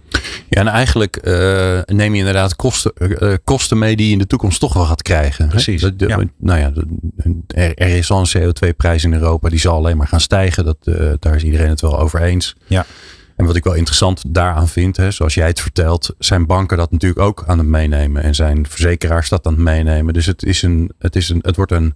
Ja, 0.49 0.61
en 0.61 0.67
eigenlijk 0.67 1.19
uh, 1.23 1.79
neem 1.85 2.13
je 2.13 2.19
inderdaad 2.19 2.55
kosten, 2.55 2.91
uh, 2.97 3.33
kosten 3.43 3.77
mee 3.77 3.95
die 3.95 4.05
je 4.05 4.11
in 4.11 4.17
de 4.17 4.27
toekomst 4.27 4.59
toch 4.59 4.73
wel 4.73 4.85
gaat 4.85 5.01
krijgen. 5.01 5.47
Precies. 5.47 5.81
De, 5.81 5.93
ja. 5.97 6.23
Nou 6.37 6.59
ja, 6.59 6.71
er, 7.47 7.73
er, 7.73 7.87
is 7.87 8.11
al 8.11 8.19
een 8.19 8.53
CO2-prijs 8.53 9.03
in 9.03 9.13
Europa, 9.13 9.49
die 9.49 9.59
zal 9.59 9.75
alleen 9.75 9.97
maar 9.97 10.07
gaan 10.07 10.21
stijgen. 10.21 10.65
Dat, 10.65 10.77
daar 11.19 11.35
is 11.35 11.43
iedereen 11.43 11.69
het 11.69 11.81
wel 11.81 11.99
over 11.99 12.21
eens. 12.21 12.55
Ja. 12.67 12.85
En 13.35 13.45
wat 13.45 13.55
ik 13.55 13.63
wel 13.63 13.73
interessant 13.73 14.23
daaraan 14.27 14.67
vind, 14.67 14.97
hè, 14.97 15.11
zoals 15.11 15.33
jij 15.33 15.47
het 15.47 15.61
vertelt, 15.61 16.15
zijn 16.19 16.45
banken 16.45 16.77
dat 16.77 16.91
natuurlijk 16.91 17.21
ook 17.21 17.43
aan 17.47 17.57
het 17.57 17.67
meenemen. 17.67 18.23
En 18.23 18.35
zijn 18.35 18.67
verzekeraars 18.69 19.29
dat 19.29 19.45
aan 19.45 19.53
het 19.53 19.61
meenemen. 19.61 20.13
Dus 20.13 20.25
het, 20.25 20.43
is 20.43 20.61
een, 20.61 20.91
het, 20.99 21.15
is 21.15 21.29
een, 21.29 21.39
het 21.41 21.55
wordt 21.55 21.71
een 21.71 21.95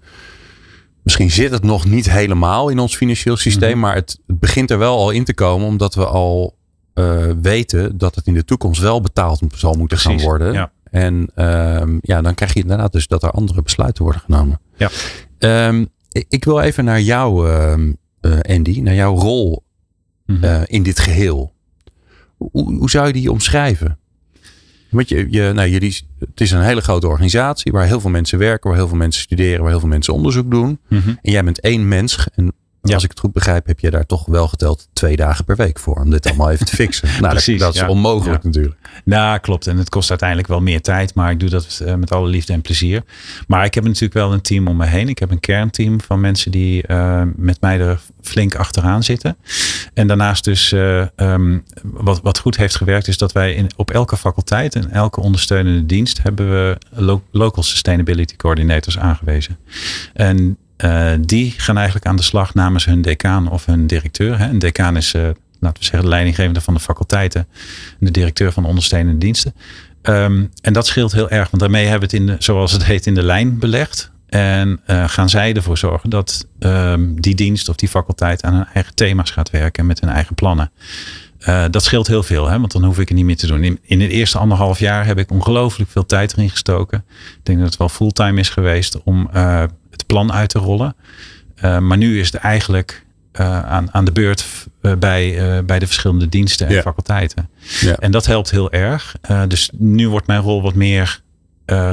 Misschien 1.04 1.32
zit 1.32 1.52
het 1.52 1.64
nog 1.64 1.86
niet 1.86 2.12
helemaal 2.12 2.70
in 2.70 2.80
ons 2.80 2.96
financieel 2.96 3.38
systeem, 3.38 3.72
mhm. 3.72 3.80
maar 3.80 3.96
het 3.96 4.20
begint 4.26 4.72
er 4.72 4.78
wel 4.78 4.98
al 4.98 5.10
in 5.10 5.24
te 5.24 5.34
komen, 5.34 5.68
omdat 5.68 5.96
we 5.96 6.06
al 6.06 6.58
uh, 6.96 7.26
weten 7.42 7.98
dat 7.98 8.16
het 8.16 8.28
in 8.28 8.34
de 8.34 8.46
toekomst 8.46 8.82
wel 8.82 9.02
betaald 9.02 9.42
zal 9.56 9.74
moeten 9.74 9.98
Precies, 9.98 10.22
gaan 10.22 10.30
worden. 10.30 10.54
Ja. 10.54 10.72
En 10.84 11.30
um, 11.36 12.00
ja, 12.02 12.22
dan 12.22 12.34
krijg 12.34 12.54
je 12.54 12.62
inderdaad 12.62 12.92
dus 12.92 13.08
dat 13.08 13.24
er 13.24 13.32
andere 13.32 13.62
besluiten 13.62 14.04
worden 14.04 14.22
genomen. 14.22 14.60
Ja. 14.78 14.90
Um, 15.68 15.88
ik, 16.12 16.26
ik, 16.30 16.46
wil 16.46 16.60
even 16.60 16.86
naar 16.86 17.02
jou, 17.02 17.50
uh, 17.50 18.40
Andy, 18.42 18.80
naar 18.80 18.94
jouw 18.94 19.16
rol 19.16 19.64
mm 20.26 20.38
-hmm. 20.42 20.64
in 20.66 20.84
dit 20.84 21.00
geheel. 21.00 21.54
Hoe, 22.38 22.76
hoe 22.76 22.90
zou 22.90 23.08
je 23.08 23.14
die 23.14 23.32
omschrijven? 23.32 24.00
Want 24.92 25.10
je, 25.10 25.28
je, 25.30 25.52
nou, 25.54 25.70
jullie, 25.70 26.08
het 26.20 26.42
is 26.42 26.52
een 26.52 26.62
hele 26.62 26.82
grote 26.82 27.08
organisatie 27.08 27.72
waar 27.72 27.86
heel 27.86 28.00
veel 28.00 28.10
mensen 28.10 28.40
werken, 28.40 28.70
waar 28.70 28.80
heel 28.80 28.88
veel 28.88 28.98
mensen 28.98 29.22
studeren, 29.22 29.62
waar 29.62 29.70
heel 29.70 29.80
veel 29.80 29.90
mensen 29.90 30.14
onderzoek 30.14 30.52
doen. 30.52 30.80
Mm 30.88 31.00
-hmm. 31.00 31.20
En 31.22 31.32
jij 31.32 31.44
bent 31.44 31.60
één 31.60 31.88
mens. 31.88 32.28
En 32.36 32.54
ja. 32.90 32.94
als 32.94 33.04
ik 33.04 33.10
het 33.10 33.20
goed 33.20 33.34
begrijp, 33.34 33.66
heb 33.66 33.80
je 33.80 33.90
daar 33.90 34.06
toch 34.06 34.26
wel 34.26 34.48
geteld 34.48 34.88
twee 34.94 35.16
dagen 35.16 35.46
per 35.46 35.56
week 35.56 35.80
voor 35.80 35.96
om 35.96 36.10
dit 36.10 36.28
allemaal 36.28 36.52
even 36.52 36.66
te 36.66 36.76
fixen. 36.76 37.10
nou, 37.20 37.34
Precies, 37.34 37.60
dat, 37.60 37.74
dat 37.74 37.84
is 37.84 37.90
onmogelijk 37.90 38.44
natuurlijk. 38.44 38.76
Nou, 39.06 39.40
klopt. 39.40 39.68
En 39.68 39.78
het 39.78 39.90
kost 39.90 40.10
uiteindelijk 40.10 40.48
wel 40.48 40.62
meer 40.62 40.82
tijd, 40.82 41.14
maar 41.14 41.32
ik 41.32 41.40
doe 41.40 41.50
dat 41.50 41.82
uh, 41.84 41.96
met 41.96 42.12
alle 42.12 42.28
liefde 42.28 42.54
en 42.54 42.62
plezier. 42.62 43.04
Maar 43.48 43.66
ik 43.66 43.74
heb 43.74 43.84
natuurlijk 43.84 44.14
wel 44.14 44.34
een 44.34 44.42
team 44.42 44.68
om 44.68 44.78
me 44.78 44.86
heen. 44.86 45.10
Ik 45.10 45.20
heb 45.20 45.32
een 45.32 45.40
kernteam 45.40 46.02
van 46.02 46.20
mensen 46.20 46.52
die 46.52 46.84
uh, 46.88 47.22
met 47.36 47.62
mij 47.62 47.80
er 47.80 48.02
flink 48.22 48.56
achteraan 48.56 49.04
zitten. 49.04 49.38
En 49.94 50.08
daarnaast 50.08 50.44
dus, 50.44 50.72
uh, 50.72 51.06
um, 51.16 51.64
wat, 51.84 52.22
wat 52.22 52.40
goed 52.40 52.58
heeft 52.58 52.76
gewerkt, 52.76 53.08
is 53.08 53.18
dat 53.18 53.32
wij 53.32 53.54
in, 53.54 53.70
op 53.76 53.92
elke 53.92 54.18
faculteit 54.18 54.76
en 54.76 54.92
elke 54.92 55.22
ondersteunende 55.22 55.86
dienst 55.86 56.24
hebben 56.24 56.50
we 56.50 56.78
lo 56.90 57.24
local 57.32 57.64
sustainability 57.64 58.36
coordinators 58.36 58.98
aangewezen. 58.98 59.58
En 60.14 60.58
uh, 60.84 61.12
die 61.20 61.54
gaan 61.58 61.76
eigenlijk 61.76 62.06
aan 62.06 62.16
de 62.16 62.24
slag 62.24 62.54
namens 62.54 62.86
hun 62.86 63.02
decaan 63.02 63.50
of 63.50 63.66
hun 63.66 63.88
directeur. 63.88 64.38
Hè. 64.38 64.50
Een 64.50 64.60
decaan 64.60 64.98
is, 64.98 65.14
uh, 65.14 65.22
laten 65.60 65.80
we 65.80 65.86
zeggen, 65.86 66.02
de 66.02 66.08
leidinggevende 66.08 66.62
van 66.62 66.74
de 66.74 66.80
faculteiten. 66.80 67.48
En 68.00 68.06
de 68.06 68.12
directeur 68.12 68.52
van 68.52 68.64
de 68.64 68.70
ondersteunende 68.70 69.18
diensten. 69.18 69.54
Um, 70.04 70.50
en 70.62 70.74
dat 70.74 70.88
scheelt 70.88 71.12
heel 71.12 71.30
erg, 71.30 71.50
want 71.50 71.62
daarmee 71.62 71.86
hebben 71.86 72.10
we 72.10 72.18
het 72.18 72.30
in 72.30 72.36
zoals 72.40 72.72
het 72.72 72.86
heet, 72.86 73.06
in 73.06 73.14
de 73.14 73.24
lijn 73.24 73.60
belegd. 73.60 74.12
En 74.28 74.80
uh, 74.88 75.10
gaan 75.10 75.30
zij 75.30 75.54
ervoor 75.54 75.78
zorgen 75.78 76.10
dat 76.10 76.48
um, 76.60 77.22
die 77.22 77.36
dienst 77.36 77.70
of 77.70 77.76
die 77.76 77.90
faculteit 77.90 78.44
aan 78.44 78.54
hun 78.54 78.68
eigen 78.74 78.96
thema's 78.96 79.32
gaat 79.32 79.50
werken 79.50 79.86
met 79.86 80.02
hun 80.02 80.10
eigen 80.10 80.36
plannen. 80.36 80.72
Dat 81.70 81.84
scheelt 81.84 82.08
heel 82.08 82.24
veel, 82.24 82.50
hè? 82.50 82.60
want 82.60 82.72
dan 82.72 82.84
hoef 82.84 83.00
ik 83.00 83.08
het 83.08 83.18
niet 83.18 83.26
meer 83.26 83.38
te 83.38 83.48
doen. 83.48 83.80
In, 83.82 84.02
het 84.02 84.12
eerste 84.12 84.38
anderhalf 84.38 84.80
jaar 84.80 85.06
heb 85.06 85.18
ik 85.18 85.32
ongelooflijk 85.32 85.90
veel 85.90 86.06
tijd 86.06 86.34
erin 86.34 86.50
gestoken. 86.50 87.04
Ik 87.10 87.40
denk 87.44 87.58
dat 87.58 87.68
het 87.68 87.78
wel 87.78 87.90
fulltime 87.90 88.40
is 88.40 88.50
geweest 88.50 89.04
om 89.04 89.30
het 89.92 90.06
plan 90.06 90.34
uit 90.34 90.50
te 90.50 90.60
rollen. 90.60 90.96
Uh, 91.64 91.80
maar 91.80 91.98
nu 91.98 92.20
is 92.20 92.32
het 92.32 92.42
eigenlijk 92.42 93.06
aan, 93.34 93.94
aan 93.94 94.06
de 94.06 94.12
beurt 94.12 94.68
bij, 95.00 95.64
bij 95.66 95.80
de 95.80 95.86
verschillende 95.86 96.30
diensten 96.30 96.68
en 96.68 96.74
ja. 96.74 96.82
faculteiten. 96.82 97.50
Ja. 97.80 97.96
En 97.96 98.12
dat 98.12 98.26
helpt 98.26 98.52
heel 98.52 98.72
erg. 98.72 99.16
dus 99.48 99.70
nu 99.78 100.10
wordt 100.10 100.28
mijn 100.28 100.42
rol 100.42 100.62
wat 100.62 100.76
meer 100.76 101.22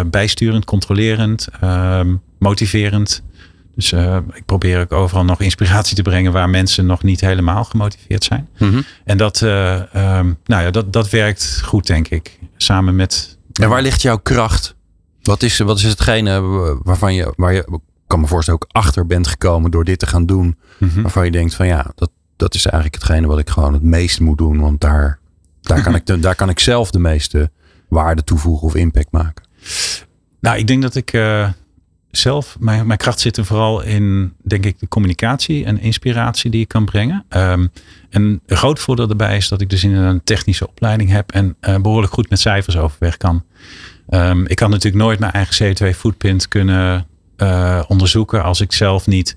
bijsturend, 0.07 0.65
controlerend, 0.65 1.49
ehm, 1.61 2.15
motiverend. 2.39 3.23
Dus 3.75 3.93
ik 4.33 4.45
probeer 4.47 4.81
ook 4.81 4.93
overal 4.93 5.25
nog 5.25 5.41
inspiratie 5.41 5.97
te 5.97 6.03
brengen 6.03 6.33
waar 6.33 6.51
mensen 6.51 6.87
nog 6.87 7.03
niet 7.03 7.21
helemaal 7.21 7.65
gemotiveerd 7.65 8.25
zijn. 8.25 8.49
Mm 8.59 8.71
-hmm. 8.71 8.85
En 9.05 9.17
dat, 9.17 9.41
um, 9.41 10.39
nou 10.45 10.63
ja, 10.63 10.71
dat, 10.71 10.93
dat 10.93 11.11
werkt 11.11 11.61
goed, 11.65 11.87
denk 11.87 12.09
ik. 12.09 12.39
Samen 12.57 12.97
met. 12.97 13.39
En 13.61 13.69
waar 13.69 13.83
ligt 13.83 14.03
jouw 14.03 14.19
kracht? 14.19 14.75
Wat 15.23 15.43
is, 15.43 15.59
wat 15.59 15.79
is 15.79 15.85
hetgene 15.85 16.41
waarvan 16.83 17.15
je, 17.15 17.33
waar 17.37 17.53
je, 17.53 17.81
kan 18.09 18.21
me 18.21 18.27
voorstellen, 18.27 18.61
ook 18.63 18.69
achter 18.73 19.07
bent 19.07 19.27
gekomen 19.27 19.71
door 19.71 19.85
dit 19.85 19.99
te 19.99 20.07
gaan 20.07 20.27
doen? 20.27 20.59
Mm 20.79 20.89
-hmm. 20.89 21.03
Waarvan 21.03 21.25
je 21.25 21.31
denkt 21.31 21.55
van 21.55 21.67
ja, 21.67 21.93
dat, 21.95 22.11
dat 22.37 22.55
is 22.55 22.67
eigenlijk 22.67 23.03
hetgene 23.03 23.27
wat 23.27 23.39
ik 23.39 23.51
gewoon 23.51 23.73
het 23.73 23.83
meest 23.83 24.21
moet 24.21 24.39
doen. 24.39 24.61
Want 24.61 24.81
daar, 24.81 25.19
daar, 25.61 25.83
kan, 25.83 25.95
ik 26.01 26.07
de, 26.07 26.19
daar 26.19 26.35
kan 26.35 26.49
ik 26.49 26.59
zelf 26.59 26.91
de 26.91 26.99
meeste 26.99 27.51
waarde 27.89 28.25
toevoegen 28.25 28.67
of 28.67 28.75
impact 28.75 29.11
maken. 29.11 29.45
Nou, 30.41 30.59
ik 30.59 30.67
denk 30.67 30.83
dat 30.83 30.95
ik. 30.95 31.13
Uh, 31.13 31.49
zelf, 32.11 32.57
mijn, 32.61 32.87
mijn 32.87 32.99
kracht 32.99 33.21
zit 33.21 33.37
er 33.37 33.45
vooral 33.45 33.83
in, 33.83 34.33
denk 34.43 34.65
ik, 34.65 34.79
de 34.79 34.89
communicatie 34.89 35.65
en 35.65 35.81
inspiratie 35.81 36.51
die 36.51 36.61
ik 36.61 36.69
kan 36.69 36.85
brengen. 36.85 37.25
Um, 37.29 37.73
en 38.11 38.41
een 38.47 38.57
groot 38.57 38.79
voordeel 38.79 39.07
daarbij 39.07 39.37
is 39.37 39.49
dat 39.49 39.61
ik 39.61 39.71
dus 39.71 39.85
in 39.85 39.95
een 39.95 40.25
technische 40.25 40.69
opleiding 40.69 41.11
heb 41.11 41.33
en 41.33 41.57
uh, 41.61 41.77
behoorlijk 41.77 42.13
goed 42.13 42.31
met 42.31 42.41
cijfers 42.41 42.77
overweg 42.77 43.17
kan. 43.17 43.45
Um, 44.11 44.47
ik 44.47 44.57
kan 44.57 44.71
natuurlijk 44.71 45.03
nooit 45.03 45.19
mijn 45.19 45.33
eigen 45.33 45.77
CO2 45.77 45.97
footprint 45.97 46.49
kunnen 46.49 47.07
uh, 47.39 47.83
onderzoeken 47.89 48.43
als 48.43 48.61
ik 48.61 48.73
zelf 48.73 49.07
niet 49.07 49.37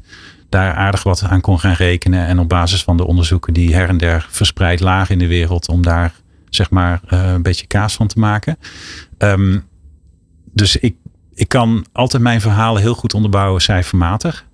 daar 0.50 0.74
aardig 0.74 1.04
wat 1.04 1.24
aan 1.24 1.42
kon 1.42 1.60
gaan 1.60 1.74
rekenen. 1.74 2.26
En 2.26 2.40
op 2.40 2.50
basis 2.50 2.84
van 2.84 2.98
de 2.98 3.08
onderzoeken 3.08 3.54
die 3.54 3.76
her 3.76 3.90
en 3.90 3.98
der 3.98 4.28
verspreid 4.30 4.80
lagen 4.80 5.14
in 5.14 5.20
de 5.20 5.28
wereld, 5.28 5.68
om 5.68 5.82
daar 5.82 6.14
zeg 6.50 6.70
maar 6.70 7.02
uh, 7.10 7.32
een 7.32 7.42
beetje 7.42 7.68
kaas 7.68 7.94
van 7.94 8.08
te 8.08 8.20
maken. 8.20 8.58
Um, 9.18 9.68
dus 10.54 10.78
ik, 10.78 10.96
ik 11.34 11.48
kan 11.48 11.86
altijd 11.92 12.24
mijn 12.24 12.42
verhalen 12.42 12.82
heel 12.82 12.94
goed 12.94 13.14
onderbouwen 13.14 13.62
cijfermatig. 13.62 14.46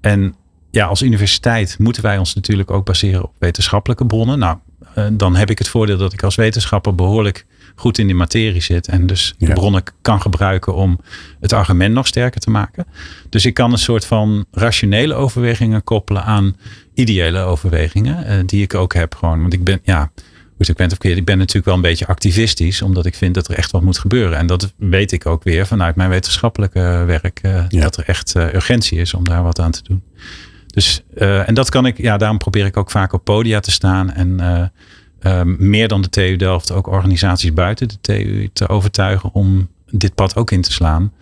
En 0.00 0.34
ja, 0.70 0.86
als 0.86 1.02
universiteit 1.02 1.78
moeten 1.78 2.02
wij 2.02 2.18
ons 2.18 2.34
natuurlijk 2.34 2.70
ook 2.70 2.84
baseren 2.84 3.22
op 3.22 3.32
wetenschappelijke 3.38 4.06
bronnen. 4.06 4.38
Nou, 4.38 4.56
uh, 4.98 5.06
dan 5.12 5.36
heb 5.36 5.50
ik 5.50 5.58
het 5.58 5.68
voordeel 5.68 5.98
dat 5.98 6.12
ik 6.12 6.22
als 6.22 6.34
wetenschapper 6.34 6.94
behoorlijk 6.94 7.46
goed 7.74 7.98
in 7.98 8.06
die 8.06 8.16
materie 8.16 8.60
zit. 8.60 8.88
En 8.88 9.06
dus 9.06 9.34
de 9.38 9.46
ja. 9.46 9.52
bronnen 9.52 9.82
kan 10.02 10.20
gebruiken 10.20 10.74
om 10.74 11.00
het 11.40 11.52
argument 11.52 11.94
nog 11.94 12.06
sterker 12.06 12.40
te 12.40 12.50
maken. 12.50 12.86
Dus 13.28 13.46
ik 13.46 13.54
kan 13.54 13.72
een 13.72 13.78
soort 13.78 14.04
van 14.04 14.44
rationele 14.50 15.14
overwegingen 15.14 15.84
koppelen 15.84 16.24
aan 16.24 16.56
ideële 16.94 17.40
overwegingen. 17.40 18.26
Uh, 18.26 18.42
die 18.46 18.62
ik 18.62 18.74
ook 18.74 18.94
heb 18.94 19.14
gewoon. 19.14 19.40
Want 19.40 19.52
ik 19.52 19.64
ben, 19.64 19.80
ja, 19.82 20.10
ik 20.58 20.76
ben 20.76 20.88
verkeerd. 20.88 21.16
Ik 21.16 21.24
ben 21.24 21.38
natuurlijk 21.38 21.66
wel 21.66 21.74
een 21.74 21.80
beetje 21.80 22.06
activistisch, 22.06 22.82
omdat 22.82 23.06
ik 23.06 23.14
vind 23.14 23.34
dat 23.34 23.48
er 23.48 23.56
echt 23.56 23.70
wat 23.70 23.82
moet 23.82 23.98
gebeuren. 23.98 24.38
En 24.38 24.46
dat 24.46 24.72
weet 24.76 25.12
ik 25.12 25.26
ook 25.26 25.42
weer 25.42 25.66
vanuit 25.66 25.96
mijn 25.96 26.10
wetenschappelijke 26.10 27.04
werk, 27.06 27.40
uh, 27.42 27.64
ja. 27.68 27.80
dat 27.80 27.96
er 27.96 28.04
echt 28.06 28.34
uh, 28.36 28.54
urgentie 28.54 28.98
is 28.98 29.14
om 29.14 29.24
daar 29.24 29.42
wat 29.42 29.60
aan 29.60 29.70
te 29.70 29.82
doen. 29.82 30.02
Dus, 30.66 31.02
en 31.14 31.54
dat 31.54 31.70
kan 31.70 31.86
ik, 31.86 31.98
ja, 31.98 32.16
daarom 32.16 32.38
probeer 32.38 32.66
ik 32.66 32.76
ook 32.76 32.90
vaak 32.90 33.12
op 33.12 33.24
podia 33.24 33.60
te 33.60 33.70
staan 33.70 34.12
en 34.12 34.40
meer 35.44 35.88
dan 35.88 36.02
de 36.02 36.08
TU 36.08 36.36
Delft 36.36 36.72
ook 36.72 36.86
organisaties 36.86 37.52
buiten 37.52 37.88
de 37.88 38.00
TU 38.00 38.50
te 38.52 38.68
overtuigen 38.68 39.30
om 39.32 39.68
dit 39.90 40.14
pad 40.14 40.36
ook 40.36 40.50
in 40.50 40.62
te 40.62 40.72
slaan. 40.72 41.12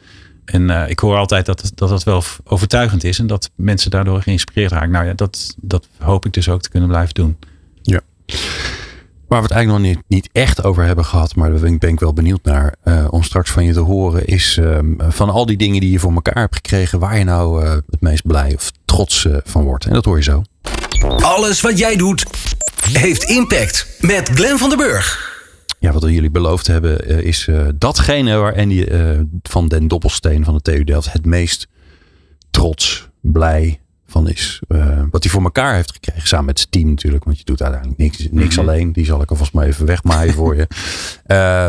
En 0.44 0.88
ik 0.88 0.98
hoor 0.98 1.16
altijd 1.16 1.46
dat, 1.46 1.72
dat 1.74 1.88
dat 1.88 2.04
wel 2.04 2.22
overtuigend 2.44 3.04
is 3.04 3.18
en 3.18 3.26
dat 3.26 3.50
mensen 3.54 3.90
daardoor 3.90 4.22
geïnspireerd 4.22 4.72
raken. 4.72 4.90
Nou 4.90 5.06
ja, 5.06 5.12
dat, 5.12 5.54
dat 5.60 5.88
hoop 5.98 6.26
ik 6.26 6.32
dus 6.32 6.48
ook 6.48 6.62
te 6.62 6.70
kunnen 6.70 6.88
blijven 6.88 7.14
doen. 7.14 7.36
Ja. 7.82 8.00
Waar 9.30 9.38
we 9.38 9.46
het 9.46 9.54
eigenlijk 9.54 9.84
nog 9.84 9.94
niet, 9.94 10.04
niet 10.08 10.28
echt 10.32 10.64
over 10.64 10.84
hebben 10.84 11.04
gehad, 11.04 11.34
maar 11.34 11.50
daar 11.50 11.78
ben 11.78 11.88
ik 11.88 12.00
wel 12.00 12.12
benieuwd 12.12 12.44
naar 12.44 12.74
uh, 12.84 13.06
om 13.10 13.22
straks 13.22 13.50
van 13.50 13.64
je 13.64 13.72
te 13.72 13.80
horen, 13.80 14.26
is 14.26 14.56
um, 14.56 14.96
van 14.98 15.30
al 15.30 15.46
die 15.46 15.56
dingen 15.56 15.80
die 15.80 15.90
je 15.90 15.98
voor 15.98 16.12
elkaar 16.12 16.42
hebt 16.42 16.54
gekregen, 16.54 16.98
waar 16.98 17.18
je 17.18 17.24
nou 17.24 17.64
uh, 17.64 17.70
het 17.70 18.00
meest 18.00 18.26
blij 18.26 18.54
of 18.54 18.70
trots 18.84 19.24
uh, 19.24 19.36
van 19.44 19.64
wordt. 19.64 19.84
En 19.84 19.92
dat 19.92 20.04
hoor 20.04 20.16
je 20.16 20.22
zo. 20.22 20.42
Alles 21.20 21.60
wat 21.60 21.78
jij 21.78 21.96
doet, 21.96 22.39
heeft 22.92 23.22
impact. 23.22 23.86
Met 24.00 24.28
Glenn 24.28 24.58
van 24.58 24.68
den 24.68 24.78
Burg. 24.78 25.28
Ja, 25.78 25.92
wat 25.92 26.02
we 26.02 26.12
jullie 26.12 26.30
beloofd 26.30 26.66
hebben, 26.66 27.24
is 27.24 27.48
datgene 27.74 28.36
waar 28.36 28.56
Andy 28.56 28.86
van 29.42 29.68
den 29.68 29.88
Dobbelsteen 29.88 30.44
van 30.44 30.54
de 30.54 30.60
TU 30.60 30.84
Delft 30.84 31.12
het 31.12 31.26
meest 31.26 31.68
trots, 32.50 33.08
blij, 33.20 33.80
van 34.10 34.28
is. 34.28 34.60
Uh, 34.68 35.02
wat 35.10 35.22
hij 35.22 35.32
voor 35.32 35.42
elkaar 35.42 35.74
heeft 35.74 35.92
gekregen. 35.92 36.28
Samen 36.28 36.46
met 36.46 36.58
zijn 36.58 36.70
team 36.70 36.88
natuurlijk. 36.88 37.24
Want 37.24 37.38
je 37.38 37.44
doet 37.44 37.62
uiteindelijk 37.62 38.00
niks, 38.00 38.18
niks 38.18 38.32
mm 38.32 38.60
-hmm. 38.60 38.68
alleen. 38.68 38.92
Die 38.92 39.04
zal 39.04 39.22
ik 39.22 39.30
alvast 39.30 39.52
maar 39.52 39.66
even 39.66 39.86
wegmaaien 39.86 40.34
voor 40.34 40.56
je. 40.56 40.66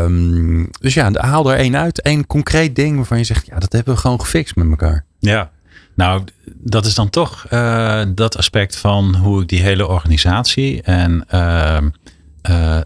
Um, 0.04 0.68
dus 0.80 0.94
ja, 0.94 1.10
haal 1.12 1.50
er 1.50 1.58
één 1.58 1.76
uit. 1.76 2.06
Eén 2.06 2.26
concreet 2.26 2.76
ding 2.76 2.96
waarvan 2.96 3.18
je 3.18 3.24
zegt. 3.24 3.46
Ja, 3.46 3.58
dat 3.58 3.72
hebben 3.72 3.94
we 3.94 4.00
gewoon 4.00 4.20
gefixt 4.20 4.56
met 4.56 4.68
elkaar. 4.70 5.04
Ja. 5.18 5.50
Nou, 5.94 6.24
dat 6.54 6.86
is 6.86 6.94
dan 6.94 7.10
toch 7.10 7.46
uh, 7.50 8.02
dat 8.14 8.36
aspect 8.36 8.76
van 8.76 9.14
hoe 9.14 9.42
ik 9.42 9.48
die 9.48 9.60
hele 9.60 9.88
organisatie 9.88 10.82
en 10.82 11.24
uh, 11.34 11.78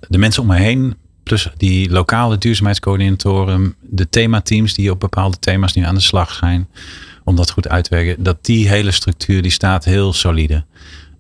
de 0.09 0.19
mensen 0.19 0.43
om 0.43 0.49
me 0.49 0.57
heen 0.57 0.97
plus 1.23 1.49
die 1.57 1.91
lokale 1.91 2.39
duurzaamheidscoördinatoren, 2.39 3.75
de 3.81 4.09
themateams 4.09 4.75
die 4.75 4.91
op 4.91 5.01
bepaalde 5.01 5.39
thema's 5.39 5.73
nu 5.73 5.83
aan 5.83 5.95
de 5.95 6.01
slag 6.01 6.33
zijn, 6.33 6.69
om 7.25 7.37
dat 7.37 7.51
goed 7.51 7.69
uit 7.69 7.85
te 7.85 7.95
werken. 7.95 8.23
Dat 8.23 8.45
die 8.45 8.69
hele 8.69 8.91
structuur 8.91 9.43
die 9.43 9.51
staat 9.51 9.85
heel 9.85 10.13
solide. 10.13 10.65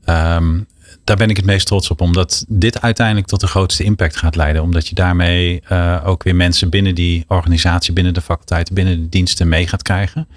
Um, 0.05 0.66
daar 1.05 1.16
ben 1.16 1.31
ik 1.31 1.37
het 1.37 1.44
meest 1.44 1.66
trots 1.66 1.90
op, 1.90 2.01
omdat 2.01 2.44
dit 2.49 2.81
uiteindelijk 2.81 3.27
tot 3.27 3.40
de 3.40 3.46
grootste 3.46 3.85
impact 3.85 4.16
gaat 4.16 4.37
leiden. 4.37 4.62
Omdat 4.62 4.88
je 4.88 4.94
daarmee 4.94 5.62
uh, 5.72 6.03
ook 6.05 6.22
weer 6.22 6.37
mensen 6.37 6.70
binnen 6.70 6.94
die 6.94 7.25
organisatie, 7.29 7.92
binnen 7.92 8.14
de 8.14 8.20
faculteiten, 8.20 8.75
binnen 8.75 9.01
de 9.03 9.09
diensten 9.09 9.49
mee 9.49 9.66
gaat 9.66 9.83
krijgen. 9.83 10.29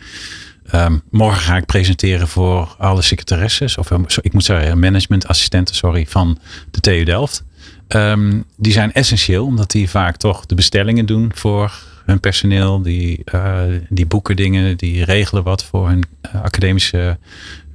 Um, 0.76 1.02
morgen 1.12 1.42
ga 1.42 1.58
ik 1.58 1.66
presenteren 1.66 2.28
voor 2.28 2.76
alle 2.78 3.02
secretaresses, 3.02 3.78
of 3.78 3.92
ik 4.22 4.34
moet 4.34 4.44
zeggen 4.44 4.80
managementassistenten, 4.80 5.76
sorry, 5.76 6.06
van 6.08 6.40
de 6.72 6.80
TU 6.80 7.04
Delft. 7.04 7.44
Um, 7.88 8.44
die 8.58 8.72
zijn 8.72 8.94
essentieel, 8.94 9.46
omdat 9.46 9.72
die 9.72 9.90
vaak 9.90 10.18
toch 10.18 10.46
de 10.46 10.56
bestellingen 10.56 11.06
doen 11.06 11.32
voor 11.36 11.74
hun 12.06 12.20
personeel. 12.20 12.82
Die, 12.82 13.22
uh, 13.34 13.62
die 13.90 14.06
boeken 14.06 14.36
dingen, 14.36 14.78
die 14.78 15.04
regelen 15.04 15.44
wat 15.44 15.64
voor 15.64 15.88
hun 15.88 16.04
uh, 16.26 16.42
academische 16.42 17.18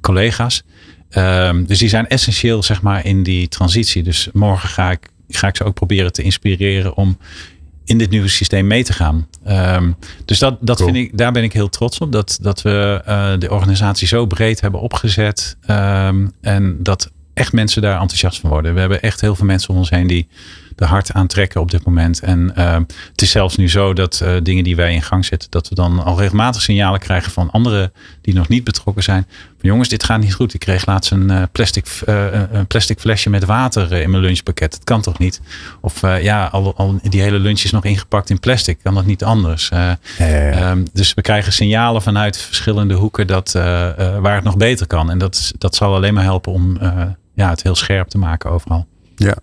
collega's. 0.01 0.63
Um, 1.17 1.65
dus 1.65 1.79
die 1.79 1.89
zijn 1.89 2.07
essentieel, 2.07 2.63
zeg 2.63 2.81
maar, 2.81 3.05
in 3.05 3.23
die 3.23 3.47
transitie. 3.47 4.03
Dus 4.03 4.29
morgen 4.33 4.69
ga 4.69 4.91
ik, 4.91 5.09
ga 5.29 5.47
ik 5.47 5.55
ze 5.55 5.63
ook 5.63 5.73
proberen 5.73 6.13
te 6.13 6.21
inspireren 6.21 6.95
om 6.95 7.17
in 7.85 7.97
dit 7.97 8.09
nieuwe 8.09 8.27
systeem 8.27 8.67
mee 8.67 8.83
te 8.83 8.93
gaan. 8.93 9.27
Um, 9.47 9.95
dus 10.25 10.39
dat, 10.39 10.57
dat 10.61 10.77
cool. 10.77 10.89
vind 10.89 11.05
ik, 11.05 11.17
daar 11.17 11.31
ben 11.31 11.43
ik 11.43 11.53
heel 11.53 11.69
trots 11.69 11.97
op. 11.97 12.11
Dat, 12.11 12.37
dat 12.41 12.61
we 12.61 13.01
uh, 13.07 13.31
de 13.39 13.51
organisatie 13.51 14.07
zo 14.07 14.25
breed 14.25 14.61
hebben 14.61 14.79
opgezet. 14.79 15.57
Um, 15.69 16.31
en 16.41 16.77
dat 16.83 17.11
echt 17.33 17.53
mensen 17.53 17.81
daar 17.81 17.99
enthousiast 17.99 18.39
van 18.39 18.49
worden. 18.49 18.73
We 18.73 18.79
hebben 18.79 19.01
echt 19.01 19.21
heel 19.21 19.35
veel 19.35 19.45
mensen 19.45 19.69
om 19.69 19.77
ons 19.77 19.89
heen 19.89 20.07
die 20.07 20.27
er 20.75 20.87
hard 20.87 21.13
aan 21.13 21.27
trekken 21.27 21.61
op 21.61 21.71
dit 21.71 21.85
moment. 21.85 22.19
En 22.19 22.53
uh, 22.57 22.77
het 23.11 23.21
is 23.21 23.31
zelfs 23.31 23.55
nu 23.55 23.69
zo 23.69 23.93
dat 23.93 24.21
uh, 24.23 24.35
dingen 24.43 24.63
die 24.63 24.75
wij 24.75 24.93
in 24.93 25.01
gang 25.01 25.25
zetten, 25.25 25.49
dat 25.51 25.69
we 25.69 25.75
dan 25.75 26.03
al 26.03 26.19
regelmatig 26.19 26.61
signalen 26.61 26.99
krijgen 26.99 27.31
van 27.31 27.51
anderen 27.51 27.91
die 28.21 28.33
nog 28.33 28.47
niet 28.47 28.63
betrokken 28.63 29.03
zijn. 29.03 29.25
Van 29.29 29.69
jongens, 29.69 29.89
dit 29.89 30.03
gaat 30.03 30.19
niet 30.19 30.33
goed. 30.33 30.53
Ik 30.53 30.59
kreeg 30.59 30.85
laatst 30.85 31.11
een 31.11 31.31
uh, 31.31 31.43
plastic, 31.51 31.87
een 32.05 32.67
plastic 32.67 32.99
flesje 32.99 33.29
met 33.29 33.45
water 33.45 33.91
in 33.91 34.09
mijn 34.09 34.23
lunchpakket. 34.23 34.71
Dat 34.71 34.83
kan 34.83 35.01
toch 35.01 35.19
niet? 35.19 35.41
Of 35.81 36.01
ja, 36.01 36.45
al, 36.45 36.75
al, 36.75 36.99
die 37.03 37.21
hele 37.21 37.39
lunch 37.39 37.61
is 37.61 37.71
nog 37.71 37.85
ingepakt 37.85 38.29
in 38.29 38.39
plastic. 38.39 38.79
Kan 38.83 38.93
dat 38.93 39.05
niet 39.05 39.23
anders? 39.23 39.67
Ja, 39.67 39.97
ja, 40.17 40.25
ja. 40.25 40.71
Um, 40.71 40.85
dus 40.93 41.13
we 41.13 41.21
krijgen 41.21 41.53
signalen 41.53 42.01
vanuit 42.01 42.37
verschillende 42.37 42.93
hoeken 42.93 43.27
dat, 43.27 43.51
waar 43.51 44.35
het 44.35 44.43
nog 44.43 44.57
beter 44.57 44.87
kan. 44.87 45.09
En 45.09 45.17
dat, 45.17 45.51
dat 45.57 45.75
zal 45.75 45.95
alleen 45.95 46.13
maar 46.13 46.23
helpen 46.23 46.51
om 46.51 46.77
ja, 47.33 47.49
het 47.49 47.63
heel 47.63 47.75
scherp 47.75 48.07
te 48.07 48.17
maken 48.17 48.51
overal. 48.51 48.85
Ja, 49.15 49.35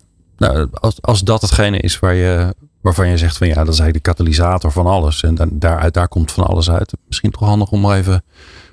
nou, 0.43 0.69
als, 0.73 1.03
als 1.03 1.21
dat 1.21 1.43
hetgene 1.43 1.79
is 1.79 1.99
waar 1.99 2.15
je, 2.15 2.55
waarvan 2.81 3.09
je 3.09 3.17
zegt 3.17 3.37
van 3.37 3.47
ja, 3.47 3.55
dat 3.55 3.73
is 3.73 3.81
eigenlijk 3.81 4.05
de 4.05 4.11
katalysator 4.11 4.73
van 4.73 4.87
alles. 4.87 5.23
En 5.23 5.35
dan, 5.35 5.49
daaruit, 5.53 5.95
daar 5.95 6.09
komt 6.09 6.33
van 6.33 6.45
alles 6.45 6.71
uit. 6.71 6.93
Misschien 7.07 7.31
toch 7.31 7.49
handig 7.49 7.71
om 7.71 7.81
maar 7.81 7.99
even 7.99 8.13
een 8.13 8.23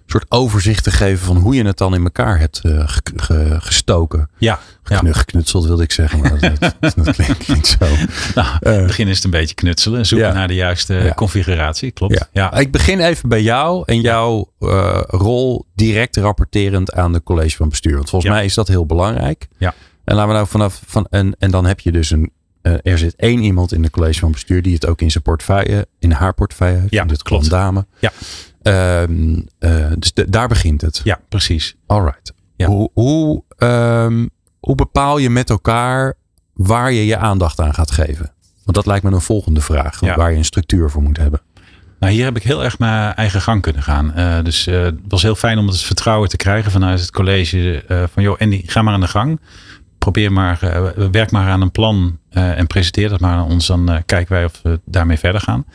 soort 0.05 0.31
overzicht 0.31 0.83
te 0.83 0.91
geven 0.91 1.25
van 1.25 1.37
hoe 1.37 1.55
je 1.55 1.65
het 1.65 1.77
dan 1.77 1.93
in 1.93 2.03
elkaar 2.03 2.39
hebt 2.39 2.61
uh, 2.63 2.83
ge, 2.85 3.01
ge, 3.15 3.55
gestoken. 3.59 4.29
Ja. 4.37 4.59
Geknu, 4.83 5.13
geknutseld 5.13 5.65
wilde 5.65 5.83
ik 5.83 5.91
zeggen, 5.91 6.19
maar 6.19 6.39
dat, 6.39 6.59
dat, 6.79 6.93
dat 6.95 7.15
klinkt 7.15 7.47
niet 7.47 7.67
zo. 7.67 7.85
Nou, 8.35 8.47
in 8.59 8.71
het 8.71 8.87
begin 8.87 9.07
is 9.07 9.15
het 9.15 9.23
een 9.23 9.31
beetje 9.31 9.55
knutselen. 9.55 10.05
Zoeken 10.05 10.27
ja. 10.27 10.33
naar 10.33 10.47
de 10.47 10.55
juiste 10.55 10.93
ja. 10.93 11.13
configuratie. 11.13 11.91
Klopt. 11.91 12.13
Ja. 12.13 12.27
ja. 12.31 12.57
Ik 12.57 12.71
begin 12.71 12.99
even 12.99 13.29
bij 13.29 13.41
jou 13.41 13.83
en 13.85 14.01
jouw 14.01 14.51
uh, 14.59 15.01
rol 15.07 15.65
direct 15.75 16.17
rapporterend 16.17 16.93
aan 16.93 17.13
de 17.13 17.23
college 17.23 17.55
van 17.55 17.69
bestuur. 17.69 17.95
Want 17.95 18.09
volgens 18.09 18.31
mij 18.31 18.45
is 18.45 18.53
dat 18.53 18.67
heel 18.67 18.85
belangrijk. 18.85 19.47
Ja. 19.57 19.73
En 20.09 20.15
laten 20.15 20.27
we 20.31 20.35
nou 20.35 20.47
vanaf 20.47 20.81
van 20.85 21.07
en, 21.09 21.35
en 21.39 21.51
dan 21.51 21.65
heb 21.65 21.79
je 21.79 21.91
dus 21.91 22.09
een. 22.11 22.31
eh, 22.61 22.73
er 22.83 22.97
zit 22.97 23.15
één 23.15 23.41
iemand 23.43 23.73
in 23.73 23.81
de 23.81 23.89
college 23.89 24.19
van 24.19 24.31
bestuur 24.31 24.61
die 24.61 24.73
het 24.73 24.85
ook 24.87 25.01
in 25.01 25.11
zijn 25.11 25.23
portefeuille, 25.23 25.87
in 25.99 26.11
haar 26.11 26.33
portefeuille 26.33 26.77
heeft. 26.79 26.93
Ja, 26.93 27.05
dit 27.05 27.23
klopt. 27.23 27.49
dame. 27.49 27.85
Ja. 27.99 28.11
Ehm, 28.61 29.39
eh, 29.59 29.85
dus 29.97 30.13
de- 30.13 30.29
daar 30.29 30.47
begint 30.47 30.81
het. 30.81 31.01
Ja, 31.03 31.19
precies. 31.29 31.75
Alright. 31.85 32.33
Ja. 32.55 32.67
Hoe, 32.67 32.89
hoe, 32.93 33.43
ehm, 33.57 34.27
hoe 34.59 34.75
bepaal 34.75 35.17
je 35.17 35.29
met 35.29 35.49
elkaar 35.49 36.13
waar 36.53 36.91
je 36.91 37.05
je 37.05 37.17
aandacht 37.17 37.59
aan 37.59 37.73
gaat 37.73 37.91
geven? 37.91 38.31
Want 38.63 38.77
dat 38.77 38.85
lijkt 38.85 39.03
me 39.03 39.11
een 39.11 39.21
volgende 39.21 39.61
vraag. 39.61 40.01
Ja. 40.01 40.15
Waar 40.15 40.31
je 40.31 40.37
een 40.37 40.45
structuur 40.45 40.89
voor 40.89 41.01
moet 41.01 41.17
hebben. 41.17 41.41
Nou, 41.99 42.13
hier 42.13 42.23
heb 42.25 42.35
ik 42.37 42.43
heel 42.43 42.63
erg 42.63 42.79
mijn 42.79 43.13
eigen 43.13 43.41
gang 43.41 43.61
kunnen 43.61 43.83
gaan. 43.83 44.13
Eh, 44.13 44.43
dus 44.43 44.65
het 44.65 44.95
was 45.07 45.21
heel 45.21 45.35
fijn 45.35 45.57
om 45.57 45.67
het 45.67 45.81
vertrouwen 45.81 46.29
te 46.29 46.37
krijgen 46.37 46.71
vanuit 46.71 46.99
het 46.99 47.11
college. 47.11 47.83
van 48.13 48.23
joh, 48.23 48.39
Andy, 48.39 48.61
ga 48.65 48.81
maar 48.81 48.93
aan 48.93 48.99
de 49.01 49.07
gang. 49.07 49.39
Probeer 49.99 50.31
maar, 50.31 50.61
eh, 50.61 51.07
werk 51.11 51.31
maar 51.31 51.49
aan 51.49 51.61
een 51.61 51.71
plan 51.71 52.19
eh, 52.29 52.57
en 52.57 52.67
presenteer 52.67 53.09
dat 53.09 53.19
maar 53.19 53.37
aan 53.37 53.49
ons. 53.49 53.67
Dan 53.67 53.89
eh, 53.89 53.97
kijken 54.05 54.33
wij 54.33 54.45
of 54.45 54.59
we 54.63 54.79
daarmee 54.85 55.17
verder 55.17 55.41
gaan. 55.41 55.65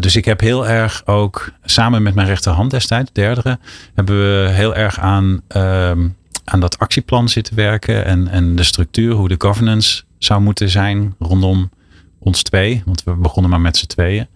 Dus 0.00 0.16
ik 0.16 0.24
heb 0.24 0.40
heel 0.40 0.68
erg 0.68 1.06
ook 1.06 1.50
samen 1.64 2.02
met 2.02 2.14
mijn 2.14 2.26
rechterhand 2.26 2.70
destijds, 2.70 3.10
de 3.12 3.20
derde, 3.20 3.58
hebben 3.94 4.18
we 4.18 4.48
heel 4.50 4.74
erg 4.74 4.98
aan, 4.98 5.40
ehm, 5.48 6.08
aan 6.44 6.60
dat 6.60 6.78
actieplan 6.78 7.28
zitten 7.28 7.54
werken. 7.54 8.04
En, 8.04 8.28
en 8.28 8.56
de 8.56 8.62
structuur, 8.62 9.12
hoe 9.12 9.28
de 9.28 9.34
governance 9.38 10.02
zou 10.18 10.40
moeten 10.40 10.68
zijn 10.68 11.14
rondom 11.18 11.70
ons 12.18 12.42
twee. 12.42 12.82
Want 12.84 13.04
we 13.04 13.14
begonnen 13.14 13.50
maar 13.50 13.60
met 13.60 13.76
z'n 13.76 13.86
tweeën. 13.86 14.26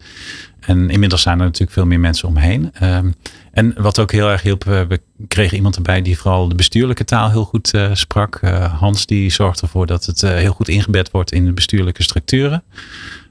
En 0.60 0.90
inmiddels 0.90 1.22
zijn 1.22 1.38
er 1.38 1.44
natuurlijk 1.44 1.72
veel 1.72 1.86
meer 1.86 2.00
mensen 2.00 2.28
omheen. 2.28 2.70
Ehm, 2.72 3.10
en 3.52 3.74
wat 3.76 3.98
ook 3.98 4.12
heel 4.12 4.30
erg 4.30 4.42
hielp, 4.42 4.64
we, 4.64 4.86
we 4.88 5.00
kregen 5.28 5.56
iemand 5.56 5.76
erbij 5.76 6.02
die 6.02 6.18
vooral 6.18 6.48
de 6.48 6.54
bestuurlijke 6.54 7.04
taal 7.04 7.30
heel 7.30 7.44
goed 7.44 7.74
eh, 7.74 7.90
sprak. 7.92 8.36
Eh, 8.36 8.78
Hans 8.78 9.06
die 9.06 9.30
zorgt 9.30 9.60
ervoor 9.60 9.86
dat 9.86 10.04
het 10.04 10.22
eh, 10.22 10.30
heel 10.30 10.52
goed 10.52 10.68
ingebed 10.68 11.10
wordt 11.10 11.32
in 11.32 11.44
de 11.44 11.52
bestuurlijke 11.52 12.02
structuren. 12.02 12.62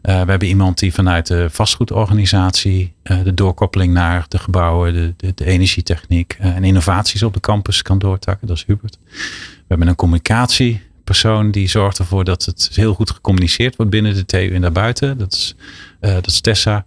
Eh, 0.01 0.21
we 0.21 0.29
hebben 0.29 0.47
iemand 0.47 0.79
die 0.79 0.93
vanuit 0.93 1.27
de 1.27 1.49
vastgoedorganisatie 1.49 2.93
eh, 3.03 3.23
de 3.23 3.33
doorkoppeling 3.33 3.93
naar 3.93 4.25
de 4.27 4.39
gebouwen, 4.39 4.93
de, 5.17 5.33
de, 5.35 5.45
energietechniek 5.45 6.35
eh, 6.39 6.55
en 6.55 6.63
innovaties 6.63 7.23
op 7.23 7.33
de 7.33 7.39
campus 7.39 7.81
kan 7.81 7.99
doortakken. 7.99 8.47
Dat 8.47 8.57
is 8.57 8.65
Hubert. 8.65 8.97
We 9.05 9.65
hebben 9.67 9.87
een 9.87 9.95
communicatiepersoon 9.95 11.51
die 11.51 11.67
zorgt 11.67 11.99
ervoor 11.99 12.23
dat 12.23 12.45
het 12.45 12.69
heel 12.73 12.93
goed 12.93 13.11
gecommuniceerd 13.11 13.75
wordt 13.75 13.91
binnen 13.91 14.13
de 14.13 14.25
TU 14.25 14.53
en 14.53 14.61
daarbuiten. 14.61 15.17
Dat 15.17 15.33
is, 15.33 15.55
eh, 15.99 16.13
dat 16.13 16.27
is 16.27 16.41
Tessa. 16.41 16.85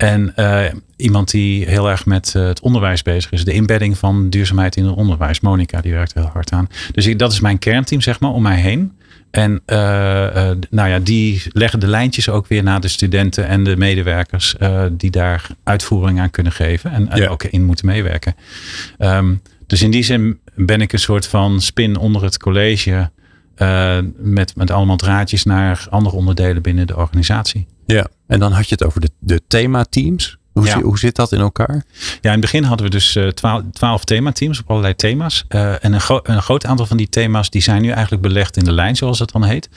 En 0.00 0.32
eh, 0.36 0.64
iemand 0.96 1.30
die 1.30 1.66
heel 1.66 1.90
erg 1.90 2.06
met 2.06 2.34
eh, 2.34 2.46
het 2.46 2.60
onderwijs 2.60 3.02
bezig 3.02 3.32
is. 3.32 3.44
De 3.44 3.52
inbedding 3.52 3.98
van 3.98 4.30
duurzaamheid 4.30 4.76
in 4.76 4.84
het 4.84 4.94
onderwijs. 4.94 5.40
Monika, 5.40 5.80
die 5.80 5.92
werkt 5.92 6.14
er 6.14 6.20
heel 6.20 6.30
hard 6.32 6.52
aan. 6.52 6.68
Dus 6.92 7.06
ik, 7.06 7.18
dat 7.18 7.32
is 7.32 7.40
mijn 7.40 7.58
kernteam, 7.58 8.00
zeg 8.00 8.20
maar, 8.20 8.30
om 8.30 8.42
mij 8.42 8.60
heen. 8.60 8.92
En 9.30 9.60
eh, 9.66 9.78
nou 10.70 10.88
ja, 10.88 10.98
die 10.98 11.42
leggen 11.52 11.80
de 11.80 11.86
lijntjes 11.86 12.28
ook 12.28 12.46
weer 12.46 12.62
naar 12.62 12.80
de 12.80 12.88
studenten 12.88 13.46
en 13.46 13.64
de 13.64 13.76
medewerkers 13.76 14.54
die 14.90 15.10
daar 15.10 15.46
uitvoering 15.64 16.20
aan 16.20 16.30
kunnen 16.30 16.52
geven 16.52 16.92
en, 16.92 17.08
en 17.08 17.20
Ja. 17.20 17.28
ook 17.28 17.44
in 17.44 17.64
moeten 17.64 17.86
meewerken. 17.86 18.34
Ehm, 18.98 19.34
dus 19.66 19.82
in 19.82 19.90
die 19.90 20.02
zin 20.02 20.38
ben 20.54 20.80
ik 20.80 20.92
een 20.92 20.98
soort 20.98 21.26
van 21.26 21.60
spin 21.60 21.96
onder 21.96 22.22
het 22.22 22.38
college 22.38 23.10
met, 24.16 24.56
met 24.56 24.70
allemaal 24.70 24.96
draadjes 24.96 25.44
naar 25.44 25.86
andere 25.90 26.16
onderdelen 26.16 26.62
binnen 26.62 26.86
de 26.86 26.96
organisatie. 26.96 27.66
Ja. 27.92 28.06
En 28.26 28.38
dan 28.40 28.52
had 28.52 28.68
je 28.68 28.74
het 28.74 28.84
over 28.84 29.00
de, 29.00 29.10
de 29.18 29.40
themateams. 29.48 30.38
Hoe, 30.52 30.64
Ja. 30.66 30.72
zi- 30.76 30.82
hoe 30.82 30.98
zit 30.98 31.16
dat 31.16 31.32
in 31.32 31.40
elkaar? 31.40 31.84
Ja, 31.98 32.18
in 32.22 32.30
het 32.30 32.40
begin 32.40 32.64
hadden 32.64 32.86
we 32.86 32.92
dus 32.92 33.16
eh, 33.16 33.28
twaalf, 33.28 33.62
twaalf 33.72 34.04
themateams 34.04 34.60
op 34.60 34.70
allerlei 34.70 34.94
thema's. 34.96 35.44
Eh, 35.48 35.84
en 35.84 35.92
een, 35.92 36.00
gro- 36.00 36.20
een 36.22 36.42
groot 36.42 36.66
aantal 36.66 36.86
van 36.86 36.96
die 36.96 37.08
thema's 37.08 37.50
die 37.50 37.62
zijn 37.62 37.82
nu 37.82 37.88
eigenlijk 37.90 38.22
belegd 38.22 38.56
in 38.56 38.64
de 38.64 38.72
lijn, 38.72 38.96
zoals 38.96 39.18
het 39.18 39.32
dan 39.32 39.44
heet. 39.44 39.68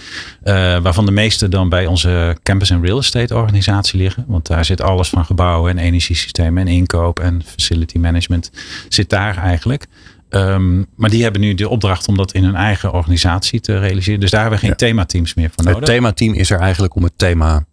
Eh, 0.44 0.54
waarvan 0.80 1.06
de 1.06 1.12
meeste 1.12 1.50
dan 1.50 1.70
bij 1.70 1.86
onze 1.86 2.38
campus 2.44 2.70
en 2.70 2.82
real 2.86 2.98
estate 3.00 3.36
organisatie 3.36 4.00
liggen. 4.00 4.26
Want 4.28 4.48
daar 4.48 4.66
zit 4.66 4.82
alles 4.82 5.10
van 5.10 5.26
gebouwen 5.26 5.72
en 5.78 5.84
energiesystemen 5.84 6.68
en 6.68 6.74
inkoop 6.74 7.20
en 7.20 7.42
facility 7.46 7.98
management 7.98 8.52
zit 8.90 9.10
daar 9.10 9.38
eigenlijk. 9.38 9.86
Ehm, 10.30 10.78
maar 10.96 11.10
die 11.10 11.24
hebben 11.24 11.42
nu 11.42 11.54
de 11.54 11.70
opdracht 11.70 12.08
om 12.08 12.18
dat 12.18 12.32
in 12.34 12.44
hun 12.44 12.56
eigen 12.56 12.94
organisatie 12.94 13.60
te 13.60 13.80
realiseren. 13.80 14.20
Dus 14.20 14.32
daar 14.32 14.42
hebben 14.42 14.60
we 14.60 14.66
geen 14.66 14.76
Ja. 14.80 14.88
themateams 14.88 15.34
meer 15.34 15.50
voor 15.56 15.64
nodig. 15.64 15.80
Het 15.80 15.90
themateam 15.90 16.34
is 16.34 16.50
er 16.50 16.60
eigenlijk 16.60 16.96
om 16.96 17.04
het 17.04 17.14
thema 17.16 17.66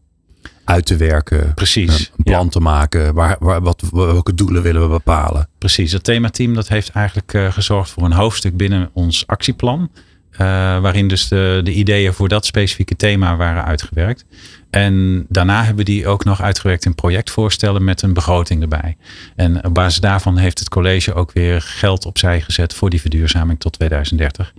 uit 0.71 0.87
te 0.87 0.97
werken. 0.97 1.55
Precies. 1.55 2.11
Een 2.17 2.25
plan 2.25 2.45
Ja. 2.45 2.51
te 2.51 2.61
maken. 2.61 3.15
Waar, 3.15 3.37
waar, 3.39 3.61
wat, 3.63 3.83
welke 3.93 4.35
doelen 4.35 4.63
willen 4.63 4.83
we 4.83 4.89
bepalen? 4.89 5.49
Precies, 5.59 5.93
het 5.93 6.05
themateam 6.05 6.55
dat 6.55 6.69
heeft 6.69 6.91
eigenlijk 6.91 7.35
eh, 7.35 7.53
gezorgd 7.53 7.91
voor 7.91 8.03
een 8.05 8.13
hoofdstuk 8.13 8.57
binnen 8.57 8.91
ons 8.93 9.27
actieplan. 9.27 9.91
eh, 10.31 10.47
waarin 10.81 11.09
dus 11.09 11.29
de, 11.29 11.61
de 11.65 11.73
ideeën 11.73 12.13
voor 12.13 12.29
dat 12.29 12.47
specifieke 12.47 12.97
thema 12.97 13.37
waren 13.37 13.65
uitgewerkt. 13.65 14.25
En 14.71 15.27
daarna 15.29 15.65
hebben 15.65 15.85
die 15.85 16.07
ook 16.07 16.25
nog 16.25 16.43
uitgewerkt 16.43 16.85
in 16.85 16.95
projectvoorstellen 16.95 17.85
met 17.85 18.03
een 18.03 18.13
begroting 18.13 18.63
erbij. 18.63 18.97
En 19.37 19.65
op 19.65 19.75
basis 19.75 20.01
daarvan 20.01 20.37
heeft 20.37 20.59
het 20.59 20.69
college 20.69 21.15
ook 21.15 21.33
weer 21.33 21.61
geld 21.63 22.07
opzij 22.07 22.41
gezet 22.41 22.75
voor 22.75 22.91
die 22.91 23.01
verduurzaming 23.01 23.61
tot 23.61 23.73
2030. 23.73 24.53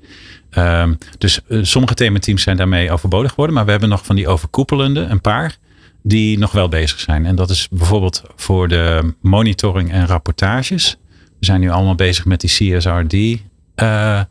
Ehm, 0.49 0.93
dus 1.18 1.39
eh, 1.47 1.59
sommige 1.62 1.93
themateams 1.93 2.41
zijn 2.41 2.57
daarmee 2.57 2.91
overbodig 2.91 3.30
geworden. 3.30 3.55
Maar 3.55 3.66
we 3.66 3.72
hebben 3.72 3.89
nog 3.89 4.05
van 4.05 4.16
die 4.16 4.28
overkoepelende, 4.28 4.99
een 5.01 5.22
paar, 5.22 5.57
die 6.04 6.38
nog 6.38 6.52
wel 6.52 6.70
bezig 6.70 6.99
zijn. 6.99 7.26
En 7.26 7.36
dat 7.36 7.49
is 7.49 7.68
bijvoorbeeld 7.72 8.24
voor 8.36 8.68
de 8.68 9.14
monitoring 9.22 9.91
en 9.91 10.08
rapportages. 10.08 10.97
We 11.39 11.45
zijn 11.45 11.60
nu 11.60 11.70
allemaal 11.70 11.95
bezig 11.95 12.26
met 12.26 12.41
die 12.41 12.49
CSRD. 12.49 13.41
eh, 13.76 14.22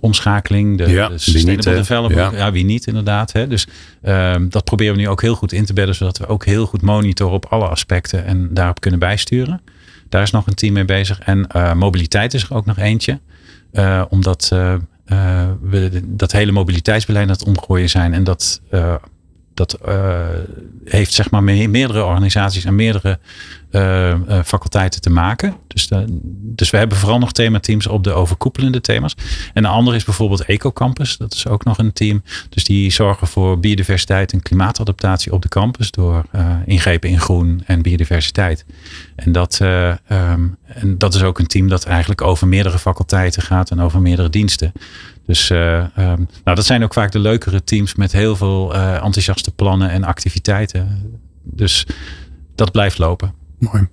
omschakeling, 0.00 0.78
de, 0.78 0.88
Ja, 0.90 1.08
de 1.08 1.18
Sustainable 1.18 1.70
niet? 1.70 1.80
Development. 1.88 2.32
Ja. 2.32 2.38
Ja. 2.38 2.52
wie 2.52 2.64
niet 2.64 2.86
inderdaad. 2.86 3.32
Hè? 3.32 3.46
Dus 3.48 3.66
ehm, 4.02 4.48
dat 4.48 4.64
proberen 4.64 4.94
we 4.94 5.00
nu 5.00 5.08
ook 5.08 5.22
heel 5.22 5.34
goed 5.34 5.52
in 5.52 5.64
te 5.64 5.72
bedden, 5.72 5.94
zodat 5.94 6.18
we 6.18 6.26
ook 6.26 6.44
heel 6.44 6.66
goed 6.66 6.82
monitoren 6.82 7.34
op 7.34 7.46
alle 7.46 7.68
aspecten 7.68 8.24
en 8.24 8.54
daarop 8.54 8.80
kunnen 8.80 9.00
bijsturen. 9.00 9.60
Daar 10.08 10.22
is 10.22 10.30
nog 10.30 10.46
een 10.46 10.54
team 10.54 10.72
mee 10.72 10.84
bezig. 10.84 11.18
En 11.18 11.46
eh, 11.46 11.72
mobiliteit 11.74 12.34
is 12.34 12.42
er 12.42 12.54
ook 12.54 12.66
nog 12.66 12.78
eentje. 12.78 13.20
Eh, 13.72 14.02
omdat 14.08 14.48
we 15.60 16.02
dat 16.04 16.32
hele 16.32 16.52
mobiliteitsbeleid 16.52 17.26
aan 17.26 17.32
het 17.32 17.44
omgooien 17.44 17.88
zijn. 17.88 18.12
En 18.14 18.24
dat, 18.24 18.60
dat 19.56 19.72
eh, 19.72 20.26
heeft 20.84 21.12
zeg 21.12 21.30
maar 21.30 21.42
me- 21.42 21.66
meerdere 21.66 22.04
organisaties 22.04 22.64
en 22.64 22.74
meerdere 22.74 23.18
eh, 23.76 24.10
eh, 24.10 24.44
faculteiten 24.44 25.00
te 25.00 25.10
maken. 25.10 25.56
Dus, 25.66 25.88
de- 25.88 26.04
dus 26.30 26.70
we 26.70 26.76
hebben 26.76 26.98
vooral 26.98 27.18
nog 27.18 27.32
themateams 27.32 27.86
op 27.86 28.04
de 28.04 28.12
overkoepelende 28.12 28.80
thema's. 28.80 29.14
En 29.54 29.62
de 29.62 29.68
andere 29.68 29.96
is 29.96 30.04
bijvoorbeeld 30.04 30.44
EcoCampus. 30.44 31.16
Dat 31.16 31.34
is 31.34 31.46
ook 31.46 31.64
nog 31.64 31.78
een 31.78 31.92
team. 31.92 32.22
Dus 32.48 32.64
die 32.64 32.90
zorgen 32.90 33.26
voor 33.26 33.60
biodiversiteit 33.60 34.32
en 34.32 34.42
klimaatadaptatie 34.42 35.32
op 35.32 35.42
de 35.42 35.48
campus. 35.48 35.90
Door 35.90 36.24
eh, 36.32 36.54
ingrepen 36.66 37.08
in 37.10 37.20
groen 37.20 37.62
en 37.66 37.82
biodiversiteit. 37.82 38.64
En 39.16 39.32
dat, 39.32 39.58
eh, 39.60 39.88
ehm, 39.88 40.46
en 40.66 40.98
dat 40.98 41.14
is 41.14 41.22
ook 41.22 41.38
een 41.38 41.46
team 41.46 41.68
dat 41.68 41.84
eigenlijk 41.84 42.20
over 42.22 42.48
meerdere 42.48 42.78
faculteiten 42.78 43.42
gaat 43.42 43.70
en 43.70 43.80
over 43.80 44.00
meerdere 44.00 44.30
diensten. 44.30 44.72
Dus 45.26 45.50
eh, 45.50 45.78
ehm, 45.78 46.22
nou, 46.44 46.56
dat 46.56 46.64
zijn 46.66 46.82
ook 46.84 46.92
vaak 46.92 47.12
de 47.12 47.18
leukere 47.18 47.64
teams 47.64 47.94
met 47.94 48.12
heel 48.12 48.36
veel 48.36 48.74
eh, 48.74 48.94
enthousiaste 48.94 49.50
plannen 49.50 49.90
en 49.90 50.04
activiteiten. 50.04 51.10
Dus 51.42 51.86
dat 52.54 52.72
blijft 52.72 52.98
lopen. 52.98 53.32
Mooi. 53.58 53.88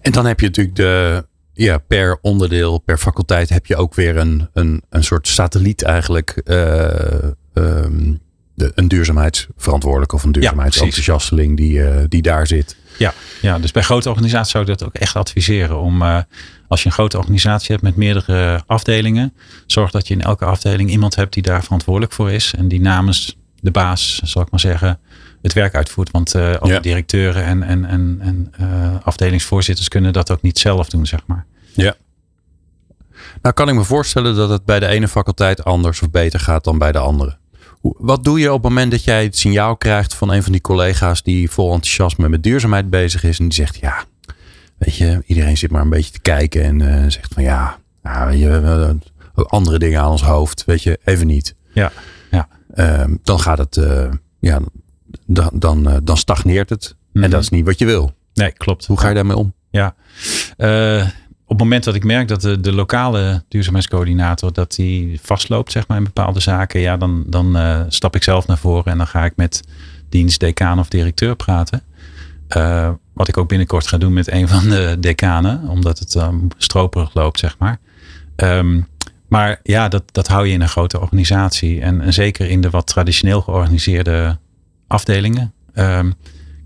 En 0.00 0.12
dan 0.12 0.26
heb 0.26 0.40
je 0.40 0.46
natuurlijk 0.46 0.76
de, 0.76 1.26
ja, 1.52 1.78
per 1.78 2.18
onderdeel, 2.20 2.78
per 2.78 2.98
faculteit 2.98 3.48
heb 3.48 3.66
je 3.66 3.76
ook 3.76 3.94
weer 3.94 4.16
een, 4.16 4.48
een, 4.52 4.82
een 4.90 5.04
soort 5.04 5.28
satelliet 5.28 5.82
eigenlijk. 5.82 6.30
eh, 6.30 7.14
ehm, 7.52 8.12
de, 8.54 8.72
een 8.74 8.88
duurzaamheidsverantwoordelijke 8.88 10.14
of 10.14 10.22
een 10.22 10.32
duurzaamheidsenthousiasteling 10.32 11.56
die, 11.56 11.82
eh, 11.84 12.04
die 12.08 12.22
daar 12.22 12.46
zit. 12.46 12.76
Ja, 12.98 13.14
ja, 13.40 13.58
dus 13.58 13.70
bij 13.70 13.82
grote 13.82 14.08
organisaties 14.08 14.52
zou 14.52 14.64
ik 14.64 14.78
dat 14.78 14.84
ook 14.84 14.94
echt 14.94 15.16
adviseren. 15.16 15.78
Om 15.78 16.02
eh, 16.02 16.18
als 16.68 16.80
je 16.82 16.86
een 16.86 16.92
grote 16.92 17.18
organisatie 17.18 17.70
hebt 17.70 17.82
met 17.82 17.96
meerdere 17.96 18.62
afdelingen, 18.66 19.34
zorg 19.66 19.90
dat 19.90 20.08
je 20.08 20.14
in 20.14 20.22
elke 20.22 20.44
afdeling 20.44 20.90
iemand 20.90 21.14
hebt 21.14 21.32
die 21.34 21.42
daar 21.42 21.62
verantwoordelijk 21.62 22.12
voor 22.12 22.30
is. 22.30 22.54
En 22.56 22.68
die 22.68 22.80
namens 22.80 23.36
de 23.60 23.70
baas, 23.70 24.20
zal 24.24 24.42
ik 24.42 24.50
maar 24.50 24.60
zeggen, 24.60 25.00
het 25.42 25.52
werk 25.52 25.74
uitvoert. 25.74 26.10
Want 26.10 26.34
eh 26.34 26.54
ook 26.60 26.68
Ja. 26.70 26.80
directeuren 26.80 27.44
en, 27.44 27.62
en, 27.62 27.84
en, 27.84 28.16
en 28.20 28.52
eh, 28.58 28.94
afdelingsvoorzitters 29.06 29.88
kunnen 29.88 30.12
dat 30.12 30.30
ook 30.30 30.42
niet 30.42 30.58
zelf 30.58 30.88
doen, 30.88 31.06
zeg 31.06 31.20
maar. 31.26 31.46
Ja. 31.74 31.94
Nou 33.42 33.54
kan 33.54 33.68
ik 33.68 33.74
me 33.74 33.84
voorstellen 33.84 34.34
dat 34.36 34.48
het 34.50 34.64
bij 34.64 34.80
de 34.80 34.86
ene 34.86 35.08
faculteit 35.08 35.64
anders 35.64 36.02
of 36.02 36.10
beter 36.10 36.40
gaat 36.40 36.64
dan 36.64 36.78
bij 36.78 36.92
de 36.92 36.98
andere. 36.98 37.36
Hoe- 37.80 37.96
Wat 37.98 38.24
doe 38.24 38.38
je 38.40 38.52
op 38.52 38.62
het 38.62 38.72
moment 38.72 38.90
dat 38.90 39.04
jij 39.04 39.22
het 39.24 39.36
signaal 39.38 39.76
krijgt 39.76 40.14
van 40.14 40.32
een 40.32 40.42
van 40.42 40.52
die 40.52 40.60
collega's 40.60 41.22
die 41.22 41.50
vol 41.50 41.72
enthousiasme 41.72 42.28
met 42.28 42.42
duurzaamheid 42.42 42.90
bezig 42.90 43.24
is 43.24 43.38
en 43.38 43.44
die 43.44 43.54
zegt 43.54 43.76
ja, 43.76 44.04
weet 44.78 44.96
je, 44.96 45.22
iedereen 45.26 45.56
zit 45.56 45.70
maar 45.70 45.82
een 45.82 45.88
beetje 45.90 46.12
te 46.12 46.20
kijken 46.20 46.62
en 46.62 46.80
eh, 47.02 47.10
zegt 47.10 47.34
van 47.34 47.42
ja, 47.42 47.78
nou, 48.02 48.32
je, 48.32 48.46
we 48.46 48.52
hebben 48.68 49.02
ook 49.34 49.46
andere 49.48 49.78
dingen 49.78 50.00
aan 50.00 50.10
ons 50.10 50.22
hoofd, 50.22 50.64
weet 50.64 50.82
je, 50.82 50.98
even 51.04 51.26
niet. 51.26 51.54
Ja, 51.74 51.92
ja. 52.30 52.48
Ehm, 52.74 53.14
dan 53.22 53.40
gaat 53.40 53.58
het, 53.58 53.80
ja, 54.40 54.60
dan, 55.34 55.50
dan, 55.52 55.88
eh, 55.88 55.96
dan 56.02 56.16
stagneert 56.16 56.70
het 56.70 56.96
Mhm. 57.12 57.24
en 57.24 57.30
dat 57.30 57.42
is 57.42 57.48
niet 57.48 57.64
wat 57.64 57.78
je 57.78 57.84
wil. 57.84 58.14
Nee, 58.34 58.52
klopt. 58.52 58.86
Hoe 58.86 58.98
ga 58.98 59.08
je 59.08 59.14
daarmee 59.14 59.36
om? 59.36 59.54
Ja. 59.70 59.94
Eh, 60.56 61.06
op 61.44 61.58
het 61.58 61.58
moment 61.58 61.84
dat 61.84 61.94
ik 61.94 62.04
merk 62.04 62.28
dat 62.28 62.40
de, 62.40 62.60
de 62.60 62.72
lokale 62.72 63.44
duurzaamheidscoördinator 63.48 64.52
dat 64.52 64.74
die 64.74 65.20
vastloopt 65.22 65.72
zeg 65.72 65.88
maar, 65.88 65.96
in 65.96 66.04
bepaalde 66.04 66.40
zaken, 66.40 66.80
ja, 66.80 66.96
dan, 66.96 67.24
dan 67.26 67.56
uh, 67.56 67.80
stap 67.88 68.16
ik 68.16 68.22
zelf 68.22 68.46
naar 68.46 68.58
voren 68.58 68.92
en 68.92 68.98
dan 68.98 69.06
ga 69.06 69.24
ik 69.24 69.32
met 69.36 69.62
dienst, 70.08 70.40
decaan 70.40 70.78
of 70.78 70.88
directeur 70.88 71.36
praten. 71.36 71.82
Uh, 72.56 72.90
wat 73.12 73.28
ik 73.28 73.36
ook 73.36 73.48
binnenkort 73.48 73.86
ga 73.86 73.98
doen 73.98 74.12
met 74.12 74.30
een 74.30 74.48
van 74.48 74.68
de 74.68 74.96
decanen, 75.00 75.68
omdat 75.68 75.98
het 75.98 76.14
um, 76.14 76.48
stroperig 76.56 77.14
loopt, 77.14 77.38
zeg 77.38 77.58
maar. 77.58 77.78
Um, 78.36 78.86
maar 79.28 79.60
ja, 79.62 79.88
dat, 79.88 80.02
dat 80.12 80.28
hou 80.28 80.46
je 80.46 80.52
in 80.52 80.60
een 80.60 80.68
grote 80.68 81.00
organisatie. 81.00 81.80
En, 81.80 82.00
en 82.00 82.12
zeker 82.12 82.48
in 82.48 82.60
de 82.60 82.70
wat 82.70 82.86
traditioneel 82.86 83.40
georganiseerde 83.40 84.38
afdelingen. 84.92 85.52
Um, 85.74 86.14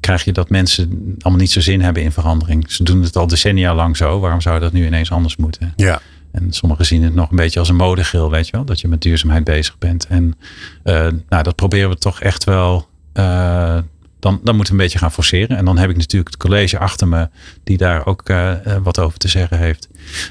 krijg 0.00 0.24
je 0.24 0.32
dat 0.32 0.50
mensen 0.50 1.14
allemaal 1.18 1.40
niet 1.40 1.50
zo 1.50 1.60
zin 1.60 1.80
hebben 1.80 2.02
in 2.02 2.12
verandering. 2.12 2.72
Ze 2.72 2.82
doen 2.82 3.02
het 3.02 3.16
al 3.16 3.26
decennia 3.26 3.74
lang 3.74 3.96
zo. 3.96 4.20
Waarom 4.20 4.40
zou 4.40 4.60
dat 4.60 4.72
nu 4.72 4.86
ineens 4.86 5.10
anders 5.10 5.36
moeten? 5.36 5.72
Ja. 5.76 6.00
En 6.32 6.52
sommigen 6.52 6.86
zien 6.86 7.02
het 7.02 7.14
nog 7.14 7.30
een 7.30 7.36
beetje 7.36 7.58
als 7.58 7.68
een 7.68 7.76
modegil, 7.76 8.30
weet 8.30 8.46
je 8.46 8.52
wel. 8.52 8.64
Dat 8.64 8.80
je 8.80 8.88
met 8.88 9.00
duurzaamheid 9.00 9.44
bezig 9.44 9.78
bent. 9.78 10.06
En 10.06 10.34
uh, 10.84 11.06
nou, 11.28 11.42
dat 11.42 11.54
proberen 11.54 11.88
we 11.88 11.96
toch 11.96 12.20
echt 12.20 12.44
wel 12.44 12.88
uh, 13.14 13.78
dan, 14.18 14.40
dan 14.42 14.56
moeten 14.56 14.74
we 14.74 14.80
een 14.80 14.86
beetje 14.86 14.98
gaan 14.98 15.12
forceren. 15.12 15.56
En 15.56 15.64
dan 15.64 15.78
heb 15.78 15.90
ik 15.90 15.96
natuurlijk 15.96 16.30
het 16.30 16.42
college 16.42 16.78
achter 16.78 17.08
me, 17.08 17.28
die 17.64 17.76
daar 17.76 18.06
ook 18.06 18.28
uh, 18.28 18.52
wat 18.82 18.98
over 18.98 19.18
te 19.18 19.28
zeggen 19.28 19.58
heeft. 19.58 19.88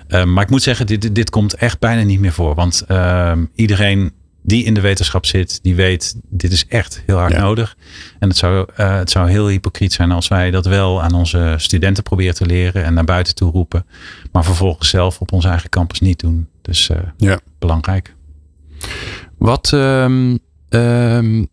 Uh, 0.08 0.24
maar 0.24 0.44
ik 0.44 0.50
moet 0.50 0.64
zeggen, 0.64 0.88
dit, 0.88 1.16
dit 1.16 1.30
komt 1.30 1.54
echt 1.54 1.80
bijna 1.80 2.02
niet 2.02 2.20
meer 2.20 2.32
voor. 2.32 2.56
Want 2.56 2.84
uh, 2.88 3.32
iedereen 3.56 4.12
die 4.46 4.64
in 4.64 4.74
de 4.74 4.82
wetenschap 4.82 5.26
zit, 5.26 5.60
die 5.62 5.76
weet, 5.76 6.16
dit 6.30 6.52
is 6.52 6.68
echt 6.68 7.04
heel 7.06 7.18
hard 7.18 7.34
ja. 7.34 7.42
nodig. 7.42 7.78
En 8.20 8.28
het 8.28 8.38
zou, 8.38 8.68
het 8.74 9.10
zou 9.10 9.30
heel 9.30 9.48
hypocriet 9.48 9.94
zijn 9.94 10.12
als 10.12 10.28
wij 10.28 10.52
dat 10.52 10.66
wel 10.66 11.02
aan 11.02 11.14
onze 11.14 11.54
studenten 11.58 12.04
proberen 12.04 12.36
te 12.36 12.46
leren 12.46 12.84
en 12.84 12.94
naar 12.94 13.04
buiten 13.04 13.36
toe 13.36 13.52
roepen. 13.52 13.86
Maar 14.32 14.44
vervolgens 14.44 14.90
zelf 14.90 15.20
op 15.20 15.32
onze 15.32 15.48
eigen 15.48 15.70
campus 15.70 16.00
niet 16.00 16.20
doen. 16.20 16.48
Dus 16.62 16.90
ja. 17.18 17.40
belangrijk. 17.60 18.16
Wat. 19.38 19.72
Um, 19.72 20.40
um 20.70 21.48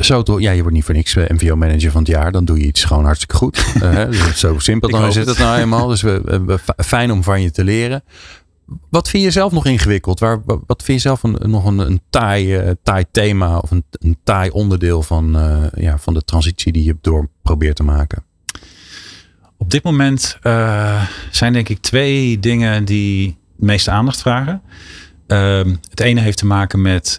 zo 0.00 0.22
toch, 0.22 0.40
ja, 0.40 0.50
je 0.50 0.60
wordt 0.60 0.74
niet 0.74 0.84
voor 0.84 0.94
niks 0.94 1.14
uh, 1.14 1.24
MVO-manager 1.28 1.90
van 1.90 2.00
het 2.00 2.10
jaar. 2.10 2.32
Dan 2.32 2.44
doe 2.44 2.58
je 2.58 2.66
iets 2.66 2.84
gewoon 2.84 3.04
hartstikke 3.04 3.36
goed. 3.36 3.64
Uh, 3.82 4.10
zo 4.34 4.58
simpel 4.58 4.88
dan 4.88 5.12
zit 5.12 5.26
het 5.26 5.38
nou 5.38 5.58
eenmaal. 5.58 5.86
Dus 5.86 6.02
we, 6.02 6.42
we, 6.46 6.58
fijn 6.76 7.10
om 7.10 7.22
van 7.22 7.42
je 7.42 7.50
te 7.50 7.64
leren. 7.64 8.02
Wat 8.90 9.08
vind 9.08 9.22
je 9.22 9.30
zelf 9.30 9.52
nog 9.52 9.66
ingewikkeld? 9.66 10.20
Waar, 10.20 10.42
wat 10.44 10.82
vind 10.82 11.02
je 11.02 11.08
zelf 11.08 11.22
een, 11.22 11.50
nog 11.50 11.64
een, 11.64 11.78
een 11.78 12.00
taai, 12.10 12.74
taai 12.82 13.04
thema 13.10 13.58
of 13.58 13.70
een, 13.70 13.84
een 13.90 14.16
taai 14.24 14.50
onderdeel 14.50 15.02
van, 15.02 15.36
ja, 15.74 15.98
van 15.98 16.14
de 16.14 16.24
transitie 16.24 16.72
die 16.72 16.84
je 16.84 16.96
door 17.00 17.28
probeert 17.42 17.76
te 17.76 17.82
maken? 17.82 18.24
Op 19.56 19.70
dit 19.70 19.82
moment 19.82 20.38
zijn 21.30 21.52
denk 21.52 21.68
ik 21.68 21.80
twee 21.80 22.38
dingen 22.38 22.84
die 22.84 23.36
de 23.56 23.66
meeste 23.66 23.90
aandacht 23.90 24.20
vragen. 24.20 24.62
Uh, 25.26 25.60
het 25.90 26.00
ene 26.00 26.20
heeft 26.20 26.38
te 26.38 26.46
maken 26.46 26.82
met 26.82 27.18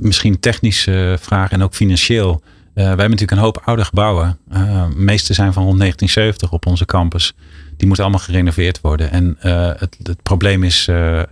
misschien 0.00 0.40
technische 0.40 1.16
vragen 1.20 1.50
en 1.50 1.62
ook 1.62 1.74
financieel. 1.74 2.42
Wij 2.74 2.84
hebben 2.84 3.10
natuurlijk 3.10 3.30
een 3.30 3.44
hoop 3.44 3.62
oude 3.64 3.84
gebouwen. 3.84 4.38
De 4.48 4.88
meeste 4.96 5.34
zijn 5.34 5.52
van 5.52 5.64
rond 5.64 5.78
1970 5.78 6.52
op 6.52 6.66
onze 6.66 6.84
campus. 6.84 7.34
Die 7.76 7.86
moeten 7.86 8.04
allemaal 8.04 8.24
gerenoveerd 8.24 8.80
worden. 8.80 9.10
En 9.10 9.36
het, 9.78 9.96
het, 10.02 10.22
probleem 10.22 10.62
is 10.62 10.88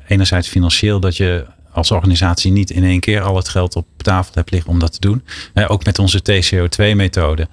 enerzijds 0.06 0.48
financieel 0.48 1.00
dat 1.00 1.16
je 1.16 1.46
als 1.72 1.90
organisatie 1.90 2.52
niet 2.52 2.70
in 2.70 2.84
één 2.84 3.00
keer 3.00 3.20
al 3.20 3.36
het 3.36 3.48
geld 3.48 3.76
op 3.76 3.86
tafel 3.96 4.32
hebt 4.34 4.50
liggen 4.50 4.70
om 4.70 4.78
dat 4.78 4.92
te 4.92 5.00
doen. 5.00 5.24
ook 5.66 5.84
met 5.84 5.98
onze 5.98 6.20
TCO2-methode 6.20 7.48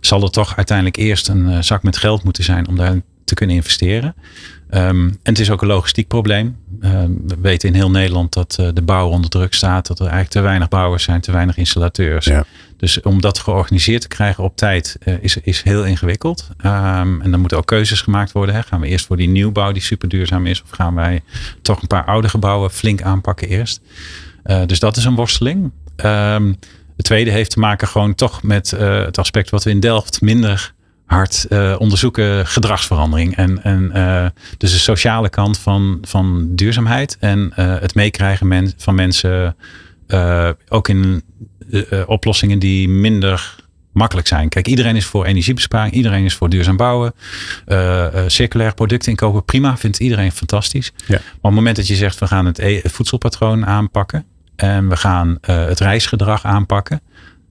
zal 0.00 0.22
er 0.22 0.30
toch 0.30 0.56
uiteindelijk 0.56 0.96
eerst 0.96 1.28
een 1.28 1.64
zak 1.64 1.82
met 1.82 1.96
geld 1.96 2.22
moeten 2.22 2.44
zijn 2.44 2.68
om 2.68 2.76
daar 2.76 3.00
te 3.24 3.34
kunnen 3.34 3.56
investeren. 3.56 4.14
Um, 4.70 5.06
en 5.06 5.18
het 5.22 5.38
is 5.38 5.50
ook 5.50 5.62
een 5.62 5.68
logistiek 5.68 6.08
probleem. 6.08 6.56
Um, 6.80 7.22
we 7.26 7.36
weten 7.40 7.68
in 7.68 7.74
heel 7.74 7.90
Nederland 7.90 8.32
dat 8.32 8.56
uh, 8.60 8.68
de 8.74 8.82
bouw 8.82 9.08
onder 9.08 9.30
druk 9.30 9.54
staat. 9.54 9.86
Dat 9.86 9.98
er 9.98 10.04
eigenlijk 10.04 10.32
te 10.32 10.40
weinig 10.40 10.68
bouwers 10.68 11.04
zijn, 11.04 11.20
te 11.20 11.32
weinig 11.32 11.56
installateurs. 11.56 12.26
Ja. 12.26 12.44
Dus 12.76 13.00
om 13.00 13.20
dat 13.20 13.38
georganiseerd 13.38 14.00
te 14.00 14.08
krijgen 14.08 14.44
op 14.44 14.56
tijd 14.56 14.98
uh, 15.04 15.14
is, 15.20 15.36
is 15.36 15.62
heel 15.62 15.84
ingewikkeld. 15.84 16.48
Um, 16.64 17.20
en 17.22 17.30
dan 17.30 17.40
moeten 17.40 17.58
ook 17.58 17.66
keuzes 17.66 18.00
gemaakt 18.00 18.32
worden. 18.32 18.54
Hè. 18.54 18.62
Gaan 18.62 18.80
we 18.80 18.86
eerst 18.86 19.06
voor 19.06 19.16
die 19.16 19.28
nieuwbouw 19.28 19.72
die 19.72 19.82
super 19.82 20.08
duurzaam 20.08 20.46
is? 20.46 20.62
Of 20.62 20.70
gaan 20.70 20.94
wij 20.94 21.22
toch 21.62 21.80
een 21.80 21.88
paar 21.88 22.04
oude 22.04 22.28
gebouwen 22.28 22.70
flink 22.70 23.02
aanpakken 23.02 23.48
eerst? 23.48 23.80
Uh, 24.44 24.62
dus 24.66 24.78
dat 24.78 24.96
is 24.96 25.04
een 25.04 25.14
worsteling. 25.14 25.72
het 26.96 27.04
tweede 27.04 27.30
heeft 27.30 27.50
te 27.50 27.58
maken 27.58 27.88
gewoon 27.88 28.14
toch 28.14 28.42
met 28.42 28.70
het 28.70 29.18
aspect 29.18 29.50
wat 29.50 29.64
we 29.64 29.70
in 29.70 29.80
Delft 29.80 30.20
minder 30.20 30.72
hard 31.08 31.46
uh, 31.48 31.74
onderzoeken 31.78 32.46
gedragsverandering. 32.46 33.36
En, 33.36 33.62
en 33.62 33.90
uh, 33.94 34.26
dus 34.56 34.72
de 34.72 34.78
sociale 34.78 35.28
kant 35.28 35.58
van, 35.58 35.98
van 36.02 36.48
duurzaamheid. 36.50 37.16
En 37.20 37.52
uh, 37.58 37.78
het 37.80 37.94
meekrijgen 37.94 38.48
men, 38.48 38.72
van 38.76 38.94
mensen 38.94 39.56
ook 40.68 40.88
in 40.88 41.22
oplossingen 42.06 42.58
die 42.58 42.88
minder 42.88 43.56
makkelijk 43.92 44.26
zijn. 44.26 44.48
Kijk, 44.48 44.66
iedereen 44.66 44.96
is 44.96 45.04
voor 45.04 45.24
energiebesparing, 45.24 45.94
iedereen 45.94 46.24
is 46.24 46.34
voor 46.34 46.48
duurzaam 46.48 46.76
bouwen, 46.76 47.14
circulaire 48.26 48.74
producten 48.74 49.10
inkopen. 49.10 49.44
Prima, 49.44 49.76
vindt 49.76 50.00
iedereen 50.00 50.32
fantastisch. 50.32 50.92
Ja. 50.96 51.06
Maar 51.08 51.20
op 51.20 51.42
het 51.42 51.52
moment 51.52 51.76
dat 51.76 51.86
je 51.86 51.94
zegt, 51.94 52.18
we 52.18 52.26
gaan 52.26 52.46
het 52.46 52.58
e-, 52.58 52.80
voedselpatroon 52.84 53.66
aanpakken 53.66 54.24
en 54.56 54.88
we 54.88 54.96
gaan 54.96 55.38
het 55.40 55.80
reisgedrag 55.80 56.44
aanpakken 56.44 57.00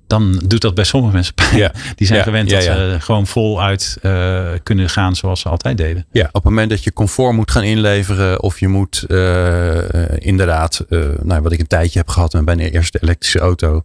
dan 0.08 0.42
doet 0.46 0.62
dat 0.62 0.76
bij 0.76 0.84
sommige 0.84 1.14
mensen 1.14 1.34
pijn. 1.34 1.58
Ja. 1.58 1.72
Die 1.96 2.08
zijn 2.08 2.20
ja, 2.20 2.26
gewend 2.26 2.50
dat 2.50 2.64
ja. 2.64 2.74
ze 2.76 2.98
gewoon 3.00 3.28
voluit 3.28 3.98
uh, 4.02 4.48
kunnen 4.64 4.90
gaan 4.90 5.16
zoals 5.16 5.40
ze 5.42 5.50
altijd 5.50 5.78
deden. 5.78 6.06
Ja, 6.12 6.26
op 6.28 6.34
het 6.34 6.44
moment 6.44 6.70
dat 6.70 6.84
je 6.84 6.94
comfort 6.94 7.34
moet 7.36 7.52
gaan 7.52 7.64
inleveren 7.64 8.42
of 8.42 8.60
je 8.60 8.68
moet 8.68 9.06
uh, 9.08 9.78
inderdaad, 10.18 10.86
uh, 10.90 11.06
nou, 11.24 11.42
wat 11.42 11.52
ik 11.52 11.60
een 11.60 11.68
tijdje 11.68 12.00
heb 12.00 12.08
gehad 12.10 12.46
bij 12.46 12.54
een 12.54 12.60
eerste 12.60 13.00
elektrische 13.02 13.40
auto 13.40 13.84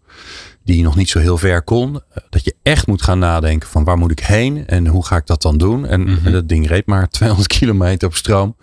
die 0.65 0.83
nog 0.83 0.97
niet 0.97 1.09
zo 1.09 1.19
heel 1.19 1.39
ver 1.39 1.63
kon, 1.63 2.01
dat 2.31 2.45
je 2.45 2.55
echt 2.63 2.87
moet 2.87 3.03
gaan 3.03 3.19
nadenken 3.19 3.69
van 3.69 3.85
waar 3.85 3.99
moet 3.99 4.11
ik 4.11 4.21
heen 4.21 4.67
en 4.67 4.87
hoe 4.87 5.07
ga 5.07 5.17
ik 5.17 5.27
dat 5.27 5.43
dan 5.43 5.59
doen? 5.59 5.87
En, 5.87 6.01
Mhm. 6.03 6.27
en 6.27 6.33
dat 6.33 6.49
ding 6.49 6.69
reed 6.69 6.87
maar 6.87 7.09
200 7.19 7.49
kilometer 7.49 8.09
op 8.09 8.15
stroom. 8.15 8.57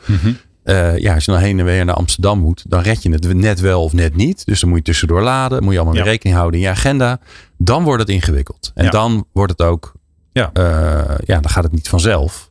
Uh, 0.70 0.98
ja, 0.98 1.14
als 1.14 1.26
je 1.26 1.32
dan 1.32 1.40
heen 1.40 1.60
en 1.60 1.66
weer 1.66 1.86
naar 1.86 1.96
Amsterdam 1.96 2.40
moet, 2.40 2.64
dan 2.68 2.82
red 2.82 3.04
je 3.04 3.12
het 3.12 3.34
net 3.34 3.60
wel 3.60 3.84
of 3.84 3.94
net 3.94 4.16
niet. 4.16 4.46
Dus 4.46 4.60
dan 4.60 4.70
moet 4.70 4.78
je 4.78 4.84
tussendoor 4.84 5.22
laden. 5.22 5.64
Moet 5.64 5.74
je 5.74 5.80
allemaal 5.80 5.98
Ja. 5.98 6.04
rekening 6.04 6.38
houden 6.38 6.60
in 6.60 6.66
je 6.66 6.72
agenda. 6.72 7.20
Dan 7.58 7.84
wordt 7.84 8.02
het 8.02 8.12
ingewikkeld. 8.12 8.72
En 8.76 8.84
Ja. 8.84 8.90
dan 8.90 9.26
wordt 9.34 9.52
het 9.52 9.62
ook, 9.68 9.94
Ja. 10.32 10.50
uh, 10.54 10.64
ja, 11.26 11.40
dan 11.40 11.50
gaat 11.50 11.64
het 11.64 11.72
niet 11.74 11.90
vanzelf. 11.90 12.50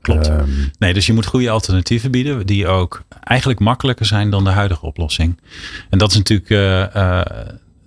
Klopt. 0.00 0.28
Ehm, 0.28 0.48
Nee, 0.78 0.94
dus 0.94 1.06
je 1.06 1.12
moet 1.12 1.26
goede 1.26 1.50
alternatieven 1.50 2.10
bieden 2.10 2.46
die 2.46 2.66
ook 2.66 3.02
eigenlijk 3.22 3.60
makkelijker 3.60 4.06
zijn 4.06 4.30
dan 4.30 4.44
de 4.44 4.50
huidige 4.50 4.86
oplossing. 4.86 5.40
En 5.90 5.98
dat 5.98 6.10
is 6.10 6.16
natuurlijk 6.16 6.50
uh, 6.50 7.20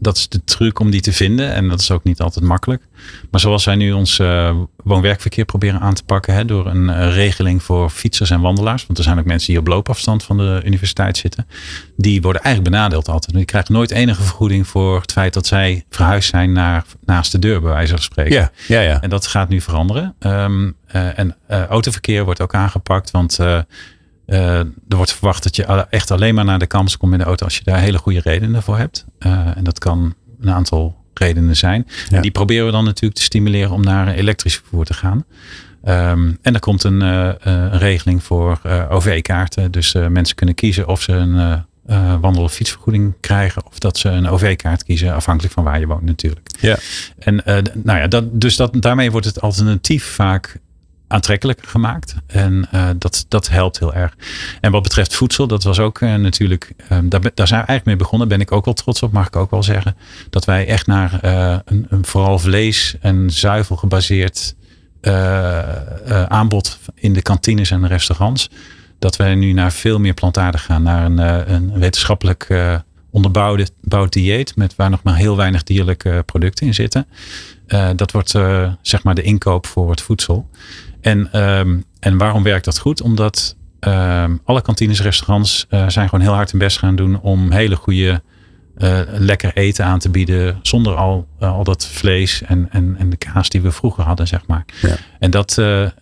dat 0.02 0.18
is 0.18 0.30
de 0.30 0.44
truc 0.44 0.80
om 0.80 0.92
die 0.92 1.02
te 1.02 1.14
vinden. 1.14 1.54
En 1.54 1.68
dat 1.68 1.80
is 1.80 1.92
ook 1.92 2.04
niet 2.04 2.22
altijd 2.22 2.46
makkelijk. 2.46 2.84
Maar 3.32 3.40
zoals 3.40 3.66
wij 3.66 3.76
nu 3.76 3.92
ons 3.92 4.20
uh, 4.20 4.56
woon-werkverkeer 4.84 5.46
proberen 5.46 5.80
aan 5.80 5.94
te 5.94 6.04
pakken. 6.04 6.34
Hè, 6.34 6.46
door 6.46 6.68
een 6.68 6.88
uh, 6.88 7.16
regeling 7.16 7.64
voor 7.64 7.90
fietsers 7.90 8.30
en 8.30 8.42
wandelaars. 8.42 8.86
Want 8.86 8.98
er 8.98 9.04
zijn 9.04 9.20
ook 9.20 9.26
mensen 9.26 9.48
die 9.48 9.60
op 9.60 9.68
loopafstand 9.68 10.24
van 10.24 10.38
de 10.38 10.62
universiteit 10.66 11.18
zitten. 11.18 11.48
Die 11.98 12.22
worden 12.22 12.42
eigenlijk 12.42 12.76
benadeeld 12.76 13.10
altijd. 13.10 13.36
Die 13.36 13.46
krijgen 13.46 13.74
nooit 13.74 13.92
enige 13.92 14.22
vergoeding 14.22 14.68
voor 14.68 15.02
het 15.02 15.12
feit 15.12 15.34
dat 15.34 15.48
zij 15.48 15.86
verhuisd 15.90 16.30
zijn 16.30 16.52
naar 16.52 16.86
naast 17.06 17.32
de 17.32 17.40
deur, 17.40 17.62
bij 17.62 17.72
wijze 17.72 17.92
van 17.92 18.02
spreken. 18.02 18.34
ja, 18.34 18.52
ja, 18.68 18.82
ja. 18.82 19.02
En 19.02 19.10
dat 19.10 19.28
gaat 19.28 19.50
nu 19.50 19.62
veranderen. 19.62 20.16
Um, 20.20 20.76
uh, 20.96 21.20
en 21.20 21.36
autoverkeer 21.48 22.24
wordt 22.24 22.42
ook 22.42 22.54
aangepakt. 22.54 23.12
Want 23.12 23.40
uh, 24.28 24.58
er 24.60 24.96
wordt 24.96 25.14
verwacht 25.14 25.44
dat 25.44 25.56
je 25.56 25.64
echt 25.90 26.12
alleen 26.12 26.36
maar 26.36 26.46
naar 26.46 26.60
de 26.60 26.68
campus 26.68 26.98
komt 26.98 27.12
met 27.12 27.20
de 27.20 27.26
auto 27.26 27.46
als 27.46 27.58
je 27.58 27.64
daar 27.64 27.80
hele 27.80 27.98
goede 27.98 28.20
redenen 28.24 28.64
voor 28.64 28.78
hebt. 28.78 29.06
Uh, 29.20 29.58
en 29.58 29.64
dat 29.64 29.80
kan 29.80 30.14
een 30.42 30.52
aantal 30.52 30.96
redenen 31.14 31.56
zijn. 31.56 31.88
Ja. 32.10 32.16
En 32.16 32.22
die 32.22 32.32
proberen 32.32 32.66
we 32.66 32.72
dan 32.72 32.84
natuurlijk 32.84 33.16
te 33.16 33.26
stimuleren 33.26 33.72
om 33.72 33.82
naar 33.82 34.08
elektrisch 34.08 34.56
vervoer 34.56 34.86
te 34.86 34.94
gaan. 34.94 35.26
Um, 35.86 36.38
en 36.42 36.54
er 36.54 36.60
komt 36.60 36.84
een, 36.84 37.02
uh, 37.02 37.32
een 37.40 37.78
regeling 37.78 38.24
voor 38.24 38.62
OV-kaarten. 38.90 39.72
Dus 39.72 39.94
mensen 39.94 40.36
kunnen 40.36 40.56
kiezen 40.56 40.88
of 40.88 41.02
ze 41.02 41.12
een 41.12 41.64
uh, 41.90 42.16
wandel- 42.20 42.44
of 42.44 42.54
fietsvergoeding 42.54 43.14
krijgen. 43.20 43.66
Of 43.66 43.80
dat 43.80 43.98
ze 43.98 44.10
een 44.10 44.28
OV-kaart 44.28 44.84
kiezen, 44.84 45.14
afhankelijk 45.14 45.54
van 45.54 45.64
waar 45.64 45.80
je 45.80 45.88
woont 45.88 46.04
natuurlijk. 46.04 46.48
Ja. 46.60 46.78
En 47.20 47.36
uh, 47.46 47.58
nou 47.84 48.00
ja, 48.00 48.08
dat, 48.08 48.42
dus 48.42 48.56
dat, 48.56 48.82
daarmee 48.82 49.12
wordt 49.12 49.26
het 49.26 49.42
alternatief 49.42 50.06
vaak 50.06 50.60
aantrekkelijker 51.12 51.68
gemaakt. 51.68 52.16
En 52.28 52.68
uh, 52.74 52.90
dat, 52.98 53.26
dat 53.28 53.50
helpt 53.50 53.80
heel 53.80 53.94
erg. 53.94 54.16
En 54.62 54.72
wat 54.72 54.84
betreft 54.84 55.16
voedsel, 55.16 55.48
dat 55.48 55.64
was 55.64 55.80
ook 55.80 56.00
uh, 56.00 56.16
natuurlijk, 56.16 56.74
um, 56.92 57.10
daar, 57.10 57.22
daar 57.22 57.48
zijn 57.48 57.62
we 57.62 57.68
eigenlijk 57.68 57.86
mee 57.86 57.96
begonnen. 57.96 58.28
Ben 58.28 58.42
ik 58.42 58.52
ook 58.52 58.66
wel 58.66 58.74
trots 58.74 59.04
op, 59.04 59.12
mag 59.12 59.28
ik 59.28 59.36
ook 59.36 59.52
wel 59.52 59.64
zeggen. 59.64 59.96
Dat 60.30 60.46
wij 60.46 60.68
echt 60.68 60.88
naar 60.88 61.20
uh, 61.26 61.58
een, 61.66 61.86
een 61.90 62.06
vooral 62.06 62.40
vlees 62.40 62.96
en 63.02 63.30
zuivel 63.30 63.76
gebaseerd 63.76 64.56
aanbod 66.28 66.80
in 66.96 67.14
de 67.14 67.22
kantines 67.22 67.72
en 67.72 67.82
de 67.82 67.88
restaurants. 67.88 68.50
Dat 69.00 69.16
wij 69.16 69.36
nu 69.36 69.52
naar 69.52 69.72
veel 69.72 70.00
meer 70.00 70.14
plantaardig 70.14 70.66
gaan. 70.66 70.84
Naar 70.84 71.06
een, 71.06 71.18
een 71.54 71.80
wetenschappelijk 71.80 72.48
onderbouwde 73.10 73.68
bouwd 73.82 74.14
dieet. 74.14 74.56
Met 74.56 74.76
waar 74.76 74.90
nog 74.90 75.04
maar 75.04 75.16
heel 75.16 75.38
weinig 75.38 75.64
dierlijke 75.64 76.24
producten 76.26 76.66
in 76.66 76.74
zitten. 76.74 77.08
Dat 77.96 78.12
wordt 78.12 78.30
zeg 78.82 79.04
maar 79.04 79.16
de 79.16 79.22
inkoop 79.22 79.66
voor 79.66 79.90
het 79.90 80.02
voedsel. 80.02 80.50
En 81.02 81.40
um, 81.42 81.86
en 82.02 82.18
waarom 82.18 82.44
werkt 82.44 82.66
dat 82.66 82.80
goed? 82.80 83.02
Omdat 83.02 83.56
ehm, 83.80 84.36
alle 84.44 84.62
kantines, 84.62 85.02
restaurants 85.02 85.66
uh, 85.70 85.90
zijn 85.90 86.10
gewoon 86.10 86.26
heel 86.26 86.34
hard 86.34 86.52
hun 86.52 86.60
best 86.60 86.78
gaan 86.78 86.96
doen 86.96 87.20
om 87.22 87.52
hele 87.52 87.76
goede, 87.76 88.22
uh, 88.78 89.00
lekker 89.08 89.52
eten 89.54 89.86
aan 89.86 90.00
te 90.00 90.10
bieden. 90.10 90.60
Zonder 90.62 90.96
al, 90.96 91.28
uh, 91.40 91.52
al 91.52 91.64
dat 91.64 91.88
vlees 91.88 92.42
en, 92.42 92.68
en, 92.72 92.96
en 92.98 93.10
de 93.10 93.18
kaas 93.18 93.50
die 93.50 93.62
we 93.62 93.72
vroeger 93.72 94.04
hadden, 94.04 94.28
zeg 94.28 94.48
maar. 94.48 94.66
Ja. 94.82 94.96
En, 95.20 95.32
dat, 95.32 95.58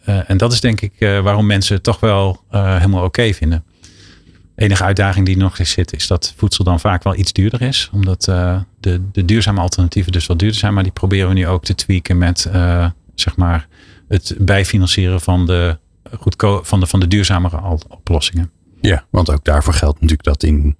en 0.05 0.37
dat 0.37 0.53
is 0.53 0.61
denk 0.61 0.81
ik 0.81 0.93
waarom 0.99 1.45
mensen 1.45 1.75
het 1.75 1.83
toch 1.83 1.99
wel 1.99 2.43
helemaal 2.49 2.97
oké 2.97 3.05
okay 3.05 3.33
vinden. 3.33 3.63
Enige 4.55 4.83
uitdaging 4.83 5.25
die 5.25 5.37
nog 5.37 5.59
eens 5.59 5.71
zit, 5.71 5.93
is 5.93 6.07
dat 6.07 6.33
voedsel 6.37 6.63
dan 6.63 6.79
vaak 6.79 7.03
wel 7.03 7.15
iets 7.15 7.33
duurder 7.33 7.61
is. 7.61 7.89
Omdat 7.93 8.23
de, 8.79 9.01
de 9.11 9.25
duurzame 9.25 9.59
alternatieven 9.59 10.11
dus 10.11 10.25
wat 10.25 10.39
duurder 10.39 10.59
zijn. 10.59 10.73
Maar 10.73 10.83
die 10.83 10.91
proberen 10.91 11.27
we 11.27 11.33
nu 11.33 11.47
ook 11.47 11.63
te 11.63 11.75
tweaken 11.75 12.17
met 12.17 12.49
zeg 13.15 13.35
maar 13.35 13.67
het 14.09 14.35
bijfinancieren 14.39 15.21
van 15.21 15.45
de, 15.45 15.77
goedko 16.19 16.59
van 16.63 16.79
de, 16.79 16.85
van 16.85 16.99
de 16.99 17.07
duurzamere 17.07 17.61
oplossingen. 17.87 18.51
Ja, 18.81 19.05
want 19.09 19.31
ook 19.31 19.43
daarvoor 19.43 19.73
geldt 19.73 20.01
natuurlijk 20.01 20.23
dat 20.23 20.43
in 20.43 20.77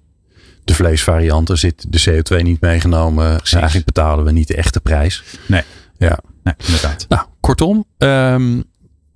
de 0.64 0.74
vleesvarianten 0.74 1.58
zit 1.58 1.86
de 1.88 2.22
CO2 2.22 2.42
niet 2.42 2.60
meegenomen. 2.60 3.36
Precies. 3.36 3.54
Eigenlijk 3.54 3.86
betalen 3.86 4.24
we 4.24 4.32
niet 4.32 4.48
de 4.48 4.56
echte 4.56 4.80
prijs. 4.80 5.24
Nee. 5.46 5.62
Ja. 5.98 6.18
Nee, 6.42 6.54
inderdaad. 6.66 7.06
Nou, 7.08 7.26
kortom, 7.40 7.84
um, 7.98 8.64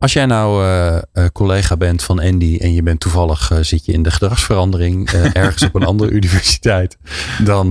als 0.05 0.12
jij 0.12 0.26
nou 0.26 0.64
uh, 0.64 0.96
uh, 1.14 1.24
collega 1.32 1.76
bent 1.76 2.02
van 2.02 2.20
Andy 2.20 2.59
en 2.61 2.74
je 2.74 2.82
bent 2.82 3.00
toevallig 3.00 3.50
uh, 3.50 3.59
zit 3.61 3.84
je 3.84 3.92
in 3.92 4.02
de 4.02 4.11
gedragsverandering 4.11 5.11
ergens 5.32 5.62
op 5.62 5.74
een 5.74 5.84
andere 5.84 6.11
universiteit, 6.11 6.96
dan 7.44 7.70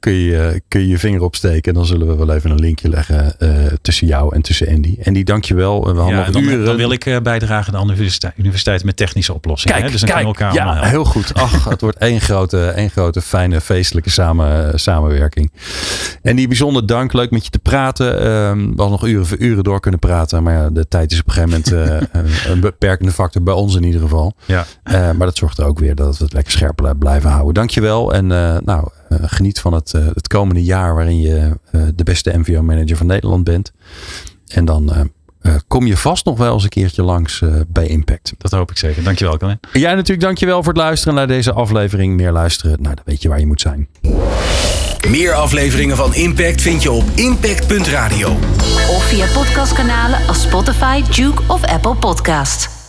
kun, 0.00 0.12
je, 0.12 0.62
kun 0.68 0.80
je 0.80 0.88
je 0.88 0.98
vinger 0.98 1.22
opsteken 1.22 1.72
en 1.72 1.74
dan 1.74 1.86
zullen 1.86 2.06
we 2.06 2.16
wel 2.26 2.34
even 2.34 2.50
een 2.50 2.58
linkje 2.58 2.88
leggen 2.88 3.36
tussen 3.82 4.06
jou 4.06 4.34
en 4.34 4.42
tussen 4.42 4.68
Andy. 4.68 4.96
Andy, 5.04 5.22
dankjewel. 5.22 5.94
We 5.94 6.02
ja, 6.10 6.30
dan, 6.30 6.42
uren. 6.42 6.64
dan 6.64 6.76
wil 6.76 6.92
ik 6.92 7.20
bijdragen 7.22 7.76
aan 7.76 7.86
de 7.86 7.92
universiteit, 7.92 8.34
universiteit 8.36 8.84
met 8.84 8.96
technische 8.96 9.34
oplossingen. 9.34 9.76
Kijk, 9.76 9.86
hè? 9.86 9.92
Dus 9.92 10.06
dan 10.06 10.16
kijk, 10.16 10.26
elkaar 10.26 10.54
ja, 10.54 10.84
heel 10.84 11.04
goed. 11.04 11.34
Ach, 11.34 11.64
het 11.64 11.80
wordt 11.80 11.98
één 11.98 12.20
grote, 12.20 12.66
één 12.66 12.90
grote 12.90 13.22
fijne 13.22 13.60
feestelijke 13.60 14.10
samen, 14.10 14.80
samenwerking. 14.80 15.52
En 16.22 16.36
die 16.36 16.48
bijzonder 16.48 16.86
dank, 16.86 17.12
leuk 17.12 17.30
met 17.30 17.44
je 17.44 17.50
te 17.50 17.58
praten. 17.58 18.20
Ehm, 18.20 18.58
we 18.58 18.82
hadden 18.82 18.90
nog 18.90 19.06
uren 19.06 19.26
voor 19.26 19.38
uren 19.38 19.64
door 19.64 19.80
kunnen 19.80 20.00
praten, 20.00 20.42
maar 20.42 20.54
ja, 20.54 20.70
de 20.70 20.88
tijd 21.06 21.12
is 21.12 21.20
op 21.20 21.26
een 21.26 21.32
gegeven 21.32 21.62
moment 21.72 22.12
uh, 22.12 22.52
een 22.52 22.60
beperkende 22.60 23.12
factor 23.12 23.42
bij 23.42 23.54
ons 23.54 23.74
in 23.74 23.82
ieder 23.82 24.00
geval. 24.00 24.34
Ja. 24.44 24.66
Uh, 24.84 24.92
maar 24.92 25.26
dat 25.26 25.36
zorgt 25.36 25.58
er 25.58 25.64
ook 25.64 25.78
weer 25.78 25.94
dat 25.94 26.18
we 26.18 26.24
het 26.24 26.32
lekker 26.32 26.52
scherp 26.52 26.94
blijven 26.98 27.30
houden. 27.30 27.54
Dankjewel 27.54 28.14
en 28.14 28.30
uh, 28.30 28.56
nou, 28.64 28.88
geniet 29.08 29.60
van 29.60 29.72
het, 29.72 29.92
het 29.92 30.28
komende 30.28 30.64
jaar 30.64 30.94
waarin 30.94 31.20
je 31.20 31.58
de 31.94 32.04
beste 32.04 32.38
MVO-manager 32.38 32.96
van 32.96 33.06
Nederland 33.06 33.44
bent. 33.44 33.72
En 34.46 34.64
dan 34.64 35.10
kom 35.68 35.86
je 35.86 35.96
vast 35.96 36.24
nog 36.24 36.38
wel 36.38 36.52
eens 36.52 36.62
een 36.62 36.68
keertje 36.68 37.02
langs 37.02 37.42
bij 37.68 37.86
Impact. 37.86 38.32
Dat 38.38 38.50
hoop 38.50 38.70
ik 38.70 38.78
zeker. 38.78 39.04
Dankjewel, 39.04 39.38
Colin. 39.38 39.60
Jij 39.72 39.94
natuurlijk 39.94 40.20
dankjewel 40.20 40.62
voor 40.62 40.72
het 40.72 40.82
luisteren 40.82 41.14
naar 41.14 41.26
deze 41.26 41.52
aflevering. 41.52 42.16
Meer 42.16 42.32
luisteren, 42.32 42.82
nou 42.82 42.94
dan 42.94 43.04
weet 43.04 43.22
je 43.22 43.28
waar 43.28 43.40
je 43.40 43.46
moet 43.46 43.60
zijn. 43.60 43.88
Meer 45.08 45.34
afleveringen 45.34 45.96
van 45.96 46.14
Impact 46.14 46.62
vind 46.62 46.82
je 46.82 46.90
op 46.90 47.04
impact.radio. 47.14 48.28
Of 48.88 49.04
via 49.04 49.26
podcastkanalen 49.26 50.26
als 50.26 50.42
Spotify, 50.42 51.02
Duke 51.02 51.42
of 51.46 51.64
Apple 51.64 51.94
Podcast. 51.94 52.83